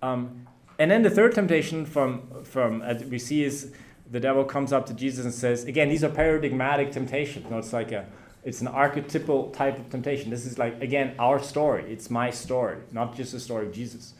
Um, 0.00 0.46
and 0.78 0.90
then 0.90 1.02
the 1.02 1.10
third 1.10 1.34
temptation 1.34 1.84
from 1.84 2.42
from 2.44 2.80
as 2.80 3.04
we 3.04 3.18
see 3.18 3.44
is 3.44 3.72
the 4.10 4.20
devil 4.20 4.44
comes 4.44 4.72
up 4.72 4.86
to 4.86 4.94
jesus 4.94 5.24
and 5.24 5.34
says 5.34 5.64
again 5.64 5.88
these 5.90 6.02
are 6.02 6.08
paradigmatic 6.08 6.90
temptations. 6.90 7.44
You 7.44 7.50
know, 7.50 7.58
it's 7.58 7.74
like 7.74 7.92
a 7.92 8.06
it's 8.46 8.60
an 8.60 8.68
archetypal 8.68 9.50
type 9.50 9.76
of 9.76 9.90
temptation. 9.90 10.30
This 10.30 10.46
is 10.46 10.56
like, 10.56 10.80
again, 10.80 11.16
our 11.18 11.42
story. 11.42 11.84
It's 11.92 12.10
my 12.10 12.30
story, 12.30 12.78
not 12.92 13.16
just 13.16 13.32
the 13.32 13.40
story 13.40 13.66
of 13.66 13.72
Jesus. 13.72 14.14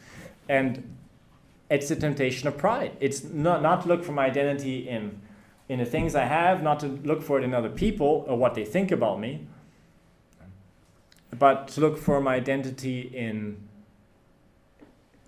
And 0.49 0.97
it's 1.69 1.89
a 1.91 1.95
temptation 1.95 2.49
of 2.49 2.57
pride. 2.57 2.91
It's 2.99 3.23
not, 3.23 3.61
not 3.61 3.83
to 3.83 3.87
look 3.87 4.03
for 4.03 4.11
my 4.11 4.25
identity 4.25 4.89
in, 4.89 5.21
in 5.69 5.79
the 5.79 5.85
things 5.85 6.13
I 6.13 6.25
have, 6.25 6.61
not 6.61 6.81
to 6.81 6.87
look 6.87 7.23
for 7.23 7.39
it 7.39 7.45
in 7.45 7.53
other 7.53 7.69
people 7.69 8.25
or 8.27 8.37
what 8.37 8.53
they 8.53 8.65
think 8.65 8.91
about 8.91 9.17
me, 9.17 9.47
but 11.39 11.69
to 11.69 11.79
look 11.79 11.97
for 11.97 12.19
my 12.19 12.35
identity 12.35 12.99
in, 12.99 13.55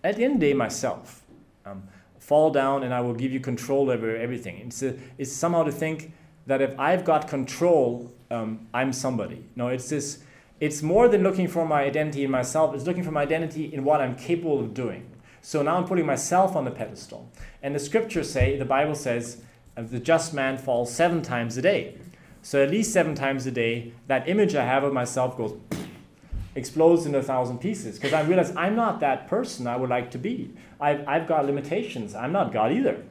at 0.04 0.18
the 0.18 0.26
end 0.26 0.34
of 0.34 0.40
the 0.42 0.48
day, 0.48 0.54
myself. 0.54 1.24
Um, 1.66 1.84
fall 2.18 2.52
down 2.52 2.84
and 2.84 2.94
I 2.94 3.00
will 3.00 3.14
give 3.14 3.32
you 3.32 3.40
control 3.40 3.90
over 3.90 4.14
everything. 4.18 4.58
It's, 4.58 4.84
a, 4.84 4.98
it's 5.18 5.32
somehow 5.32 5.64
to 5.64 5.72
think 5.72 6.12
that 6.48 6.62
if 6.62 6.78
I've 6.78 7.06
got 7.06 7.30
control, 7.30 8.12
um, 8.32 8.68
I'm 8.74 8.94
somebody. 8.94 9.46
No, 9.56 9.70
it's 9.70 9.90
this. 9.90 10.20
It's 10.60 10.82
more 10.82 11.08
than 11.08 11.24
looking 11.24 11.48
for 11.48 11.66
my 11.66 11.84
identity 11.84 12.24
in 12.24 12.32
myself. 12.32 12.76
It's 12.76 12.86
looking 12.86 13.04
for 13.04 13.12
my 13.12 13.22
identity 13.22 13.74
in 13.74 13.84
what 13.84 14.02
I'm 14.02 14.16
capable 14.16 14.60
of 14.60 14.74
doing. 14.74 15.10
So 15.42 15.62
now 15.62 15.78
I'm 15.78 15.86
putting 15.86 16.06
myself 16.06 16.56
on 16.56 16.66
the 16.66 16.72
pedestal. 16.72 17.32
And 17.64 17.74
the 17.74 17.80
scriptures 17.80 18.30
say, 18.30 18.58
the 18.58 18.66
Bible 18.66 18.96
says, 18.96 19.42
the 19.76 20.00
just 20.00 20.34
man 20.34 20.58
falls 20.58 20.94
seven 20.94 21.22
times 21.22 21.58
a 21.58 21.62
day. 21.62 21.98
So 22.42 22.62
at 22.64 22.70
least 22.70 22.92
seven 22.92 23.16
times 23.16 23.46
a 23.46 23.52
day, 23.52 23.94
that 24.08 24.28
image 24.28 24.56
I 24.56 24.66
have 24.66 24.84
of 24.84 24.94
myself 24.94 25.38
goes 25.38 25.58
explodes 26.56 27.06
into 27.06 27.20
a 27.20 27.24
thousand 27.24 27.60
pieces 27.60 27.98
because 27.98 28.14
I 28.14 28.22
realize 28.22 28.54
I'm 28.56 28.76
not 28.76 29.00
that 29.00 29.28
person 29.28 29.68
I 29.68 29.78
would 29.78 29.90
like 29.90 30.12
to 30.12 30.18
be. 30.18 30.52
I've, 30.80 31.08
I've 31.08 31.28
got 31.28 31.46
limitations. 31.46 32.16
I'm 32.16 32.32
not 32.32 32.52
God 32.52 32.74
either. 32.74 33.04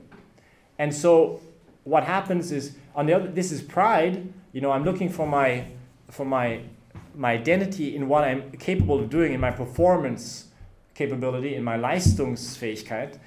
And 0.78 0.94
so 0.94 1.40
what 1.84 2.04
happens 2.04 2.52
is 2.52 2.76
on 2.94 3.06
the 3.06 3.14
other, 3.14 3.28
this 3.28 3.52
is 3.52 3.62
pride. 3.62 4.32
You 4.58 4.62
know, 4.62 4.72
I'm 4.72 4.82
looking 4.82 5.08
for 5.08 5.24
my 5.24 5.66
for 6.10 6.24
my 6.24 6.62
my 7.14 7.30
identity 7.30 7.94
in 7.94 8.08
what 8.08 8.24
I'm 8.24 8.50
capable 8.58 8.98
of 8.98 9.08
doing 9.08 9.32
in 9.32 9.38
my 9.38 9.52
performance 9.52 10.46
capability 10.94 11.54
in 11.54 11.62
my 11.62 11.78
Leistungsfähigkeit. 11.78 13.18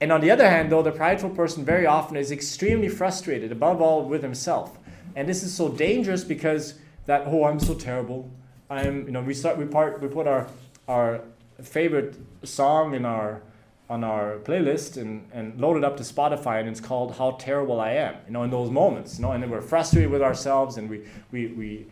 and 0.00 0.10
on 0.10 0.22
the 0.22 0.30
other 0.30 0.48
hand, 0.48 0.72
though, 0.72 0.82
the 0.82 0.90
prideful 0.90 1.28
person 1.28 1.66
very 1.66 1.84
often 1.84 2.16
is 2.16 2.30
extremely 2.32 2.88
frustrated, 2.88 3.52
above 3.52 3.82
all 3.82 4.08
with 4.08 4.22
himself. 4.22 4.78
And 5.14 5.28
this 5.28 5.42
is 5.42 5.52
so 5.52 5.68
dangerous 5.68 6.24
because 6.24 6.76
that 7.04 7.24
oh 7.26 7.44
I'm 7.44 7.60
so 7.60 7.74
terrible. 7.74 8.30
I'm 8.70 9.04
you 9.04 9.12
know 9.12 9.20
we 9.20 9.34
start 9.34 9.58
we 9.58 9.66
part 9.66 10.00
we 10.00 10.08
put 10.08 10.26
our 10.26 10.46
our 10.88 11.20
favorite 11.62 12.16
song 12.42 12.94
in 12.94 13.04
our 13.04 13.42
on 13.88 14.02
our 14.02 14.38
playlist 14.38 14.96
and, 14.96 15.28
and 15.32 15.60
load 15.60 15.76
it 15.76 15.84
up 15.84 15.96
to 15.96 16.02
Spotify 16.02 16.60
and 16.60 16.68
it's 16.68 16.80
called 16.80 17.16
How 17.16 17.32
Terrible 17.32 17.80
I 17.80 17.92
Am. 17.92 18.16
You 18.26 18.32
know, 18.32 18.42
in 18.42 18.50
those 18.50 18.70
moments, 18.70 19.18
you 19.18 19.22
know, 19.22 19.32
and 19.32 19.42
then 19.42 19.50
we're 19.50 19.60
frustrated 19.60 20.10
with 20.10 20.22
ourselves 20.22 20.76
and 20.76 20.90
we 20.90 21.02
we 21.30 21.46
we 21.48 21.86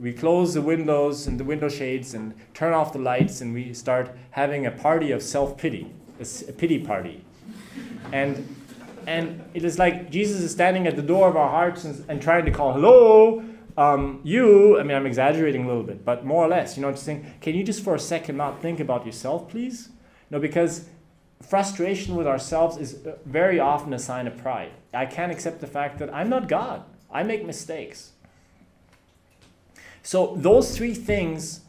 we 0.00 0.12
close 0.12 0.54
the 0.54 0.62
windows 0.62 1.26
and 1.26 1.38
the 1.38 1.44
window 1.44 1.68
shades 1.68 2.14
and 2.14 2.34
turn 2.54 2.72
off 2.72 2.92
the 2.92 2.98
lights 2.98 3.40
and 3.40 3.52
we 3.52 3.72
start 3.74 4.16
having 4.30 4.66
a 4.66 4.70
party 4.70 5.10
of 5.12 5.22
self-pity, 5.22 5.92
a, 6.18 6.26
a 6.48 6.52
pity 6.52 6.78
party. 6.78 7.24
And 8.12 8.56
and 9.06 9.42
it 9.54 9.64
is 9.64 9.78
like 9.78 10.10
Jesus 10.10 10.40
is 10.42 10.50
standing 10.50 10.86
at 10.86 10.96
the 10.96 11.02
door 11.02 11.28
of 11.28 11.36
our 11.36 11.48
hearts 11.48 11.84
and, 11.84 12.04
and 12.08 12.20
trying 12.20 12.44
to 12.44 12.50
call, 12.50 12.72
hello, 12.72 13.44
um, 13.76 14.20
you, 14.24 14.78
I 14.78 14.82
mean, 14.82 14.96
I'm 14.96 15.06
exaggerating 15.06 15.64
a 15.64 15.66
little 15.66 15.82
bit, 15.82 16.04
but 16.04 16.24
more 16.24 16.44
or 16.44 16.48
less, 16.48 16.76
you 16.76 16.82
know, 16.82 16.90
just 16.90 17.04
saying, 17.04 17.24
can 17.40 17.54
you 17.54 17.64
just 17.64 17.82
for 17.82 17.94
a 17.94 17.98
second 17.98 18.36
not 18.36 18.60
think 18.60 18.78
about 18.78 19.06
yourself, 19.06 19.48
please? 19.48 19.88
No, 20.30 20.38
because 20.38 20.86
frustration 21.42 22.14
with 22.14 22.26
ourselves 22.26 22.76
is 22.76 23.06
uh, 23.06 23.16
very 23.24 23.58
often 23.58 23.92
a 23.92 23.98
sign 23.98 24.26
of 24.26 24.36
pride. 24.36 24.72
I 24.92 25.06
can't 25.06 25.32
accept 25.32 25.60
the 25.60 25.66
fact 25.66 25.98
that 25.98 26.12
I'm 26.12 26.28
not 26.28 26.48
God. 26.48 26.84
I 27.10 27.22
make 27.22 27.44
mistakes. 27.44 28.12
So 30.02 30.34
those 30.36 30.76
three 30.76 30.94
things 30.94 31.60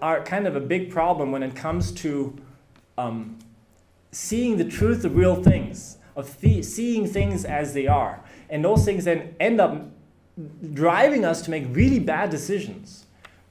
are 0.00 0.22
kind 0.22 0.46
of 0.46 0.56
a 0.56 0.60
big 0.60 0.90
problem 0.90 1.30
when 1.32 1.42
it 1.42 1.54
comes 1.54 1.92
to 1.92 2.36
um, 2.96 3.38
seeing 4.12 4.56
the 4.56 4.64
truth 4.64 5.04
of 5.04 5.16
real 5.16 5.42
things, 5.42 5.98
of 6.16 6.40
th- 6.40 6.64
seeing 6.64 7.06
things 7.06 7.44
as 7.44 7.74
they 7.74 7.86
are. 7.86 8.20
And 8.48 8.64
those 8.64 8.84
things 8.84 9.04
then 9.04 9.34
end 9.38 9.60
up 9.60 9.90
driving 10.72 11.24
us 11.24 11.42
to 11.42 11.50
make 11.50 11.64
really 11.70 11.98
bad 11.98 12.30
decisions 12.30 12.99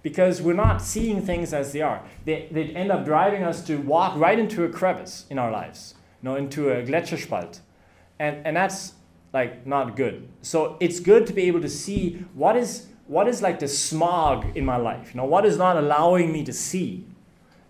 because 0.01 0.41
we're 0.41 0.53
not 0.53 0.81
seeing 0.81 1.21
things 1.21 1.53
as 1.53 1.73
they 1.73 1.81
are. 1.81 2.01
They, 2.25 2.47
they 2.51 2.65
end 2.69 2.91
up 2.91 3.05
driving 3.05 3.43
us 3.43 3.62
to 3.65 3.77
walk 3.77 4.17
right 4.17 4.39
into 4.39 4.63
a 4.63 4.69
crevice 4.69 5.25
in 5.29 5.38
our 5.38 5.51
lives, 5.51 5.95
you 6.21 6.29
know, 6.29 6.35
into 6.35 6.69
a 6.69 6.83
Gletscherspalt. 6.83 7.59
And, 8.17 8.45
and 8.45 8.55
that's 8.55 8.93
like 9.33 9.65
not 9.67 9.95
good. 9.95 10.27
So 10.41 10.77
it's 10.79 10.99
good 10.99 11.27
to 11.27 11.33
be 11.33 11.43
able 11.43 11.62
to 11.62 11.69
see 11.69 12.25
what 12.33 12.55
is, 12.55 12.88
what 13.07 13.27
is 13.27 13.41
like 13.41 13.59
the 13.59 13.67
smog 13.67 14.55
in 14.55 14.65
my 14.65 14.77
life, 14.77 15.13
you 15.13 15.17
know, 15.19 15.25
what 15.25 15.45
is 15.45 15.57
not 15.57 15.77
allowing 15.77 16.31
me 16.31 16.43
to 16.45 16.53
see. 16.53 17.05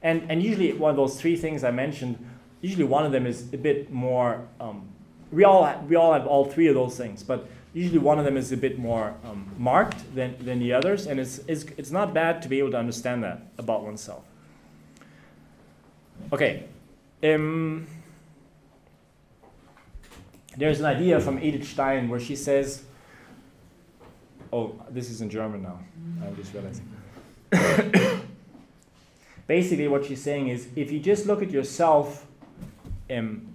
And, 0.02 0.30
and 0.32 0.42
usually 0.42 0.72
one 0.74 0.92
of 0.92 0.98
those 0.98 1.20
three 1.20 1.36
things 1.36 1.64
I 1.64 1.72
mentioned, 1.72 2.18
usually 2.62 2.86
one 2.86 3.06
of 3.06 3.12
them 3.12 3.26
is 3.26 3.52
a 3.54 3.58
bit 3.58 3.92
more, 3.92 4.48
um, 4.60 4.88
we, 5.32 5.44
all, 5.44 5.84
we 5.88 5.96
all 5.96 6.14
have 6.14 6.26
all 6.26 6.46
three 6.46 6.68
of 6.68 6.76
those 6.76 6.96
things, 6.96 7.24
but 7.24 7.48
usually 7.74 8.00
one 8.00 8.18
of 8.18 8.26
them 8.26 8.38
is 8.38 8.52
a 8.52 8.58
bit 8.58 8.80
more 8.80 9.16
um, 9.24 9.50
marked 9.58 10.16
than, 10.16 10.36
than 10.44 10.60
the 10.60 10.74
others, 10.74 11.06
and 11.08 11.20
it's, 11.20 11.40
it's, 11.48 11.66
it's 11.78 11.92
not 11.92 12.14
bad 12.14 12.42
to 12.42 12.50
be 12.50 12.60
able 12.60 12.72
to 12.72 12.78
understand 12.78 13.24
that 13.24 13.42
about 13.58 13.84
oneself. 13.84 14.24
Okay. 16.34 16.66
Um, 17.24 17.88
there's 20.58 20.80
an 20.80 20.86
idea 20.86 21.20
from 21.20 21.42
Edith 21.42 21.68
Stein 21.68 22.10
where 22.10 22.20
she 22.20 22.36
says, 22.36 22.84
oh, 24.52 24.74
this 24.90 25.10
is 25.10 25.22
in 25.22 25.30
German 25.30 25.64
now, 25.64 25.80
I'm 26.26 26.36
just 26.36 26.54
realizing. 26.54 26.88
Basically, 29.48 29.88
what 29.88 30.06
she's 30.06 30.22
saying 30.22 30.50
is 30.50 30.68
if 30.76 30.92
you 30.92 31.00
just 31.00 31.26
look 31.26 31.42
at 31.42 31.50
yourself, 31.50 32.26
um, 33.10 33.54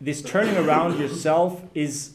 this 0.00 0.20
turning 0.22 0.56
around 0.56 0.98
yourself 0.98 1.62
is 1.74 2.14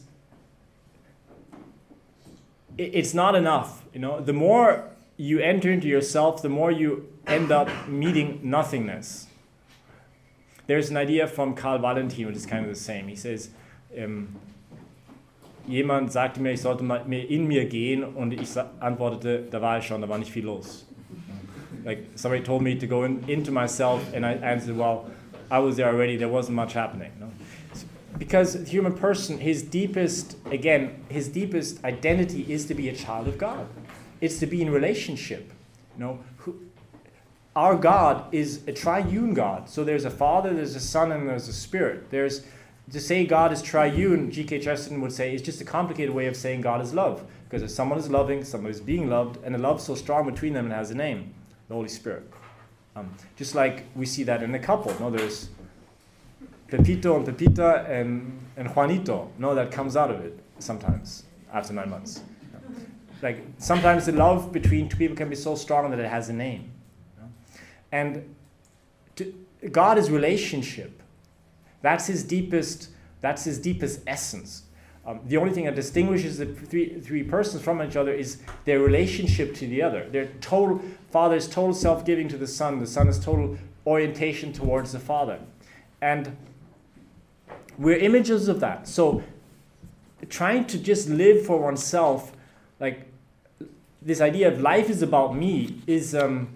it's 2.78 3.12
not 3.12 3.34
enough. 3.34 3.84
You 3.92 4.00
know, 4.00 4.20
the 4.20 4.32
more 4.32 4.84
you 5.16 5.40
enter 5.40 5.70
into 5.70 5.88
yourself, 5.88 6.42
the 6.42 6.48
more 6.48 6.70
you 6.70 7.08
end 7.26 7.50
up 7.50 7.68
meeting 7.88 8.40
nothingness. 8.42 9.26
There's 10.66 10.90
an 10.90 10.96
idea 10.96 11.26
from 11.26 11.54
Karl 11.54 11.78
Valentin, 11.78 12.26
which 12.26 12.36
is 12.36 12.46
kind 12.46 12.64
of 12.64 12.70
the 12.70 12.80
same. 12.80 13.08
He 13.08 13.16
says, 13.16 13.50
um, 13.98 14.36
jemand 15.66 16.12
sagte 16.12 16.40
mir, 16.40 16.52
ich 16.52 16.60
sollte 16.60 16.82
mal 16.82 17.04
in 17.12 17.48
mir 17.48 17.64
gehen 17.66 18.04
und 18.04 18.32
ich 18.32 18.48
antwortete, 18.80 19.50
da 19.50 19.60
war 19.60 19.78
ich 19.78 19.86
schon, 19.86 20.00
da 20.00 20.08
war 20.08 20.18
nicht 20.18 20.30
viel 20.30 20.44
los. 20.44 20.84
Like 21.84 22.06
somebody 22.16 22.42
told 22.42 22.62
me 22.62 22.74
to 22.76 22.86
go 22.86 23.04
in, 23.04 23.24
into 23.28 23.50
myself 23.50 24.12
and 24.14 24.24
I 24.24 24.32
answered, 24.34 24.76
well, 24.76 25.10
I 25.50 25.58
was 25.58 25.76
there 25.76 25.88
already, 25.88 26.16
there 26.16 26.28
wasn't 26.28 26.54
much 26.54 26.74
happening. 26.74 27.12
Because 28.18 28.52
the 28.52 28.68
human 28.68 28.94
person, 28.94 29.38
his 29.38 29.62
deepest, 29.62 30.36
again, 30.46 31.04
his 31.08 31.28
deepest 31.28 31.84
identity 31.84 32.52
is 32.52 32.66
to 32.66 32.74
be 32.74 32.88
a 32.88 32.94
child 32.94 33.28
of 33.28 33.38
God. 33.38 33.66
It's 34.20 34.38
to 34.40 34.46
be 34.46 34.60
in 34.60 34.70
relationship. 34.70 35.52
You 35.96 36.04
know, 36.04 36.18
who, 36.38 36.60
our 37.54 37.76
God 37.76 38.32
is 38.32 38.62
a 38.66 38.72
triune 38.72 39.34
God. 39.34 39.68
So 39.68 39.84
there's 39.84 40.04
a 40.04 40.10
Father, 40.10 40.52
there's 40.52 40.74
a 40.74 40.80
Son, 40.80 41.12
and 41.12 41.28
there's 41.28 41.48
a 41.48 41.52
Spirit. 41.52 42.10
There's 42.10 42.42
to 42.92 43.00
say 43.00 43.26
God 43.26 43.52
is 43.52 43.60
triune, 43.60 44.30
G.K. 44.30 44.60
Chesterton 44.60 45.02
would 45.02 45.12
say, 45.12 45.34
is 45.34 45.42
just 45.42 45.60
a 45.60 45.64
complicated 45.64 46.14
way 46.14 46.26
of 46.26 46.36
saying 46.36 46.62
God 46.62 46.80
is 46.80 46.94
love. 46.94 47.22
Because 47.44 47.62
if 47.62 47.70
someone 47.70 47.98
is 47.98 48.08
loving, 48.08 48.44
someone 48.44 48.70
is 48.70 48.80
being 48.80 49.08
loved, 49.08 49.38
and 49.44 49.54
the 49.54 49.58
love 49.58 49.80
so 49.80 49.94
strong 49.94 50.24
between 50.24 50.54
them, 50.54 50.70
it 50.70 50.74
has 50.74 50.90
a 50.90 50.94
name, 50.94 51.34
the 51.68 51.74
Holy 51.74 51.88
Spirit. 51.88 52.30
Um, 52.96 53.14
just 53.36 53.54
like 53.54 53.84
we 53.94 54.06
see 54.06 54.22
that 54.24 54.42
in 54.42 54.54
a 54.54 54.58
couple. 54.58 54.94
No, 55.00 55.10
there's 55.10 55.48
Pepito 56.68 57.16
and 57.16 57.24
Pepita 57.24 57.86
and, 57.88 58.38
and 58.56 58.68
Juanito. 58.68 59.30
No, 59.38 59.54
that 59.54 59.72
comes 59.72 59.96
out 59.96 60.10
of 60.10 60.20
it 60.20 60.38
sometimes 60.58 61.24
after 61.52 61.72
nine 61.72 61.90
months. 61.90 62.22
Like 63.22 63.42
sometimes 63.58 64.06
the 64.06 64.12
love 64.12 64.52
between 64.52 64.88
two 64.88 64.96
people 64.96 65.16
can 65.16 65.28
be 65.28 65.36
so 65.36 65.54
strong 65.54 65.90
that 65.90 65.98
it 65.98 66.08
has 66.08 66.28
a 66.28 66.32
name. 66.32 66.70
And 67.90 68.34
to, 69.16 69.34
God 69.72 69.98
is 69.98 70.10
relationship. 70.10 71.02
That's 71.82 72.06
his 72.06 72.22
deepest. 72.22 72.90
That's 73.20 73.44
his 73.44 73.58
deepest 73.58 74.02
essence. 74.06 74.64
Um, 75.06 75.20
the 75.24 75.38
only 75.38 75.52
thing 75.52 75.64
that 75.64 75.74
distinguishes 75.74 76.36
the 76.36 76.46
three, 76.46 77.00
three 77.00 77.22
persons 77.22 77.62
from 77.62 77.82
each 77.82 77.96
other 77.96 78.12
is 78.12 78.42
their 78.66 78.80
relationship 78.80 79.54
to 79.54 79.66
the 79.66 79.82
other. 79.82 80.06
Their 80.10 80.26
total 80.40 80.82
Father 81.10 81.36
is 81.36 81.48
total 81.48 81.72
self-giving 81.72 82.28
to 82.28 82.36
the 82.36 82.46
Son. 82.46 82.78
The 82.78 82.86
Son 82.86 83.08
is 83.08 83.18
total 83.18 83.56
orientation 83.86 84.52
towards 84.52 84.92
the 84.92 84.98
Father, 84.98 85.40
and 86.02 86.36
we're 87.78 87.96
images 87.96 88.48
of 88.48 88.60
that. 88.60 88.88
So 88.88 89.22
trying 90.28 90.66
to 90.66 90.78
just 90.78 91.08
live 91.08 91.46
for 91.46 91.58
oneself, 91.58 92.32
like 92.80 93.06
this 94.02 94.20
idea 94.20 94.48
of 94.48 94.60
life 94.60 94.90
is 94.90 95.02
about 95.02 95.36
me, 95.36 95.80
is 95.86 96.14
um, 96.14 96.48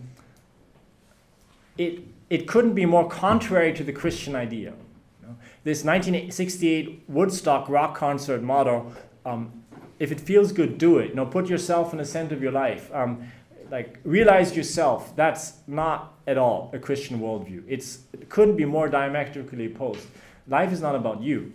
it 1.79 2.01
it 2.29 2.49
couldn't 2.49 2.75
be 2.75 2.87
more 2.87 3.09
contrary 3.09 3.73
to 3.75 3.85
the 3.85 3.93
Christian 3.93 4.35
idea. 4.35 4.73
You 5.21 5.29
know? 5.29 5.37
This 5.65 5.85
1968 5.85 7.05
Woodstock 7.09 7.69
rock 7.69 7.97
concert 7.97 8.43
motto: 8.43 8.93
um, 9.25 9.53
"If 9.99 10.11
it 10.13 10.21
feels 10.21 10.53
good, 10.53 10.79
do 10.79 10.99
it." 10.99 11.11
You 11.11 11.15
know, 11.15 11.27
put 11.27 11.49
yourself 11.49 11.93
in 11.93 11.99
the 11.99 12.05
center 12.05 12.35
of 12.35 12.43
your 12.43 12.53
life. 12.53 12.91
Um, 12.93 13.31
like 13.71 13.99
realize 14.05 14.55
yourself. 14.55 15.17
That's 15.17 15.55
not 15.67 16.13
at 16.27 16.39
all 16.39 16.71
a 16.75 16.79
Christian 16.79 17.19
worldview. 17.19 17.65
It's, 17.67 18.01
it 18.13 18.29
couldn't 18.29 18.57
be 18.57 18.67
more 18.67 18.89
diametrically 18.89 19.67
opposed. 19.67 20.07
Life 20.49 20.73
is 20.73 20.81
not 20.81 20.95
about 20.95 21.23
you. 21.23 21.53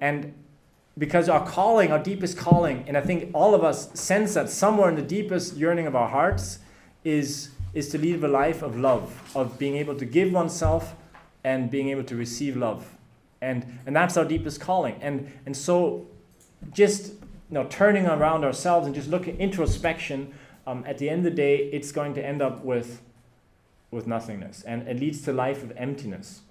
And 0.00 0.34
because 0.98 1.28
our 1.28 1.46
calling, 1.46 1.90
our 1.92 2.02
deepest 2.02 2.36
calling, 2.36 2.84
and 2.86 2.96
I 2.96 3.00
think 3.00 3.30
all 3.32 3.54
of 3.54 3.64
us 3.64 3.98
sense 3.98 4.34
that 4.34 4.50
somewhere 4.50 4.88
in 4.88 4.96
the 4.96 5.02
deepest 5.02 5.56
yearning 5.56 5.86
of 5.86 5.96
our 5.96 6.08
hearts 6.08 6.58
is, 7.04 7.50
is 7.72 7.88
to 7.90 7.98
live 7.98 8.24
a 8.24 8.28
life 8.28 8.62
of 8.62 8.78
love, 8.78 9.32
of 9.34 9.58
being 9.58 9.76
able 9.76 9.96
to 9.96 10.04
give 10.04 10.32
oneself 10.32 10.94
and 11.44 11.70
being 11.70 11.88
able 11.88 12.04
to 12.04 12.16
receive 12.16 12.56
love. 12.56 12.96
And, 13.40 13.78
and 13.86 13.96
that's 13.96 14.16
our 14.16 14.24
deepest 14.24 14.60
calling. 14.60 14.96
And, 15.00 15.32
and 15.46 15.56
so 15.56 16.06
just 16.72 17.12
you 17.52 17.54
know, 17.58 17.66
turning 17.68 18.06
around 18.06 18.44
ourselves 18.44 18.86
and 18.86 18.94
just 18.94 19.08
looking 19.08 19.36
introspection, 19.38 20.32
um, 20.66 20.84
at 20.86 20.98
the 20.98 21.08
end 21.08 21.18
of 21.18 21.24
the 21.24 21.36
day, 21.36 21.56
it's 21.56 21.90
going 21.90 22.14
to 22.14 22.24
end 22.24 22.40
up 22.40 22.64
with, 22.64 23.02
with 23.90 24.06
nothingness. 24.06 24.62
And 24.62 24.86
it 24.86 25.00
leads 25.00 25.22
to 25.22 25.32
life 25.32 25.62
of 25.62 25.72
emptiness. 25.76 26.41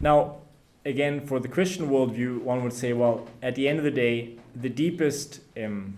Now, 0.00 0.36
again, 0.84 1.26
for 1.26 1.40
the 1.40 1.48
Christian 1.48 1.88
worldview, 1.88 2.42
one 2.42 2.62
would 2.62 2.72
say, 2.72 2.92
well, 2.92 3.26
at 3.42 3.54
the 3.54 3.68
end 3.68 3.78
of 3.78 3.84
the 3.84 3.90
day, 3.90 4.36
the 4.54 4.68
deepest, 4.68 5.40
um, 5.62 5.96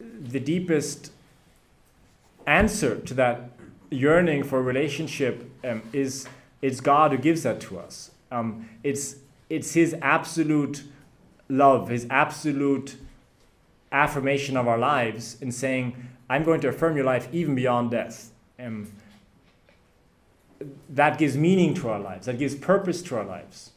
the 0.00 0.40
deepest 0.40 1.12
answer 2.46 2.96
to 2.96 3.14
that 3.14 3.50
yearning 3.90 4.42
for 4.42 4.58
a 4.58 4.62
relationship 4.62 5.50
um, 5.64 5.82
is 5.92 6.26
it's 6.60 6.80
God 6.80 7.12
who 7.12 7.18
gives 7.18 7.42
that 7.42 7.60
to 7.62 7.78
us. 7.78 8.10
Um, 8.30 8.68
it's 8.82 9.16
it's 9.50 9.74
His 9.74 9.94
absolute 10.00 10.84
love, 11.48 11.88
His 11.88 12.06
absolute 12.08 12.96
affirmation 13.90 14.56
of 14.56 14.66
our 14.66 14.78
lives 14.78 15.36
in 15.40 15.52
saying, 15.52 16.08
"I'm 16.30 16.44
going 16.44 16.60
to 16.62 16.68
affirm 16.68 16.96
your 16.96 17.04
life 17.04 17.28
even 17.32 17.54
beyond 17.54 17.90
death." 17.90 18.32
Um, 18.58 18.92
that 20.88 21.18
gives 21.18 21.36
meaning 21.36 21.74
to 21.74 21.88
our 21.88 21.98
lives. 21.98 22.26
That 22.26 22.38
gives 22.38 22.54
purpose 22.54 23.02
to 23.02 23.16
our 23.16 23.24
lives. 23.24 23.70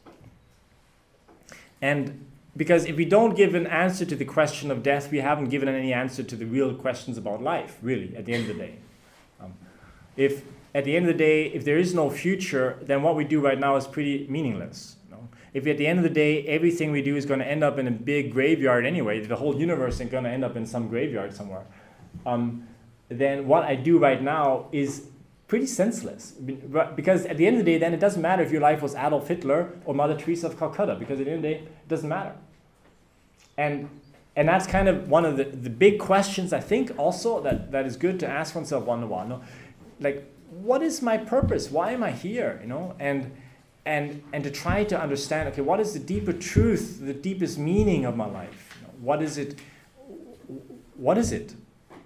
And 1.81 2.25
because 2.57 2.85
if 2.85 2.95
we 2.95 3.05
don't 3.05 3.35
give 3.35 3.53
an 3.53 3.67
answer 3.67 4.05
to 4.05 4.15
the 4.15 4.25
question 4.25 4.71
of 4.71 4.81
death, 4.81 5.11
we 5.11 5.19
haven't 5.19 5.49
given 5.49 5.67
any 5.67 5.91
answer 5.93 6.23
to 6.23 6.35
the 6.35 6.45
real 6.45 6.73
questions 6.73 7.17
about 7.17 7.43
life, 7.43 7.77
really, 7.81 8.15
at 8.15 8.25
the 8.25 8.33
end 8.33 8.49
of 8.49 8.55
the 8.55 8.63
day. 8.63 8.75
Um, 9.41 9.53
if 10.15 10.43
at 10.73 10.85
the 10.85 10.95
end 10.95 11.07
of 11.07 11.13
the 11.13 11.17
day, 11.17 11.47
if 11.47 11.63
there 11.65 11.77
is 11.77 11.93
no 11.93 12.09
future, 12.09 12.77
then 12.81 13.01
what 13.01 13.15
we 13.15 13.23
do 13.23 13.39
right 13.39 13.59
now 13.59 13.75
is 13.75 13.87
pretty 13.87 14.25
meaningless. 14.29 14.95
You 15.05 15.15
know? 15.15 15.29
If 15.53 15.67
at 15.67 15.77
the 15.77 15.87
end 15.87 15.99
of 15.99 16.03
the 16.03 16.09
day, 16.09 16.43
everything 16.47 16.91
we 16.91 17.01
do 17.01 17.15
is 17.15 17.25
going 17.25 17.39
to 17.39 17.47
end 17.47 17.63
up 17.63 17.77
in 17.77 17.87
a 17.87 17.91
big 17.91 18.31
graveyard 18.31 18.85
anyway, 18.85 19.25
the 19.25 19.35
whole 19.35 19.57
universe 19.59 19.99
is 19.99 20.09
going 20.09 20.23
to 20.23 20.29
end 20.29 20.43
up 20.43 20.55
in 20.55 20.65
some 20.65 20.87
graveyard 20.87 21.33
somewhere, 21.33 21.65
um, 22.25 22.67
then 23.09 23.47
what 23.47 23.63
I 23.63 23.75
do 23.75 23.97
right 23.97 24.21
now 24.21 24.67
is 24.71 25.07
pretty 25.47 25.67
senseless. 25.67 26.31
Because 26.95 27.25
at 27.25 27.37
the 27.37 27.45
end 27.47 27.57
of 27.57 27.65
the 27.65 27.71
day, 27.71 27.77
then 27.77 27.93
it 27.93 27.99
doesn't 27.99 28.21
matter 28.21 28.43
if 28.43 28.51
your 28.51 28.61
life 28.61 28.81
was 28.81 28.95
Adolf 28.95 29.27
Hitler 29.27 29.71
or 29.85 29.93
Mother 29.93 30.17
Teresa 30.17 30.47
of 30.47 30.57
Calcutta, 30.57 30.95
because 30.95 31.19
at 31.19 31.25
the 31.25 31.31
end 31.31 31.45
of 31.45 31.49
the 31.49 31.55
day, 31.55 31.59
it 31.63 31.87
doesn't 31.87 32.09
matter. 32.09 32.33
And, 33.57 33.89
and 34.35 34.47
that's 34.47 34.67
kind 34.67 34.87
of 34.87 35.09
one 35.09 35.23
of 35.23 35.37
the, 35.37 35.45
the 35.45 35.69
big 35.69 35.99
questions 35.99 36.51
I 36.51 36.59
think 36.59 36.97
also 36.97 37.41
that, 37.41 37.71
that 37.71 37.85
is 37.85 37.95
good 37.95 38.19
to 38.21 38.27
ask 38.27 38.55
oneself 38.55 38.85
one 38.85 39.01
to 39.01 39.07
one. 39.07 39.41
Like, 39.99 40.29
what 40.49 40.81
is 40.81 41.01
my 41.01 41.17
purpose? 41.17 41.69
Why 41.69 41.91
am 41.91 42.03
I 42.03 42.11
here? 42.11 42.59
You 42.61 42.67
know, 42.67 42.95
and 42.99 43.35
and 43.85 44.23
and 44.33 44.43
to 44.43 44.49
try 44.49 44.83
to 44.85 44.99
understand, 44.99 45.49
okay, 45.49 45.61
what 45.61 45.79
is 45.79 45.93
the 45.93 45.99
deeper 45.99 46.33
truth, 46.33 46.99
the 47.01 47.13
deepest 47.13 47.57
meaning 47.57 48.05
of 48.05 48.15
my 48.15 48.25
life? 48.25 48.77
You 48.79 48.87
know, 48.87 48.93
what 49.01 49.21
is 49.21 49.37
it? 49.37 49.59
What 50.95 51.17
is 51.17 51.31
it? 51.31 51.53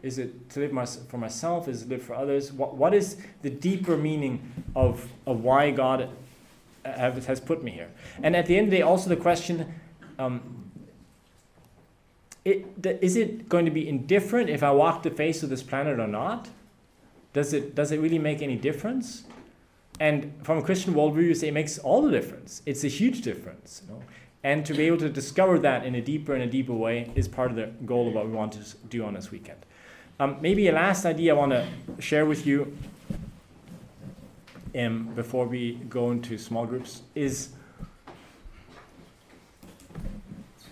Is 0.02 0.18
it 0.18 0.50
to 0.52 0.60
live 0.62 0.72
my, 0.72 0.86
for 0.86 1.18
myself? 1.18 1.68
Is 1.68 1.84
it 1.84 1.90
live 1.90 2.04
for 2.04 2.16
others? 2.16 2.52
What, 2.52 2.76
what 2.76 2.94
is 2.94 3.18
the 3.42 3.50
deeper 3.50 3.98
meaning 3.98 4.52
of, 4.76 5.12
of 5.26 5.44
why 5.44 5.72
God 5.72 6.10
have, 6.86 7.26
has 7.26 7.40
put 7.40 7.64
me 7.64 7.72
here? 7.72 7.90
And 8.24 8.36
at 8.36 8.46
the 8.46 8.58
end 8.58 8.68
of 8.68 8.72
the 8.72 8.78
day, 8.78 8.84
also 8.84 9.10
the 9.10 9.18
question 9.18 9.74
um, 10.18 10.60
it, 12.46 12.66
is 13.02 13.16
it 13.16 13.50
going 13.50 13.66
to 13.66 13.72
be 13.72 13.88
indifferent 13.88 14.50
if 14.50 14.64
I 14.64 14.72
walk 14.72 15.04
the 15.04 15.12
face 15.12 15.44
of 15.44 15.50
this 15.50 15.64
planet 15.64 16.00
or 16.00 16.08
not? 16.08 16.50
Does 17.34 17.54
it, 17.54 17.76
does 17.76 17.92
it 17.92 18.00
really 18.00 18.20
make 18.20 18.42
any 18.42 18.56
difference? 18.56 19.24
And 20.00 20.34
from 20.44 20.58
a 20.58 20.62
Christian 20.62 20.94
worldview, 20.94 21.24
you 21.24 21.36
say 21.36 21.50
it 21.50 21.54
makes 21.54 21.78
all 21.78 22.02
the 22.02 22.12
difference. 22.12 22.62
It's 22.66 22.84
a 22.84 22.88
huge 22.88 23.22
difference. 23.22 23.84
You 23.86 23.94
know? 23.94 24.04
And 24.44 24.66
to 24.66 24.74
be 24.74 24.84
able 24.84 24.98
to 25.00 25.10
discover 25.10 25.60
that 25.60 25.86
in 25.86 25.96
a 25.96 26.02
deeper 26.02 26.34
and 26.34 26.44
a 26.44 26.48
deeper 26.48 26.74
way 26.74 27.12
is 27.16 27.28
part 27.28 27.52
of 27.52 27.58
the 27.58 27.68
goal 27.86 28.08
of 28.08 28.14
what 28.14 28.26
we 28.26 28.32
want 28.32 28.54
to 28.54 28.60
do 28.90 29.04
on 29.04 29.14
this 29.14 29.32
weekend. 29.32 29.66
Um, 30.22 30.36
maybe 30.42 30.68
a 30.68 30.74
last 30.74 31.06
idea 31.06 31.34
I 31.34 31.38
want 31.38 31.54
to 31.54 31.66
share 32.00 32.26
with 32.26 32.46
you 32.46 32.76
um, 34.78 35.14
before 35.16 35.46
we 35.46 35.76
go 35.88 36.12
into 36.12 36.38
small 36.38 36.66
groups 36.66 37.04
is, 37.16 37.54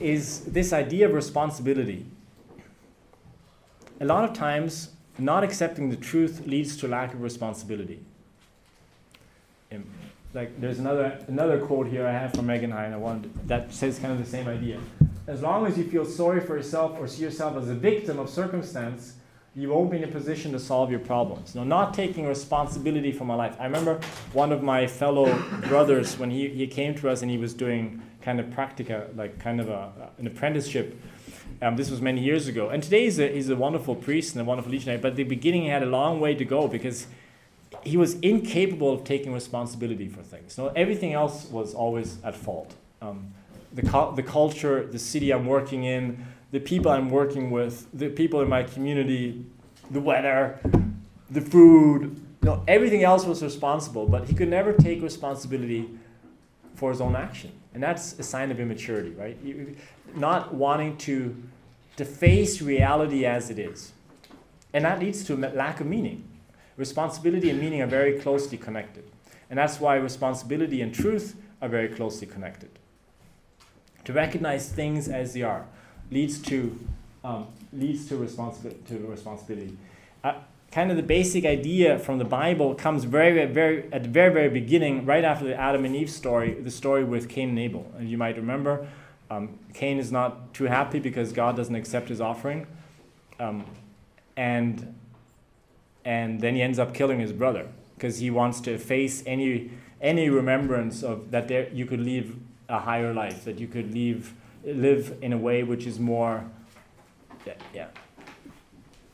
is 0.01 0.41
this 0.41 0.73
idea 0.73 1.07
of 1.07 1.13
responsibility. 1.13 2.05
A 4.01 4.05
lot 4.05 4.25
of 4.25 4.33
times, 4.35 4.89
not 5.17 5.45
accepting 5.45 5.89
the 5.89 5.95
truth 5.95 6.45
leads 6.45 6.75
to 6.77 6.89
lack 6.89 7.13
of 7.13 7.21
responsibility. 7.21 8.01
Um, 9.71 9.85
like 10.33 10.59
there's 10.59 10.79
another 10.79 11.23
another 11.27 11.57
quote 11.59 11.87
here 11.87 12.05
I 12.05 12.11
have 12.11 12.33
from 12.33 12.45
Megan 12.47 12.71
Hine. 12.71 12.93
I 12.93 12.97
wanted 12.97 13.33
that 13.47 13.73
says 13.73 13.97
kind 13.97 14.11
of 14.11 14.19
the 14.19 14.29
same 14.29 14.47
idea. 14.47 14.79
As 15.25 15.41
long 15.41 15.65
as 15.65 15.77
you 15.77 15.85
feel 15.85 16.05
sorry 16.05 16.41
for 16.41 16.57
yourself 16.57 16.97
or 16.99 17.07
see 17.07 17.23
yourself 17.23 17.57
as 17.57 17.69
a 17.69 17.73
victim 17.73 18.19
of 18.19 18.29
circumstance, 18.29 19.16
you 19.57 19.69
won't 19.69 19.89
be 19.89 19.97
in 19.97 20.03
a 20.03 20.07
position 20.07 20.51
to 20.51 20.59
solve 20.59 20.91
your 20.91 20.99
problems. 20.99 21.55
No, 21.55 21.63
not 21.63 21.95
taking 21.95 22.27
responsibility 22.27 23.11
for 23.11 23.25
my 23.25 23.33
life. 23.33 23.55
I 23.59 23.63
remember 23.63 23.99
one 24.31 24.51
of 24.51 24.61
my 24.61 24.85
fellow 24.85 25.35
brothers 25.67 26.17
when 26.19 26.29
he, 26.29 26.47
he 26.49 26.67
came 26.67 26.93
to 26.95 27.09
us 27.09 27.23
and 27.23 27.31
he 27.31 27.39
was 27.39 27.55
doing 27.55 27.99
kind 28.21 28.39
of 28.39 28.45
practica, 28.47 29.15
like 29.17 29.39
kind 29.39 29.59
of 29.59 29.67
a, 29.67 29.91
an 30.19 30.27
apprenticeship. 30.27 31.01
Um, 31.63 31.75
this 31.75 31.89
was 31.89 32.01
many 32.01 32.21
years 32.21 32.47
ago. 32.47 32.69
And 32.69 32.83
today 32.83 33.05
he's 33.05 33.17
a, 33.17 33.29
he's 33.29 33.49
a 33.49 33.55
wonderful 33.55 33.95
priest 33.95 34.35
and 34.35 34.41
a 34.41 34.45
wonderful 34.45 34.71
legionary, 34.71 35.01
but 35.01 35.11
at 35.11 35.15
the 35.15 35.23
beginning 35.23 35.63
he 35.63 35.69
had 35.69 35.81
a 35.81 35.87
long 35.87 36.19
way 36.19 36.35
to 36.35 36.45
go 36.45 36.67
because 36.67 37.07
he 37.83 37.97
was 37.97 38.13
incapable 38.19 38.93
of 38.93 39.05
taking 39.05 39.33
responsibility 39.33 40.07
for 40.07 40.21
things. 40.21 40.55
No, 40.59 40.67
everything 40.75 41.13
else 41.13 41.47
was 41.49 41.73
always 41.73 42.23
at 42.23 42.35
fault. 42.35 42.75
Um, 43.01 43.33
the, 43.73 43.81
cu- 43.81 44.15
the 44.15 44.23
culture, 44.23 44.85
the 44.85 44.99
city 44.99 45.31
I'm 45.31 45.47
working 45.47 45.83
in, 45.83 46.25
the 46.57 46.63
people 46.63 46.91
I'm 46.91 47.11
working 47.11 47.51
with, 47.51 47.85
the 47.93 48.09
people 48.09 48.41
in 48.41 48.49
my 48.49 48.63
community, 48.63 49.45
the 49.91 50.01
weather, 50.01 50.59
the 51.29 51.39
food, 51.39 52.19
you 52.41 52.49
know, 52.49 52.63
everything 52.67 53.03
else 53.03 53.25
was 53.25 53.43
responsible, 53.43 54.07
but 54.07 54.27
he 54.27 54.33
could 54.33 54.49
never 54.49 54.73
take 54.73 55.03
responsibility 55.03 55.87
for 56.73 56.89
his 56.89 56.99
own 56.99 57.15
action. 57.15 57.51
And 57.75 57.83
that's 57.83 58.17
a 58.17 58.23
sign 58.23 58.49
of 58.49 58.59
immaturity, 58.59 59.11
right? 59.11 59.37
Not 60.15 60.51
wanting 60.51 60.97
to, 60.97 61.35
to 61.97 62.05
face 62.05 62.59
reality 62.59 63.23
as 63.23 63.51
it 63.51 63.59
is. 63.59 63.91
And 64.73 64.83
that 64.83 64.99
leads 64.99 65.23
to 65.25 65.35
a 65.35 65.37
lack 65.37 65.79
of 65.79 65.85
meaning. 65.85 66.27
Responsibility 66.75 67.51
and 67.51 67.59
meaning 67.59 67.83
are 67.83 67.87
very 67.87 68.17
closely 68.17 68.57
connected. 68.57 69.03
And 69.51 69.59
that's 69.59 69.79
why 69.79 69.97
responsibility 69.97 70.81
and 70.81 70.91
truth 70.91 71.35
are 71.61 71.69
very 71.69 71.89
closely 71.89 72.25
connected. 72.25 72.71
To 74.05 74.13
recognize 74.13 74.69
things 74.69 75.07
as 75.07 75.35
they 75.35 75.43
are 75.43 75.67
leads 76.11 76.39
to 76.39 76.77
um, 77.23 77.47
leads 77.73 78.07
to, 78.07 78.17
responsibility. 78.17 78.79
to 78.87 79.07
responsibility. 79.07 79.77
Uh, 80.23 80.35
kind 80.71 80.91
of 80.91 80.97
the 80.97 81.03
basic 81.03 81.45
idea 81.45 81.99
from 81.99 82.17
the 82.17 82.25
Bible 82.25 82.75
comes 82.75 83.03
very, 83.03 83.45
very 83.45 83.91
at 83.91 84.03
the 84.03 84.09
very, 84.09 84.33
very 84.33 84.49
beginning, 84.49 85.05
right 85.05 85.23
after 85.23 85.45
the 85.45 85.55
Adam 85.55 85.85
and 85.85 85.95
Eve 85.95 86.09
story, 86.09 86.53
the 86.53 86.71
story 86.71 87.03
with 87.03 87.29
Cain 87.29 87.49
and 87.49 87.59
Abel. 87.59 87.91
And 87.97 88.09
you 88.09 88.17
might 88.17 88.37
remember, 88.37 88.87
um, 89.29 89.59
Cain 89.73 89.97
is 89.97 90.11
not 90.11 90.53
too 90.53 90.65
happy 90.65 90.99
because 90.99 91.33
God 91.33 91.55
doesn't 91.55 91.75
accept 91.75 92.09
his 92.09 92.21
offering, 92.21 92.67
um, 93.39 93.65
and 94.35 94.93
and 96.05 96.39
then 96.39 96.55
he 96.55 96.61
ends 96.61 96.79
up 96.79 96.93
killing 96.93 97.19
his 97.19 97.33
brother 97.33 97.67
because 97.95 98.19
he 98.19 98.29
wants 98.31 98.61
to 98.61 98.71
efface 98.71 99.23
any 99.25 99.71
any 100.01 100.29
remembrance 100.29 101.03
of 101.03 101.31
that 101.31 101.47
there 101.47 101.67
you 101.73 101.85
could 101.85 101.99
live 101.99 102.35
a 102.69 102.79
higher 102.79 103.13
life, 103.13 103.43
that 103.45 103.59
you 103.59 103.67
could 103.67 103.93
live 103.93 104.33
live 104.73 105.17
in 105.21 105.33
a 105.33 105.37
way 105.37 105.63
which 105.63 105.85
is 105.85 105.99
more, 105.99 106.43
yeah, 107.45 107.53
yeah 107.73 107.87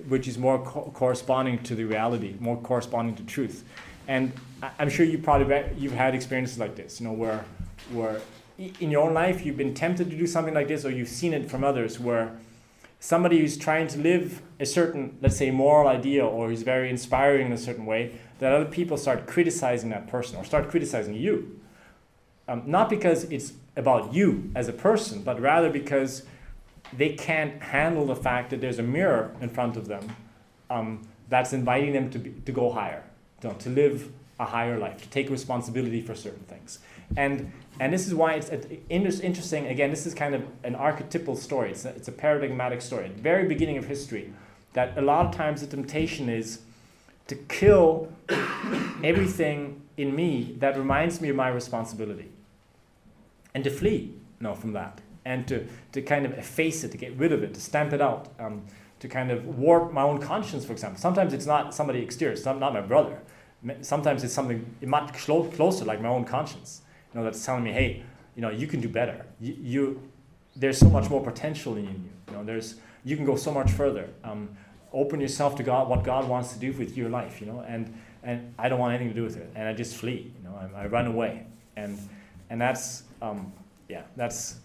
which 0.08 0.28
is 0.28 0.38
more 0.38 0.64
co- 0.64 0.92
corresponding 0.94 1.62
to 1.64 1.76
the 1.76 1.84
reality, 1.84 2.36
more 2.40 2.58
corresponding 2.58 3.16
to 3.16 3.24
truth. 3.24 3.64
And 4.08 4.34
I, 4.62 4.72
I'm 4.80 4.90
sure 4.90 5.06
you 5.06 5.18
probably 5.18 5.64
you've 5.78 5.94
had 5.94 6.16
experiences 6.16 6.60
like 6.60 6.76
this, 6.76 7.00
you 7.00 7.08
know, 7.08 7.14
where 7.14 7.46
where 7.92 8.22
in 8.58 8.92
your 8.92 9.08
own 9.08 9.14
life 9.14 9.46
you've 9.46 9.58
been 9.58 9.74
tempted 9.74 10.10
to 10.10 10.16
do 10.16 10.28
something 10.28 10.54
like 10.54 10.68
this, 10.68 10.86
or 10.86 10.92
you've 10.92 11.10
seen 11.10 11.34
it 11.34 11.50
from 11.50 11.64
others, 11.64 12.00
where 12.00 12.38
somebody 13.00 13.40
who's 13.40 13.58
trying 13.58 13.88
to 13.88 14.00
live 14.00 14.42
a 14.60 14.66
certain, 14.66 15.18
let's 15.22 15.38
say, 15.38 15.52
moral 15.52 15.88
ideal, 15.88 16.28
or 16.28 16.50
who's 16.50 16.62
very 16.62 16.90
inspiring 16.90 17.48
in 17.48 17.54
a 17.54 17.58
certain 17.58 17.86
way, 17.86 18.20
that 18.40 18.54
other 18.54 18.66
people 18.66 18.98
start 18.98 19.26
criticizing 19.28 19.90
that 19.90 20.08
person 20.08 20.38
or 20.38 20.46
start 20.46 20.70
criticizing 20.70 21.14
you. 21.14 21.60
Um, 22.48 22.64
not 22.66 22.90
because 22.90 23.24
it's 23.26 23.54
about 23.76 24.14
you 24.14 24.52
as 24.56 24.68
a 24.68 24.74
person, 24.74 25.24
but 25.24 25.40
rather 25.40 25.70
because 25.70 26.24
they 26.96 27.10
can't 27.10 27.62
handle 27.62 28.06
the 28.06 28.16
fact 28.16 28.50
that 28.52 28.62
there's 28.62 28.80
a 28.80 28.84
mirror 28.84 29.36
in 29.42 29.50
front 29.50 29.78
of 29.78 29.88
them 29.88 30.16
um, 30.70 31.08
that's 31.30 31.54
inviting 31.54 31.94
them 31.94 32.10
to, 32.12 32.20
be, 32.20 32.32
to 32.46 32.52
go 32.52 32.72
higher, 32.72 33.04
to, 33.42 33.54
to 33.54 33.70
live 33.70 34.12
a 34.40 34.46
higher 34.46 34.78
life, 34.78 35.02
to 35.02 35.10
take 35.10 35.30
responsibility 35.30 36.02
for 36.02 36.16
certain 36.16 36.44
things. 36.44 36.80
And, 37.18 37.52
and 37.80 37.94
this 37.94 38.08
is 38.08 38.14
why 38.14 38.34
it's 38.34 38.50
interesting. 38.90 39.68
Again, 39.68 39.90
this 39.90 40.06
is 40.06 40.14
kind 40.14 40.36
of 40.36 40.44
an 40.64 40.76
archetypal 40.76 41.36
story, 41.36 41.72
it's 41.72 41.86
a, 41.86 41.90
it's 41.90 42.08
a 42.08 42.12
paradigmatic 42.12 42.82
story. 42.82 43.06
At 43.06 43.18
the 43.18 43.22
very 43.22 43.48
beginning 43.48 43.78
of 43.78 43.86
history, 43.86 44.34
that 44.74 44.98
a 44.98 45.02
lot 45.02 45.28
of 45.28 45.36
times 45.36 45.62
the 45.62 45.68
temptation 45.68 46.30
is 46.30 46.62
to 47.28 47.36
kill 47.36 48.12
everything 49.04 49.82
in 49.98 50.16
me 50.16 50.56
that 50.60 50.78
reminds 50.78 51.22
me 51.22 51.30
of 51.30 51.36
my 51.36 51.50
responsibility 51.50 52.33
and 53.54 53.64
to 53.64 53.70
flee 53.70 54.14
no, 54.40 54.56
from 54.56 54.74
that 54.74 55.02
and 55.26 55.48
to, 55.48 55.66
to 55.94 56.02
kind 56.02 56.26
of 56.26 56.34
efface 56.34 56.84
it, 56.84 56.92
to 56.92 56.98
get 56.98 57.16
rid 57.18 57.32
of 57.32 57.44
it, 57.44 57.54
to 57.54 57.62
stamp 57.62 57.94
it 57.94 58.02
out, 58.02 58.34
um, 58.40 58.66
to 59.00 59.08
kind 59.08 59.32
of 59.32 59.46
warp 59.58 59.94
my 59.94 60.02
own 60.02 60.20
conscience, 60.20 60.66
for 60.66 60.74
example. 60.74 61.00
Sometimes 61.00 61.34
it's 61.34 61.46
not 61.46 61.74
somebody 61.74 62.00
exterior, 62.00 62.34
it's 62.34 62.46
not, 62.46 62.60
not 62.60 62.74
my 62.74 62.82
brother. 62.82 63.20
Sometimes 63.82 64.24
it's 64.24 64.34
something 64.34 64.76
much 64.82 65.14
closer, 65.14 65.86
like 65.86 66.02
my 66.02 66.10
own 66.10 66.26
conscience, 66.26 66.82
you 67.14 67.20
know, 67.20 67.24
that's 67.24 67.46
telling 67.46 67.64
me, 67.64 67.72
hey, 67.72 68.04
you 68.36 68.42
know, 68.42 68.50
you 68.50 68.68
can 68.68 68.82
do 68.82 68.90
better. 68.90 69.26
You, 69.40 69.56
you 69.62 70.10
there's 70.56 70.78
so 70.78 70.90
much 70.90 71.10
more 71.10 71.24
potential 71.24 71.78
in 71.78 71.86
you. 71.86 72.10
You 72.28 72.34
know, 72.34 72.44
there's 72.44 72.76
you 73.04 73.16
can 73.16 73.26
go 73.26 73.36
so 73.36 73.52
much 73.52 73.72
further. 73.72 74.10
Um, 74.24 74.50
open 74.92 75.20
yourself 75.20 75.56
to 75.56 75.64
God, 75.64 75.90
what 75.90 76.04
God 76.04 76.28
wants 76.28 76.54
to 76.54 76.60
do 76.60 76.72
with 76.74 76.96
your 76.98 77.10
life. 77.10 77.42
You 77.42 77.48
know, 77.48 77.62
and 77.62 77.94
and 78.24 78.54
I 78.58 78.70
don't 78.70 78.80
want 78.80 78.94
anything 78.94 79.10
to 79.10 79.16
do 79.16 79.24
with 79.24 79.38
it, 79.38 79.52
and 79.56 79.68
I 79.68 79.74
just 79.74 79.96
flee. 79.96 80.32
You 80.38 80.44
know, 80.44 80.56
I, 80.76 80.84
I 80.84 80.88
run 80.88 81.08
away, 81.08 81.46
and 81.76 81.98
and 82.50 82.60
that's 82.60 83.04
um, 83.24 83.54
yeah, 83.88 84.04
that's 84.16 84.58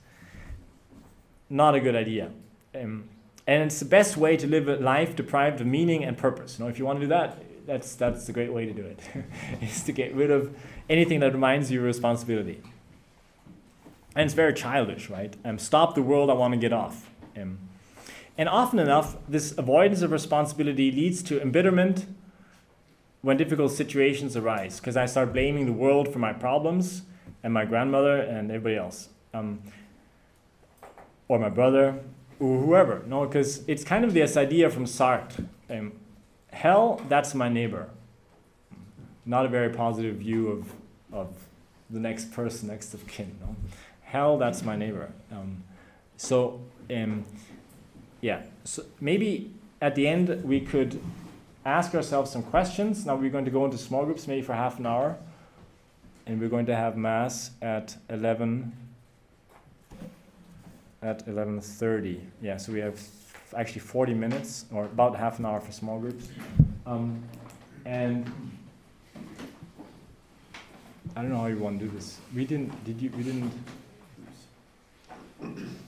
not 1.48 1.74
a 1.74 1.80
good 1.80 1.96
idea. 1.96 2.30
Um, 2.74 3.08
and 3.46 3.62
it's 3.62 3.78
the 3.78 3.86
best 3.86 4.16
way 4.16 4.36
to 4.36 4.46
live 4.46 4.68
a 4.68 4.76
life 4.76 5.16
deprived 5.16 5.60
of 5.60 5.66
meaning 5.66 6.04
and 6.04 6.18
purpose. 6.18 6.58
You 6.58 6.64
know, 6.64 6.70
if 6.70 6.78
you 6.78 6.84
want 6.84 6.98
to 6.98 7.04
do 7.06 7.08
that, 7.08 7.38
that's 7.66 7.94
that's 7.94 8.26
the 8.26 8.32
great 8.32 8.52
way 8.52 8.66
to 8.66 8.72
do 8.72 8.84
it. 8.84 9.00
is 9.62 9.82
to 9.84 9.92
get 9.92 10.14
rid 10.14 10.30
of 10.30 10.54
anything 10.90 11.20
that 11.20 11.32
reminds 11.32 11.70
you 11.70 11.80
of 11.80 11.86
responsibility. 11.86 12.60
And 14.14 14.24
it's 14.24 14.34
very 14.34 14.52
childish, 14.52 15.08
right? 15.08 15.34
Um, 15.44 15.58
stop 15.58 15.94
the 15.94 16.02
world 16.02 16.28
I 16.28 16.34
want 16.34 16.52
to 16.52 16.58
get 16.58 16.72
off. 16.72 17.08
Um, 17.36 17.58
and 18.36 18.48
often 18.48 18.78
enough, 18.78 19.16
this 19.28 19.56
avoidance 19.56 20.02
of 20.02 20.10
responsibility 20.10 20.90
leads 20.90 21.22
to 21.24 21.40
embitterment 21.40 22.06
when 23.22 23.36
difficult 23.36 23.72
situations 23.72 24.36
arise, 24.36 24.78
because 24.78 24.96
I 24.96 25.06
start 25.06 25.32
blaming 25.32 25.66
the 25.66 25.72
world 25.72 26.12
for 26.12 26.18
my 26.18 26.32
problems 26.32 27.02
and 27.42 27.52
my 27.52 27.64
grandmother 27.64 28.18
and 28.20 28.50
everybody 28.50 28.76
else, 28.76 29.08
um, 29.34 29.60
or 31.28 31.38
my 31.38 31.48
brother, 31.48 32.00
or 32.40 32.60
whoever. 32.60 33.02
No, 33.06 33.26
because 33.26 33.64
it's 33.66 33.84
kind 33.84 34.04
of 34.04 34.14
this 34.14 34.36
idea 34.36 34.70
from 34.70 34.84
Sartre. 34.84 35.46
Um, 35.70 35.92
hell, 36.50 37.00
that's 37.08 37.34
my 37.34 37.48
neighbor. 37.48 37.90
Not 39.26 39.44
a 39.44 39.48
very 39.48 39.70
positive 39.70 40.16
view 40.16 40.48
of, 40.48 40.72
of 41.12 41.34
the 41.90 41.98
next 41.98 42.32
person 42.32 42.68
next 42.68 42.94
of 42.94 43.06
kin. 43.06 43.36
No? 43.40 43.56
Hell, 44.02 44.38
that's 44.38 44.62
my 44.62 44.76
neighbor. 44.76 45.12
Um, 45.30 45.62
so, 46.16 46.60
um, 46.90 47.24
yeah, 48.20 48.42
so 48.64 48.84
maybe 49.00 49.52
at 49.80 49.94
the 49.94 50.08
end 50.08 50.42
we 50.44 50.60
could 50.60 51.00
ask 51.64 51.94
ourselves 51.94 52.30
some 52.30 52.42
questions. 52.42 53.04
Now 53.06 53.16
we're 53.16 53.30
going 53.30 53.44
to 53.44 53.50
go 53.50 53.64
into 53.64 53.78
small 53.78 54.04
groups 54.04 54.26
maybe 54.26 54.42
for 54.42 54.54
half 54.54 54.78
an 54.78 54.86
hour, 54.86 55.16
and 56.28 56.38
we're 56.38 56.48
going 56.48 56.66
to 56.66 56.76
have 56.76 56.96
mass 56.96 57.50
at 57.62 57.96
11 58.10 58.70
at 61.00 61.26
11.30. 61.26 62.20
Yeah, 62.42 62.58
so 62.58 62.70
we 62.72 62.80
have 62.80 63.00
actually 63.56 63.80
40 63.80 64.12
minutes 64.12 64.66
or 64.70 64.84
about 64.84 65.16
half 65.16 65.38
an 65.38 65.46
hour 65.46 65.58
for 65.58 65.72
small 65.72 65.98
groups. 65.98 66.28
Um, 66.84 67.22
and 67.86 68.30
I 71.16 71.22
don't 71.22 71.30
know 71.30 71.38
how 71.38 71.46
you 71.46 71.56
want 71.56 71.80
to 71.80 71.86
do 71.86 71.90
this. 71.90 72.18
We 72.34 72.44
didn't, 72.44 72.84
did 72.84 73.00
you, 73.00 73.10
we 73.16 73.22
didn't, 73.22 73.52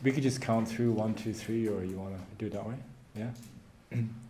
we 0.03 0.11
could 0.11 0.23
just 0.23 0.41
count 0.41 0.67
through 0.67 0.93
one, 0.93 1.15
two, 1.15 1.35
three, 1.35 1.69
or 1.69 1.85
you 1.85 1.97
want 1.97 2.17
to 2.17 2.23
do 2.39 2.47
it 2.47 2.53
that 2.53 2.67
way? 2.67 2.77
Yeah? 3.15 4.01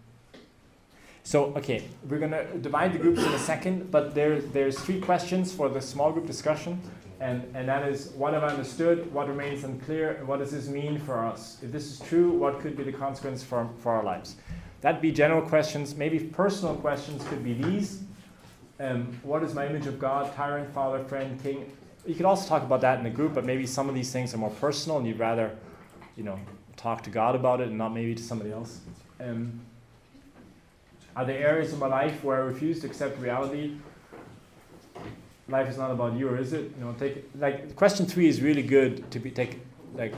so, 1.30 1.54
okay, 1.54 1.84
we're 2.08 2.18
going 2.18 2.32
to 2.32 2.58
divide 2.58 2.92
the 2.92 2.98
groups 2.98 3.22
in 3.22 3.32
a 3.32 3.38
second, 3.38 3.92
but 3.92 4.16
there, 4.16 4.40
there's 4.40 4.76
three 4.76 5.00
questions 5.00 5.52
for 5.52 5.68
the 5.68 5.80
small 5.80 6.10
group 6.10 6.26
discussion. 6.26 6.80
And, 7.20 7.48
and 7.54 7.68
that 7.68 7.86
is 7.88 8.08
what 8.16 8.34
have 8.34 8.42
I 8.42 8.48
understood, 8.48 9.14
what 9.14 9.28
remains 9.28 9.62
unclear, 9.62 10.14
and 10.14 10.26
what 10.26 10.40
does 10.40 10.50
this 10.50 10.66
mean 10.66 10.98
for 10.98 11.24
us? 11.24 11.58
If 11.62 11.70
this 11.70 11.86
is 11.86 12.00
true, 12.00 12.32
what 12.32 12.58
could 12.58 12.76
be 12.76 12.82
the 12.82 12.90
consequence 12.92 13.44
for, 13.44 13.70
for 13.78 13.92
our 13.92 14.02
lives? 14.02 14.34
That'd 14.80 15.00
be 15.00 15.12
general 15.12 15.40
questions. 15.40 15.94
Maybe 15.94 16.18
personal 16.18 16.74
questions 16.74 17.22
could 17.28 17.44
be 17.44 17.52
these. 17.52 18.02
Um, 18.80 19.16
what 19.22 19.44
is 19.44 19.54
my 19.54 19.68
image 19.68 19.86
of 19.86 20.00
God, 20.00 20.34
tyrant, 20.34 20.74
father, 20.74 21.04
friend, 21.04 21.40
king? 21.40 21.70
You 22.04 22.16
could 22.16 22.26
also 22.26 22.48
talk 22.48 22.64
about 22.64 22.80
that 22.80 22.98
in 22.98 23.06
a 23.06 23.10
group, 23.10 23.34
but 23.34 23.44
maybe 23.44 23.68
some 23.68 23.88
of 23.88 23.94
these 23.94 24.10
things 24.10 24.34
are 24.34 24.38
more 24.38 24.50
personal 24.50 24.98
and 24.98 25.06
you'd 25.06 25.20
rather, 25.20 25.56
you 26.16 26.24
know, 26.24 26.40
talk 26.76 27.04
to 27.04 27.10
God 27.10 27.36
about 27.36 27.60
it 27.60 27.68
and 27.68 27.78
not 27.78 27.94
maybe 27.94 28.16
to 28.16 28.22
somebody 28.22 28.50
else. 28.50 28.80
Um, 29.20 29.60
are 31.16 31.24
there 31.24 31.38
areas 31.38 31.72
of 31.72 31.78
my 31.78 31.86
life 31.86 32.22
where 32.24 32.36
I 32.36 32.40
refuse 32.40 32.80
to 32.80 32.86
accept 32.86 33.18
reality 33.18 33.76
life 35.50 35.68
is 35.68 35.76
not 35.76 35.90
about 35.90 36.14
you, 36.16 36.28
or 36.28 36.38
is 36.38 36.52
it? 36.52 36.72
You 36.78 36.84
know, 36.84 36.92
take 36.98 37.28
like 37.38 37.74
question 37.76 38.06
three 38.06 38.28
is 38.28 38.40
really 38.40 38.62
good 38.62 39.10
to 39.10 39.18
be 39.18 39.30
take 39.30 39.60
like 39.94 40.14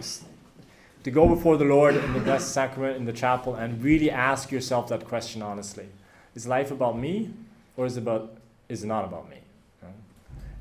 to 1.04 1.10
go 1.10 1.26
before 1.26 1.56
the 1.56 1.64
Lord 1.64 1.96
in 1.96 2.12
the 2.12 2.20
Blessed 2.20 2.52
Sacrament 2.52 2.96
in 2.96 3.04
the 3.04 3.12
chapel 3.12 3.54
and 3.54 3.82
really 3.82 4.10
ask 4.10 4.50
yourself 4.52 4.88
that 4.88 5.06
question 5.06 5.42
honestly: 5.42 5.88
Is 6.34 6.46
life 6.46 6.70
about 6.70 6.98
me, 6.98 7.32
or 7.76 7.86
is 7.86 7.96
it 7.96 8.02
about 8.02 8.36
is 8.68 8.84
it 8.84 8.86
not 8.86 9.04
about 9.04 9.28
me? 9.28 9.38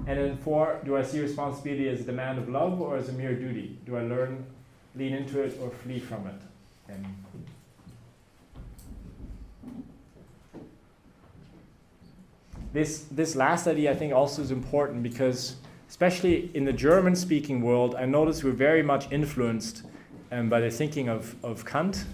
And 0.08 0.18
then 0.18 0.38
four, 0.38 0.82
do 0.84 0.98
I 0.98 1.04
see 1.04 1.22
responsibility 1.22 1.88
as 1.88 2.00
a 2.02 2.04
demand 2.04 2.40
of 2.40 2.50
love 2.50 2.82
or 2.82 2.98
as 2.98 3.10
a 3.10 3.14
mere 3.14 3.36
duty? 3.36 3.78
Do 3.86 3.98
I 3.98 4.02
learn, 4.02 4.44
lean 4.96 5.14
into 5.14 5.44
it, 5.44 5.60
or 5.62 5.70
flee 5.70 6.00
from 6.00 6.26
it? 6.26 6.42
And 6.88 7.06
this, 12.74 13.06
this 13.12 13.36
last 13.36 13.68
idea 13.68 13.92
I 13.92 13.96
think 13.96 14.14
also 14.14 14.42
is 14.42 14.52
important 14.52 15.04
because, 15.04 15.56
especially 15.90 16.52
in 16.54 16.66
the 16.66 16.74
German 16.74 17.16
speaking 17.16 17.62
world, 17.62 17.96
I 17.96 18.06
notice 18.06 18.44
we're 18.44 18.52
very 18.52 18.84
much 18.84 19.12
influenced 19.12 19.84
um, 20.32 20.50
by 20.50 20.62
the 20.62 20.72
thinking 20.72 21.10
of, 21.10 21.36
of 21.44 21.66
Kant, 21.66 22.06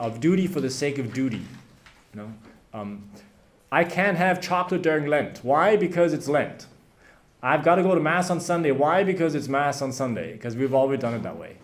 of 0.00 0.20
duty 0.20 0.46
for 0.46 0.60
the 0.60 0.70
sake 0.70 0.98
of 0.98 1.12
duty. 1.12 1.42
You 2.14 2.20
know? 2.20 2.32
Um, 2.74 3.08
I 3.70 3.84
can't 3.84 4.18
have 4.18 4.40
chocolate 4.40 4.82
during 4.82 5.06
Lent. 5.06 5.38
Why? 5.42 5.76
Because 5.76 6.12
it's 6.12 6.28
Lent. 6.28 6.66
I've 7.42 7.64
got 7.64 7.76
to 7.76 7.82
go 7.82 7.94
to 7.94 8.00
Mass 8.00 8.30
on 8.30 8.40
Sunday. 8.40 8.70
Why? 8.70 9.02
Because 9.02 9.34
it's 9.34 9.48
Mass 9.48 9.82
on 9.82 9.92
Sunday, 9.92 10.32
because 10.32 10.56
we've 10.56 10.74
always 10.74 11.00
done 11.00 11.14
it 11.14 11.22
that 11.22 11.36
way. 11.36 11.56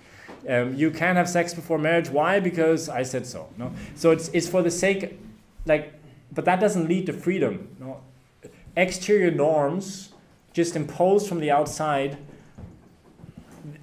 Um, 0.49 0.75
you 0.75 0.91
can't 0.91 1.17
have 1.17 1.29
sex 1.29 1.55
before 1.55 1.79
marriage. 1.79 2.09
Why? 2.09 2.41
Because 2.41 2.89
I 2.89 3.03
said 3.03 3.27
so. 3.27 3.49
No? 3.59 3.73
So 3.95 4.11
it's, 4.11 4.29
it's 4.29 4.49
for 4.49 4.63
the 4.63 4.71
sake, 4.71 5.19
like, 5.67 5.93
but 6.33 6.45
that 6.47 6.61
doesn't 6.61 6.89
lead 6.89 7.07
to 7.07 7.13
freedom. 7.13 7.77
No? 7.79 8.01
Exterior 8.81 9.31
norms 9.31 10.13
just 10.53 10.77
imposed 10.77 11.29
from 11.29 11.41
the 11.41 11.51
outside 11.51 12.19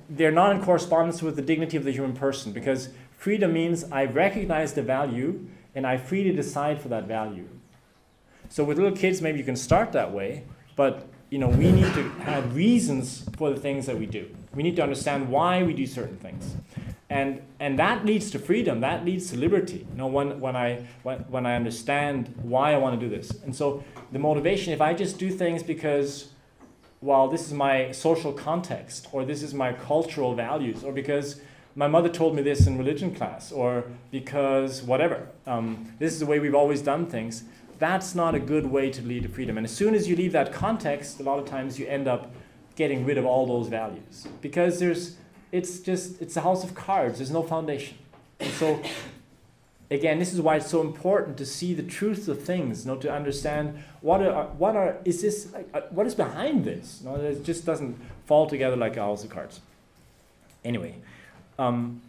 they're 0.09 0.31
not 0.31 0.55
in 0.55 0.61
correspondence 0.63 1.21
with 1.21 1.35
the 1.35 1.41
dignity 1.41 1.77
of 1.77 1.83
the 1.83 1.91
human 1.91 2.13
person 2.13 2.51
because 2.51 2.89
freedom 3.17 3.53
means 3.53 3.83
I 3.91 4.05
recognize 4.05 4.73
the 4.73 4.81
value 4.81 5.47
and 5.73 5.85
I 5.85 5.97
freely 5.97 6.33
decide 6.33 6.81
for 6.81 6.89
that 6.89 7.05
value. 7.05 7.47
So 8.49 8.63
with 8.63 8.77
little 8.77 8.95
kids, 8.95 9.21
maybe 9.21 9.39
you 9.39 9.43
can 9.43 9.55
start 9.55 9.91
that 9.93 10.11
way, 10.13 10.43
but 10.75 11.07
you 11.29 11.39
know 11.39 11.49
we 11.49 11.71
need 11.71 11.93
to 11.95 12.09
have 12.19 12.55
reasons 12.55 13.27
for 13.37 13.49
the 13.49 13.59
things 13.59 13.85
that 13.87 13.97
we 13.97 14.05
do. 14.05 14.33
We 14.53 14.63
need 14.63 14.75
to 14.77 14.83
understand 14.83 15.29
why 15.29 15.63
we 15.63 15.73
do 15.73 15.87
certain 15.87 16.17
things, 16.17 16.55
and 17.09 17.41
and 17.59 17.77
that 17.77 18.05
leads 18.05 18.31
to 18.31 18.39
freedom. 18.39 18.79
That 18.81 19.05
leads 19.05 19.29
to 19.31 19.37
liberty. 19.37 19.85
You 19.91 19.97
know 19.97 20.07
when 20.07 20.39
when 20.39 20.55
I 20.55 20.85
when, 21.03 21.19
when 21.29 21.45
I 21.45 21.55
understand 21.55 22.33
why 22.41 22.73
I 22.73 22.77
want 22.77 22.99
to 22.99 23.05
do 23.09 23.15
this, 23.15 23.31
and 23.43 23.55
so 23.55 23.83
the 24.11 24.19
motivation, 24.19 24.73
if 24.73 24.81
I 24.81 24.93
just 24.93 25.19
do 25.19 25.29
things 25.29 25.61
because, 25.61 26.29
well, 27.01 27.27
this 27.27 27.45
is 27.45 27.53
my 27.53 27.91
social 27.91 28.33
context, 28.33 29.07
or 29.11 29.25
this 29.25 29.43
is 29.43 29.53
my 29.53 29.73
cultural 29.73 30.33
values, 30.33 30.83
or 30.83 30.91
because 30.91 31.41
my 31.75 31.87
mother 31.87 32.09
told 32.09 32.35
me 32.35 32.41
this 32.41 32.65
in 32.67 32.77
religion 32.77 33.13
class, 33.13 33.51
or 33.51 33.83
because 34.11 34.81
whatever, 34.81 35.27
um, 35.45 35.93
this 35.99 36.13
is 36.13 36.19
the 36.19 36.25
way 36.25 36.39
we've 36.39 36.55
always 36.55 36.81
done 36.81 37.05
things, 37.05 37.43
that's 37.77 38.15
not 38.15 38.33
a 38.33 38.39
good 38.39 38.65
way 38.65 38.89
to 38.89 39.01
lead 39.01 39.23
to 39.23 39.29
freedom. 39.29 39.57
And 39.57 39.65
as 39.65 39.75
soon 39.75 39.93
as 39.93 40.07
you 40.07 40.15
leave 40.15 40.31
that 40.31 40.53
context, 40.53 41.19
a 41.19 41.23
lot 41.23 41.37
of 41.37 41.45
times 41.45 41.77
you 41.77 41.85
end 41.87 42.07
up 42.07 42.31
getting 42.75 43.05
rid 43.05 43.17
of 43.17 43.25
all 43.25 43.45
those 43.45 43.67
values 43.67 44.27
because 44.41 44.79
there's 44.79 45.17
it's 45.57 45.73
just 45.79 46.21
it's 46.21 46.35
a 46.41 46.41
house 46.41 46.63
of 46.63 46.71
cards 46.73 47.17
there's 47.19 47.35
no 47.39 47.43
foundation 47.43 47.97
and 48.39 48.51
so 48.51 48.79
again, 49.91 50.19
this 50.19 50.33
is 50.33 50.41
why 50.41 50.57
it's 50.57 50.69
so 50.69 50.81
important 50.81 51.37
to 51.37 51.45
see 51.45 51.73
the 51.73 51.83
truth 51.83 52.27
of 52.27 52.41
things, 52.41 52.85
you 52.85 52.91
know, 52.91 52.97
to 52.97 53.11
understand 53.11 53.83
what 54.01 54.21
are, 54.21 54.45
what 54.57 54.75
are, 54.75 54.97
is 55.05 55.21
this, 55.21 55.51
like, 55.53 55.69
uh, 55.73 55.81
what 55.89 56.07
is 56.07 56.15
behind 56.15 56.65
this? 56.65 57.01
You 57.01 57.09
know, 57.09 57.15
it 57.15 57.43
just 57.43 57.65
doesn't 57.65 57.97
fall 58.25 58.47
together 58.47 58.75
like 58.75 58.97
a 58.97 59.01
house 59.01 59.23
of 59.23 59.29
cards. 59.29 59.61
Anyway, 60.63 60.95
um, 61.59 62.01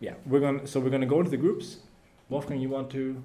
yeah, 0.00 0.14
we're 0.26 0.40
going. 0.40 0.66
So 0.66 0.80
we're 0.80 0.90
going 0.90 1.02
to 1.02 1.06
go 1.06 1.22
to 1.22 1.30
the 1.30 1.36
groups. 1.36 1.76
Wolfgang, 2.28 2.60
you 2.60 2.68
want 2.68 2.90
to 2.90 3.22